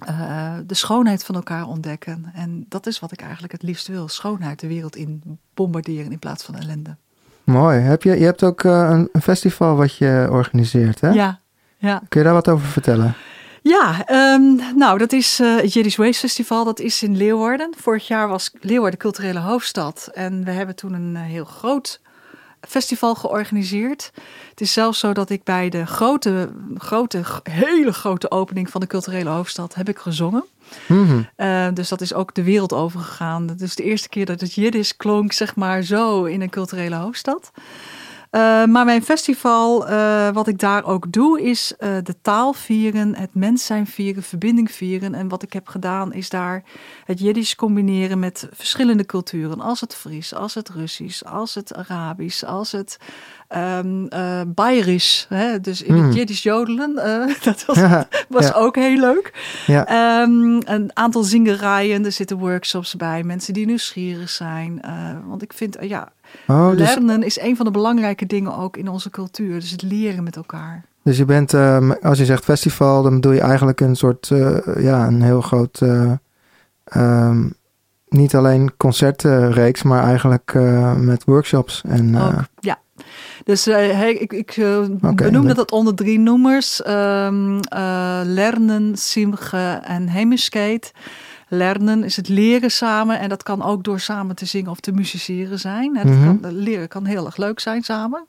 uh, 0.10 0.54
de 0.66 0.74
schoonheid 0.74 1.24
van 1.24 1.36
elkaar 1.36 1.68
ontdekken. 1.68 2.32
En 2.34 2.66
dat 2.70 2.88
is 2.88 3.00
wat 3.00 3.12
ik 3.12 3.22
eigenlijk 3.22 3.52
het 3.52 3.64
liefst 3.64 3.88
wil. 3.88 4.08
Schoonheid 4.08 4.60
de 4.60 4.68
wereld 4.68 4.96
in 4.96 5.40
bombarderen 5.54 6.12
in 6.12 6.20
plaats 6.20 6.44
van 6.44 6.56
ellende. 6.56 6.96
Mooi. 7.44 7.80
Heb 7.80 8.04
je, 8.04 8.20
je 8.20 8.26
hebt 8.26 8.44
ook 8.44 8.64
uh, 8.64 8.90
een, 8.90 9.10
een, 9.12 9.22
festival 9.22 9.76
wat 9.76 9.96
je 9.96 10.28
organiseert, 10.32 11.02
hè? 11.02 11.10
Ja, 11.10 11.40
ja. 11.78 12.02
Kun 12.10 12.20
je 12.20 12.26
daar 12.26 12.36
wat 12.36 12.50
over 12.50 12.68
vertellen? 12.68 13.16
Ja, 13.62 14.10
um, 14.34 14.60
nou, 14.76 14.98
dat 14.98 15.12
is 15.12 15.40
uh, 15.40 15.56
het 15.56 15.74
Yiddish 15.74 15.96
Waste 15.96 16.20
Festival. 16.20 16.64
Dat 16.66 16.80
is 16.80 17.04
in 17.04 17.18
Leeuwarden. 17.18 17.74
Vorig 17.78 18.08
jaar 18.08 18.28
was 18.28 18.52
Leeuwarden 18.60 19.00
culturele 19.00 19.40
hoofdstad. 19.40 20.10
En 20.14 20.44
we 20.44 20.52
hebben 20.52 20.76
toen 20.76 20.94
een 20.94 21.16
heel 21.16 21.46
groot 21.46 22.02
festival 22.62 23.16
georganiseerd. 23.16 24.12
Het 24.50 24.62
is 24.62 24.74
zelfs 24.74 25.00
zo 25.00 25.14
dat 25.14 25.30
ik 25.30 25.44
bij 25.44 25.70
de 25.70 25.86
grote, 25.86 26.52
grote, 26.78 27.24
hele 27.44 27.94
grote 27.94 28.32
opening 28.32 28.70
van 28.70 28.82
de 28.82 28.88
culturele 28.88 29.30
hoofdstad 29.30 29.76
heb 29.76 29.90
ik 29.90 29.98
gezongen. 29.98 30.44
Mm 30.88 31.08
-hmm. 31.08 31.30
uh, 31.38 31.68
dus 31.74 31.90
dat 31.90 32.02
is 32.02 32.14
ook 32.14 32.34
de 32.34 32.44
wereld 32.44 32.74
overgegaan. 32.74 33.48
Het 33.48 33.62
is 33.62 33.76
de 33.76 33.84
eerste 33.84 34.10
keer 34.10 34.26
dat 34.26 34.42
het 34.42 34.54
Jiddisch 34.54 34.98
klonk, 34.98 35.32
zeg 35.32 35.56
maar, 35.56 35.82
zo 35.82 36.24
in 36.24 36.42
een 36.42 36.50
culturele 36.50 36.96
hoofdstad. 36.96 37.52
Uh, 38.32 38.66
maar 38.66 38.86
mijn 38.86 39.04
festival, 39.04 39.90
uh, 39.90 40.30
wat 40.30 40.48
ik 40.48 40.60
daar 40.60 40.84
ook 40.86 41.12
doe, 41.12 41.42
is 41.42 41.74
uh, 41.80 41.90
de 42.04 42.16
taal 42.22 42.54
vieren, 42.54 43.16
het 43.16 43.30
mens 43.34 43.66
zijn 43.66 43.88
vieren, 43.88 44.24
verbinding 44.24 44.72
vieren. 44.72 45.14
En 45.14 45.28
wat 45.28 45.44
ik 45.44 45.54
heb 45.54 45.68
gedaan, 45.68 46.14
is 46.14 46.30
daar 46.30 46.64
het 47.06 47.20
Jiddisch 47.20 47.56
combineren 47.56 48.20
met 48.20 48.48
verschillende 48.54 49.06
culturen. 49.06 49.60
Als 49.62 49.82
het 49.82 49.96
Fries, 49.96 50.34
als 50.34 50.54
het 50.54 50.70
Russisch, 50.70 51.24
als 51.24 51.56
het 51.56 51.76
Arabisch, 51.76 52.44
als 52.44 52.72
het 52.72 52.98
um, 53.56 54.08
Bayerisch. 54.54 55.26
Hè? 55.30 55.60
Dus 55.60 55.82
in 55.82 55.96
Mm. 55.96 56.04
het 56.06 56.14
Jiddisch 56.16 56.44
jodelen, 56.44 56.96
dat 57.44 57.66
was, 57.66 57.78
Ja, 57.78 58.08
was 58.30 58.48
ja. 58.48 58.54
ook 58.54 58.76
heel 58.76 59.00
leuk. 59.00 59.34
Ja. 59.68 60.22
Um, 60.22 60.62
een 60.66 60.92
aantal 60.94 61.24
zingerijen, 61.24 62.06
er 62.06 62.12
zitten 62.12 62.38
workshops 62.38 62.96
bij, 62.96 63.24
mensen 63.24 63.54
die 63.54 63.66
nieuwsgierig 63.66 64.30
zijn. 64.30 64.82
want 65.28 65.42
ik 65.42 65.54
vind, 65.54 65.78
ja, 65.80 66.12
Oh, 66.48 66.70
dus, 66.70 66.80
Lernen 66.80 67.24
is 67.24 67.40
een 67.40 67.56
van 67.56 67.66
de 67.66 67.72
belangrijke 67.72 68.26
dingen 68.26 68.58
ook 68.58 68.78
in 68.78 68.88
onze 68.88 69.10
cultuur. 69.10 69.60
Dus 69.60 69.72
het 69.72 69.82
leren 69.82 70.24
met 70.24 70.36
elkaar. 70.36 70.86
dus 71.04 71.18
je 71.18 71.26
bent, 71.26 71.54
um, 71.54 71.92
als 71.92 72.18
je 72.18 72.26
zegt 72.26 72.44
festival, 72.44 73.04
dan 73.04 73.14
bedoel 73.14 73.32
je 73.32 73.42
eigenlijk 73.42 73.82
een 73.82 73.96
soort, 73.96 74.30
uh, 74.30 74.58
ja, 74.78 75.08
een 75.08 75.22
heel 75.22 75.42
groot, 75.42 75.80
uh, 75.84 76.12
um, 76.96 77.54
niet 78.10 78.36
alleen 78.36 78.78
concertenreeks, 78.78 79.84
maar 79.84 80.04
eigenlijk 80.04 80.54
uh, 80.56 80.96
met 80.96 81.24
workshops. 81.24 81.82
En, 81.88 82.18
ook, 82.18 82.34
ja. 82.60 82.80
Dus 83.44 83.66
hey, 83.66 84.14
ik, 84.14 84.34
ik 84.34 84.56
okay, 84.58 85.14
benoemde 85.14 85.54
dat 85.54 85.72
onder 85.72 85.96
drie 85.96 86.20
noemers. 86.20 86.88
Um, 86.88 87.60
lernen, 88.24 88.98
simge 88.98 89.80
en 89.84 90.08
hemiskate. 90.08 90.92
Lernen 91.48 92.04
is 92.04 92.16
het 92.16 92.28
leren 92.28 92.72
samen 92.72 93.20
en 93.20 93.30
dat 93.30 93.44
kan 93.44 93.64
ook 93.64 93.84
door 93.84 94.00
samen 94.00 94.36
te 94.36 94.46
zingen 94.46 94.72
of 94.72 94.80
te 94.80 94.92
musiceren 94.92 95.60
zijn. 95.60 95.98
-hmm. 95.98 96.40
kan, 96.40 96.52
leren 96.52 96.88
kan 96.88 97.06
heel 97.06 97.26
erg 97.26 97.38
leuk 97.38 97.60
zijn 97.60 97.84
samen. 97.84 98.28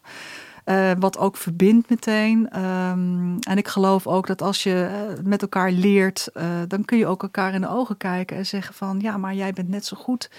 Uh, 0.64 0.90
wat 0.98 1.18
ook 1.18 1.36
verbindt 1.36 1.90
meteen. 1.90 2.58
Um, 2.64 3.38
en 3.40 3.56
ik 3.56 3.68
geloof 3.68 4.06
ook 4.06 4.26
dat 4.26 4.42
als 4.42 4.62
je 4.62 4.88
uh, 4.90 5.24
met 5.24 5.42
elkaar 5.42 5.70
leert, 5.70 6.28
uh, 6.34 6.44
dan 6.68 6.84
kun 6.84 6.98
je 6.98 7.06
ook 7.06 7.22
elkaar 7.22 7.54
in 7.54 7.60
de 7.60 7.68
ogen 7.68 7.96
kijken 7.96 8.36
en 8.36 8.46
zeggen 8.46 8.74
van 8.74 9.00
ja, 9.00 9.16
maar 9.16 9.34
jij 9.34 9.52
bent 9.52 9.68
net 9.68 9.84
zo 9.84 9.96
goed 9.96 10.30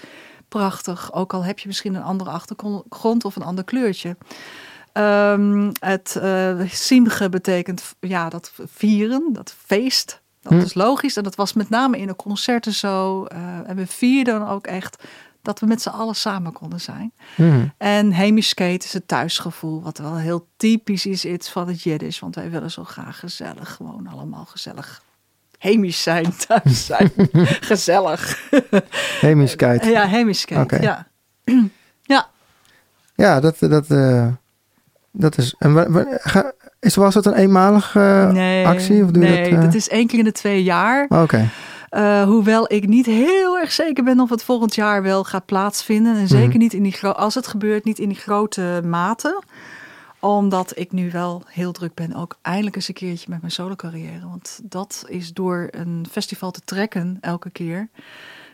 prachtig. 0.48 1.12
Ook 1.12 1.34
al 1.34 1.44
heb 1.44 1.58
je 1.58 1.66
misschien 1.66 1.94
een 1.94 2.02
andere 2.02 2.30
achtergrond 2.30 3.24
of 3.24 3.36
een 3.36 3.42
ander 3.42 3.64
kleurtje. 3.64 4.16
Um, 4.92 5.72
het 5.80 6.20
uh, 6.22 7.28
betekent 7.30 7.94
ja, 8.00 8.28
dat 8.28 8.52
vieren, 8.66 9.32
dat 9.32 9.54
feest. 9.66 10.20
Dat 10.42 10.52
Hm. 10.52 10.58
is 10.58 10.74
logisch. 10.74 11.16
En 11.16 11.22
dat 11.22 11.34
was 11.34 11.52
met 11.52 11.68
name 11.70 11.98
in 11.98 12.06
de 12.06 12.16
concerten 12.16 12.72
zo. 12.72 13.26
Uh, 13.32 13.38
en 13.68 13.76
we 13.76 13.86
vierden 13.86 14.48
ook 14.48 14.66
echt 14.66 15.02
dat 15.42 15.60
we 15.60 15.66
met 15.66 15.82
z'n 15.82 15.88
allen 15.88 16.14
samen 16.16 16.52
konden 16.52 16.80
zijn. 16.80 17.12
Mm. 17.36 17.72
En 17.78 18.12
hemiskate 18.12 18.84
is 18.86 18.92
het 18.92 19.08
thuisgevoel, 19.08 19.82
wat 19.82 19.98
wel 19.98 20.16
heel 20.16 20.46
typisch 20.56 21.06
is 21.06 21.24
iets 21.24 21.50
van 21.50 21.68
het 21.68 21.82
Jiddisch. 21.82 22.18
Want 22.18 22.34
wij 22.34 22.50
willen 22.50 22.70
zo 22.70 22.84
graag 22.84 23.18
gezellig, 23.18 23.74
gewoon 23.74 24.06
allemaal 24.06 24.44
gezellig. 24.44 25.02
Hemisch 25.58 26.02
zijn, 26.02 26.36
thuis 26.46 26.86
zijn. 26.86 27.12
gezellig. 27.70 28.50
Hemiskate. 29.20 29.88
Ja, 29.96 30.06
hemiskate, 30.06 30.74
Oké. 30.74 30.76
ja. 30.84 31.06
ja. 32.02 32.28
Ja, 33.14 33.40
dat, 33.40 33.56
dat, 33.58 33.90
uh, 33.90 34.26
dat 35.10 35.38
is... 35.38 35.54
En 35.58 35.94
ga- 36.20 36.52
is, 36.80 36.94
was 36.94 37.14
het 37.14 37.26
een 37.26 37.34
eenmalige 37.34 38.30
nee, 38.32 38.66
actie? 38.66 39.04
Of 39.04 39.10
doe 39.10 39.22
nee, 39.22 39.44
je 39.44 39.50
dat, 39.50 39.58
uh... 39.58 39.64
dat 39.64 39.74
is 39.74 39.88
één 39.88 40.06
keer 40.06 40.18
in 40.18 40.24
de 40.24 40.32
twee 40.32 40.62
jaar. 40.62 41.04
Oké. 41.04 41.22
Okay. 41.22 41.48
Uh, 41.90 42.22
hoewel 42.22 42.72
ik 42.72 42.86
niet 42.86 43.06
heel 43.06 43.58
erg 43.58 43.72
zeker 43.72 44.04
ben 44.04 44.20
of 44.20 44.30
het 44.30 44.44
volgend 44.44 44.74
jaar 44.74 45.02
wel 45.02 45.24
gaat 45.24 45.46
plaatsvinden. 45.46 46.16
En 46.16 46.28
zeker 46.28 46.48
Mhm. 46.48 46.58
niet 46.58 46.72
in 46.72 46.82
die 46.82 47.06
als 47.06 47.34
het 47.34 47.46
gebeurt, 47.46 47.84
niet 47.84 47.98
in 47.98 48.08
die 48.08 48.18
grote 48.18 48.82
mate. 48.84 49.42
Omdat 50.20 50.72
ik 50.78 50.92
nu 50.92 51.10
wel 51.10 51.42
heel 51.46 51.72
druk 51.72 51.94
ben, 51.94 52.14
ook 52.14 52.38
eindelijk 52.42 52.76
eens 52.76 52.88
een 52.88 52.94
keertje 52.94 53.26
met 53.30 53.40
mijn 53.40 53.52
solo 53.52 53.74
carrière. 53.74 54.28
Want 54.28 54.60
dat 54.62 55.04
is 55.06 55.32
door 55.32 55.68
een 55.70 56.06
festival 56.10 56.50
te 56.50 56.60
trekken 56.64 57.18
elke 57.20 57.50
keer. 57.50 57.88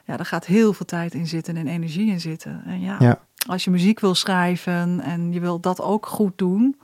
Ja, 0.05 0.17
daar 0.17 0.27
gaat 0.27 0.47
heel 0.47 0.73
veel 0.73 0.87
tijd 0.87 1.15
in 1.15 1.27
zitten 1.27 1.57
en 1.57 1.67
energie 1.67 2.11
in 2.11 2.21
zitten. 2.21 2.63
En 2.67 2.81
ja, 2.81 2.97
Ja. 2.99 3.19
als 3.49 3.65
je 3.65 3.71
muziek 3.71 4.01
wil 4.01 4.15
schrijven 4.15 5.01
en 5.01 5.33
je 5.33 5.41
wil 5.41 5.61
dat 5.61 5.81
ook 5.81 6.07
goed 6.07 6.39
doen. 6.39 6.77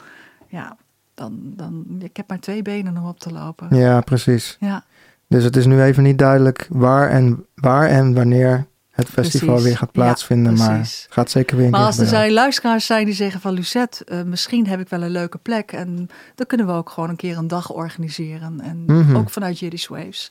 Ja, 0.49 0.76
dan, 1.29 1.53
dan 1.57 1.85
ik 1.99 2.16
heb 2.16 2.29
maar 2.29 2.39
twee 2.41 2.62
benen 2.62 2.97
om 2.97 3.07
op 3.07 3.18
te 3.18 3.33
lopen. 3.33 3.77
Ja, 3.77 4.01
precies. 4.01 4.57
Ja. 4.61 4.85
Dus 5.29 5.45
het 5.45 5.57
is 5.57 5.66
nu 5.66 5.83
even 5.83 6.03
niet 6.03 6.18
duidelijk 6.18 6.66
waar 6.70 7.09
en, 7.11 7.47
waar 7.55 7.89
en 7.89 8.14
wanneer 8.14 8.66
het 8.91 9.09
festival 9.09 9.47
Precies. 9.49 9.64
weer 9.64 9.77
gaat 9.77 9.91
Ja, 9.93 10.03
plaatsvinden. 10.03 10.55
maar 10.55 10.79
het 10.79 11.07
gaat 11.11 11.31
zeker 11.31 11.57
weer 11.57 11.64
een 11.64 11.70
Maar 11.70 11.81
als 11.87 11.99
er 11.99 12.07
zijn 12.07 12.33
luisteraars 12.33 12.87
zijn 12.87 13.05
die 13.05 13.14
zeggen 13.14 13.41
van 13.41 13.53
Lucette, 13.53 14.05
eh, 14.05 14.23
misschien 14.23 14.66
heb 14.66 14.81
ik 14.81 14.89
wel 14.89 15.03
een 15.03 15.11
leuke 15.11 15.39
plek. 15.39 15.73
En 15.73 16.09
dan 16.35 16.47
kunnen 16.47 16.66
we 16.66 16.73
ook 16.73 16.91
gewoon 16.91 17.09
een 17.09 17.16
keer 17.16 17.37
een 17.37 17.49
dag 17.49 17.70
organiseren. 17.73 18.61
En 18.61 18.83
Mhm. 18.87 19.16
ook 19.16 19.31
vanuit 19.31 19.59
Yiddish 19.59 19.87
Waves. 19.87 20.31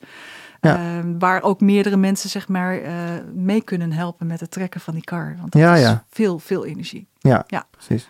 Ja. 0.61 0.75
Eh, 0.75 1.05
waar 1.19 1.41
ook 1.41 1.61
meerdere 1.61 1.97
mensen 1.97 2.29
zeg 2.29 2.47
maar 2.47 2.77
eh, 2.81 2.93
mee 3.33 3.61
kunnen 3.63 3.91
helpen 3.91 4.27
met 4.27 4.39
het 4.39 4.51
trekken 4.51 4.81
van 4.81 4.93
die 4.93 5.03
kar. 5.03 5.35
Want 5.39 5.51
dat 5.51 5.61
Ja, 5.61 5.75
is 5.75 5.95
veel, 6.09 6.39
veel 6.39 6.65
energie. 6.65 7.07
Ja, 7.19 7.43
Ja. 7.47 7.65
precies. 7.71 8.09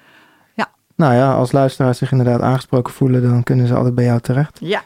Nou 1.01 1.13
ja, 1.13 1.33
als 1.33 1.51
luisteraars 1.51 1.97
zich 1.97 2.11
inderdaad 2.11 2.41
aangesproken 2.41 2.93
voelen, 2.93 3.21
dan 3.21 3.43
kunnen 3.43 3.67
ze 3.67 3.73
altijd 3.75 3.95
bij 3.95 4.05
jou 4.05 4.19
terecht. 4.19 4.57
Ja, 4.61 4.81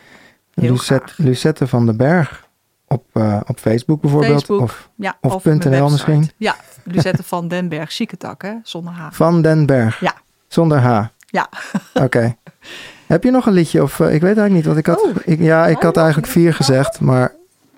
Lucette. 0.53 1.13
Lucette 1.17 1.67
van 1.67 1.85
den 1.85 1.97
Berg 1.97 2.47
op, 2.87 3.03
eh, 3.13 3.39
op 3.47 3.59
Facebook 3.59 4.01
bijvoorbeeld. 4.01 4.33
Facebook. 4.33 4.61
Of 4.61 4.89
Ja, 4.95 5.17
Of 5.21 5.43
.nl 5.43 5.51
website. 5.51 5.79
misschien? 5.91 6.31
Ja, 6.37 6.55
Lucette 6.83 7.23
van 7.23 7.47
den 7.47 7.69
Berg, 7.69 7.91
Chieketak, 7.91 8.41
hè, 8.41 8.53
zonder 8.63 8.93
H. 8.93 9.07
van 9.11 9.41
den 9.41 9.65
Berg. 9.65 9.99
Ja. 9.99 10.13
Zonder 10.47 10.79
H. 10.79 11.03
Ja. 11.25 11.49
Oké. 11.93 12.35
Heb 13.07 13.23
je 13.23 13.31
nog 13.31 13.45
een 13.45 13.53
liedje? 13.53 13.83
Of 13.83 13.99
eh, 13.99 14.05
ik 14.13 14.21
weet 14.21 14.37
eigenlijk 14.37 14.53
niet, 14.53 14.65
want 14.65 14.77
ik 14.77 14.85
had, 14.85 15.01
Oh. 15.01 15.15
ik, 15.25 15.39
ja, 15.39 15.67
ik 15.67 15.81
had 15.81 15.97
eigenlijk 15.97 16.27
vier 16.27 16.53
gezegd, 16.53 16.99
maar 16.99 17.31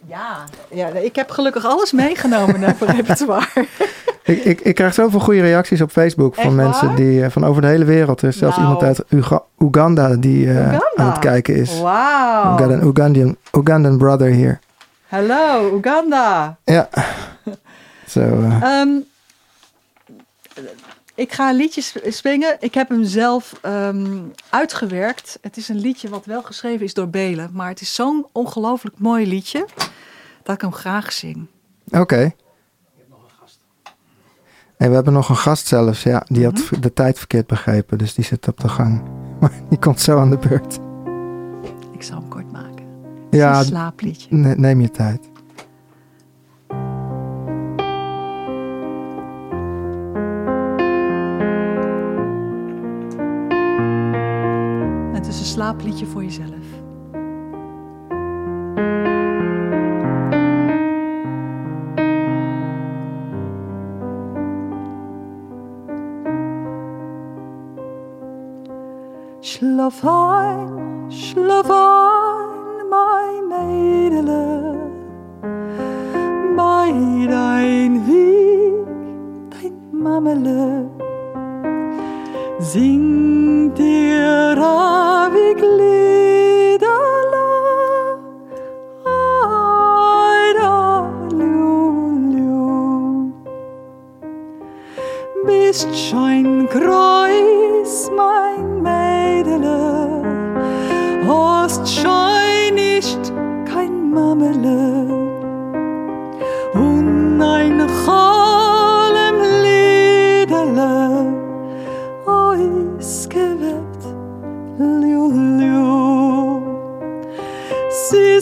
Ja, 0.08 0.44
ja, 0.72 0.88
ik 0.88 1.16
heb 1.16 1.30
gelukkig 1.30 1.66
alles 1.66 1.92
meegenomen 1.92 2.60
naar 2.60 2.76
mijn 2.80 2.96
repertoire. 3.02 3.48
Ik, 4.28 4.44
ik, 4.44 4.62
ik 4.62 4.76
krijg 4.76 4.94
zoveel 4.94 5.20
goede 5.20 5.42
reacties 5.42 5.82
op 5.82 5.92
Facebook 5.92 6.36
van 6.36 6.44
Echt 6.44 6.54
mensen 6.54 6.88
waar? 6.88 6.96
die 6.96 7.24
eh, 7.24 7.30
van 7.32 7.46
over 7.46 7.62
de 7.62 7.68
hele 7.68 7.86
wereld. 7.86 8.22
Er 8.22 8.28
is 8.28 8.38
zelfs 8.38 8.58
Nou. 8.58 8.68
iemand 8.68 8.86
uit 8.86 9.04
Uga- 9.10 9.44
Oeganda 9.60 10.16
die 10.16 10.50
eh, 10.52 10.74
aan 10.96 11.10
het 11.10 11.20
kijken 11.20 11.56
is. 11.56 11.80
Wauw. 11.80 12.56
We 12.56 12.64
got 12.64 12.72
an 12.74 12.88
Ugandan, 12.88 13.36
Ugandan 13.54 13.98
brother 13.98 14.34
here. 14.34 14.60
Hallo, 15.08 15.72
Oeganda. 15.74 16.58
Ja. 16.64 16.90
Zo. 18.08 18.20
eh, 18.20 18.62
Ehm, 18.62 18.90
ik 21.16 21.34
ga 21.34 21.50
een 21.50 21.56
liedje 21.56 21.82
sp- 21.82 22.06
springen. 22.08 22.58
Ik 22.60 22.74
heb 22.74 22.90
hem 22.90 23.04
zelf 23.04 23.54
ehm, 23.62 24.18
uitgewerkt. 24.50 25.38
Het 25.42 25.58
is 25.58 25.70
een 25.70 25.80
liedje 25.80 26.10
wat 26.10 26.26
wel 26.26 26.42
geschreven 26.44 26.86
is 26.86 26.94
door 26.94 27.10
Belen. 27.10 27.50
Maar 27.54 27.70
het 27.70 27.82
is 27.82 27.94
zo'n 27.96 28.26
ongelooflijk 28.32 28.96
mooi 29.00 29.28
liedje 29.28 29.66
dat 30.44 30.56
ik 30.56 30.62
hem 30.62 30.74
graag 30.74 31.12
zing. 31.14 31.46
Oké. 31.92 32.32
En 34.78 34.90
we 34.90 34.96
hebben 34.96 35.14
nog 35.14 35.30
een 35.30 35.36
gast 35.36 35.68
zelfs, 35.68 36.04
ja. 36.04 36.24
Die 36.28 36.44
had 36.44 36.54
Mhm. 36.72 36.82
de 36.82 36.94
tijd 36.94 37.18
verkeerd 37.18 37.48
begrepen, 37.48 37.98
dus 37.98 38.14
die 38.14 38.26
zit 38.26 38.48
op 38.48 38.60
de 38.60 38.70
gang. 38.70 39.02
Maar 39.40 39.52
die 39.70 39.80
komt 39.80 40.00
zo 40.00 40.20
aan 40.20 40.30
de 40.30 40.38
beurt. 40.38 40.80
Ik 41.92 42.04
zal 42.04 42.18
hem 42.20 42.28
kort 42.30 42.52
maken. 42.52 42.86
Het 43.26 43.34
is 43.34 43.40
Ja, 43.40 43.60
een 43.60 43.66
slaapliedje. 43.66 44.28
ne- 44.36 44.56
neem 44.56 44.82
je 44.82 44.90
tijd. 44.92 45.30
Het 55.14 55.28
is 55.28 55.40
een 55.40 55.46
slaapliedje 55.46 56.06
voor 56.06 56.24
jezelf. 56.24 56.57
Schlaf 69.88 70.04
ein, 70.04 71.08
schlaf 71.10 71.72
ein, 71.72 72.90
mein 72.90 73.48
Mädele, 73.48 74.76
bei 76.58 76.92
dein 77.30 78.06
Weg, 78.06 78.86
dein 79.50 79.78
Mammele, 79.94 80.90
Sing 82.60 83.74
dir 83.76 84.58
ewig 84.58 85.62
Liederle, 85.80 87.48
Eida, 89.06 91.10
lu, 91.32 92.18
lu. 92.36 93.32
Bist 95.46 95.96
schein 95.96 96.68
kreuz, 96.70 98.12
mein 98.14 98.67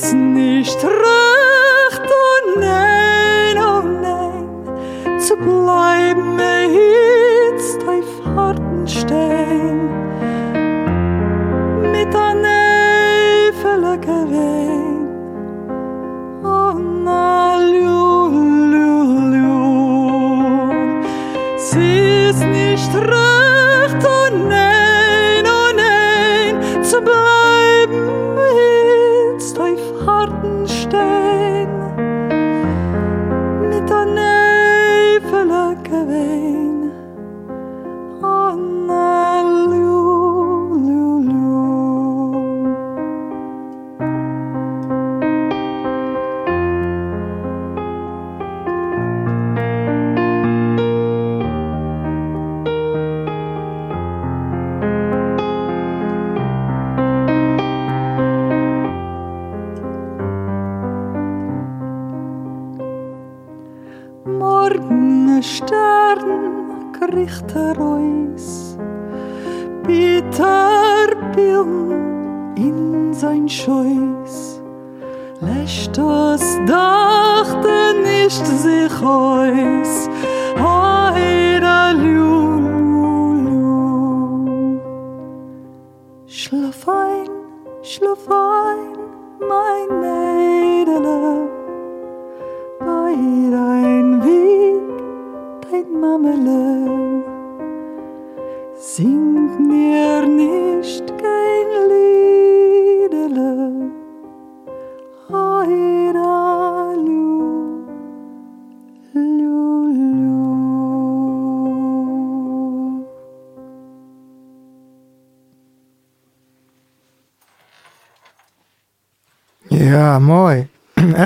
ist 0.06 0.14
nicht 0.14 0.84
recht, 0.84 2.02
oh 2.08 2.60
nein, 2.60 3.58
oh 3.58 3.82
nein, 3.82 5.20
zu 5.20 5.36
bleiben 5.36 6.38
jetzt 6.70 7.84
auf 7.88 8.36
harten 8.36 8.88
Stein. 8.88 9.45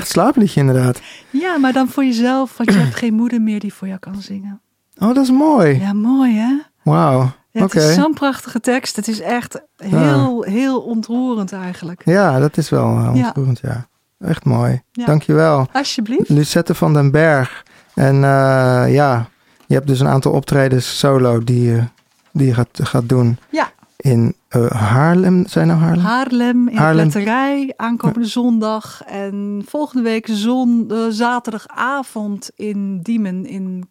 Echt 0.00 0.08
slaapliedje 0.10 0.60
inderdaad. 0.60 1.00
Ja, 1.30 1.56
maar 1.58 1.72
dan 1.72 1.88
voor 1.88 2.04
jezelf, 2.04 2.56
want 2.56 2.72
je 2.72 2.78
hebt 2.78 2.94
geen 2.94 3.14
moeder 3.14 3.40
meer 3.42 3.60
die 3.60 3.74
voor 3.74 3.88
jou 3.88 3.98
kan 4.00 4.22
zingen. 4.22 4.60
Oh, 4.98 5.14
dat 5.14 5.24
is 5.24 5.30
mooi. 5.30 5.78
Ja, 5.80 5.92
mooi 5.92 6.36
hè? 6.38 6.58
Wauw. 6.82 7.30
Ja, 7.50 7.64
Oké. 7.64 7.78
Het 7.80 7.88
is 7.88 7.94
zo'n 7.94 8.14
prachtige 8.14 8.60
tekst. 8.60 8.96
Het 8.96 9.08
is 9.08 9.20
echt 9.20 9.62
heel, 9.76 10.42
heel 10.42 10.80
ontroerend 10.80 11.52
eigenlijk. 11.52 12.02
Ja, 12.04 12.38
dat 12.38 12.56
is 12.56 12.68
wel 12.68 12.96
uh, 12.98 13.10
Ja. 13.14 13.26
ontroerend, 13.26 13.60
ja. 13.62 13.86
Echt 14.18 14.44
mooi. 14.44 14.82
Ja. 14.92 15.04
Dankjewel. 15.06 15.66
Alsjeblieft. 15.72 16.28
Lucette 16.28 16.74
van 16.74 16.92
den 16.92 17.10
Berg. 17.10 17.62
En 17.94 18.14
eh, 18.14 18.92
ja, 18.94 19.28
je 19.66 19.74
hebt 19.74 19.86
dus 19.86 20.00
een 20.00 20.08
aantal 20.08 20.32
optredens 20.32 20.98
solo 20.98 21.44
die, 21.44 21.62
je- 21.62 21.84
die 22.32 22.46
je 22.46 22.54
gaat, 22.54 22.68
gaat 22.82 23.08
doen. 23.08 23.38
Ja. 23.50 23.69
In 24.00 24.34
eh, 24.48 24.70
Haarlem, 24.70 25.46
zijn 25.46 25.66
nou 25.66 25.80
Haarlem? 25.80 26.04
Haarlem 26.04 26.68
in 26.68 26.76
Haarlem. 26.76 27.10
de 27.10 27.74
aankomende 27.76 28.26
zondag. 28.26 29.02
En 29.06 29.62
volgende 29.66 30.02
week 30.02 30.26
zon, 30.30 30.86
eh, 30.88 30.98
zaterdagavond 31.08 32.50
in 32.56 33.00
Diemen 33.02 33.46
in 33.46 33.88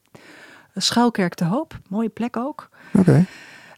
Schuilkerk 0.75 1.37
de 1.37 1.45
Hoop. 1.45 1.79
Mooie 1.87 2.09
plek 2.09 2.37
ook. 2.37 2.69
Oké. 2.93 3.25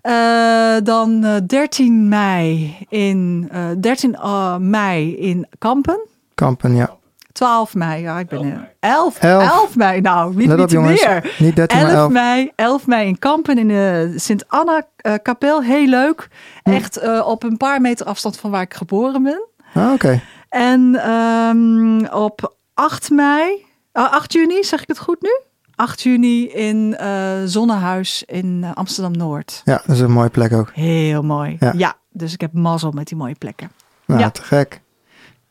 Eh, 0.01 0.75
dan 0.83 1.23
eh, 1.23 1.35
13 1.47 2.07
mei 2.07 2.75
in, 2.89 3.47
eh 3.51 3.69
13 3.79 4.15
eh, 4.15 4.57
mei 4.57 5.15
in 5.15 5.47
Kampen. 5.57 6.07
Kampen, 6.35 6.75
ja. 6.75 6.95
12 7.41 7.75
mei, 7.75 8.01
ja, 8.01 8.19
ik 8.19 8.27
ben 8.27 8.43
er. 8.43 8.73
11, 8.79 9.19
Elf. 9.19 9.43
11 9.43 9.75
mei, 9.75 10.01
nou, 10.01 10.35
niet, 10.35 10.55
niet 10.57 10.71
jongens. 10.71 11.05
meer. 11.05 11.35
Niet 11.37 11.55
13 11.55 11.77
maar 11.77 11.87
11 11.87 11.97
11. 11.97 12.11
mei, 12.11 12.51
11 12.55 12.87
mei 12.87 13.07
in 13.07 13.19
Kampen 13.19 13.57
in 13.57 13.67
de 13.67 14.13
Sint-Anna 14.15 14.87
eh, 14.95 15.13
kapel. 15.21 15.63
Heel 15.63 15.87
leuk. 15.87 16.27
Hm. 16.63 16.71
Echt 16.71 16.97
eh, 16.97 17.27
op 17.27 17.43
een 17.43 17.57
paar 17.57 17.81
meter 17.81 18.05
afstand 18.05 18.37
van 18.37 18.51
waar 18.51 18.61
ik 18.61 18.73
geboren 18.73 19.23
ben. 19.23 19.47
Ah, 19.73 19.91
Oké. 19.91 20.21
En 20.49 20.95
ehm, 20.95 22.05
op 22.13 22.55
8 22.73 23.09
mei, 23.09 23.65
ah, 23.91 24.11
8 24.11 24.33
juni, 24.33 24.63
zeg 24.63 24.81
ik 24.81 24.87
het 24.87 24.99
goed 24.99 25.21
nu? 25.21 25.39
8 25.75 26.01
juni 26.01 26.47
in 26.47 26.97
uh, 27.01 27.31
Zonnehuis 27.45 28.23
in 28.25 28.65
Amsterdam-Noord. 28.73 29.61
Ja, 29.65 29.81
dat 29.85 29.95
is 29.95 30.01
een 30.01 30.11
mooie 30.11 30.29
plek 30.29 30.53
ook. 30.53 30.71
Heel 30.73 31.23
mooi. 31.23 31.55
Ja, 31.59 31.73
ja 31.75 31.95
dus 32.09 32.33
ik 32.33 32.41
heb 32.41 32.53
mazzel 32.53 32.91
met 32.91 33.07
die 33.07 33.17
mooie 33.17 33.35
plekken. 33.35 33.71
Nou, 34.05 34.19
ja. 34.19 34.29
te 34.29 34.41
gek. 34.41 34.81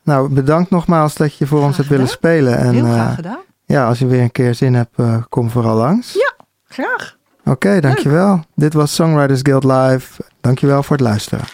Nou, 0.02 0.28
bedankt 0.28 0.70
nogmaals 0.70 1.14
dat 1.14 1.36
je 1.36 1.46
voor 1.46 1.58
graag 1.58 1.68
ons 1.68 1.76
hebt 1.76 1.88
gedaan. 1.88 2.04
willen 2.04 2.18
spelen. 2.18 2.58
En, 2.58 2.72
Heel 2.72 2.92
graag 2.92 3.08
uh, 3.08 3.14
gedaan. 3.14 3.38
Ja, 3.64 3.86
als 3.86 3.98
je 3.98 4.06
weer 4.06 4.22
een 4.22 4.32
keer 4.32 4.54
zin 4.54 4.74
hebt, 4.74 4.98
uh, 4.98 5.16
kom 5.28 5.50
vooral 5.50 5.76
langs. 5.76 6.12
Ja, 6.12 6.44
graag. 6.68 7.16
Oké, 7.40 7.50
okay, 7.50 7.80
dankjewel. 7.80 8.34
Leuk. 8.34 8.44
Dit 8.54 8.72
was 8.74 8.94
Songwriters 8.94 9.40
Guild 9.42 9.64
Live. 9.64 10.22
Dankjewel 10.40 10.82
voor 10.82 10.96
het 10.96 11.06
luisteren. 11.06 11.44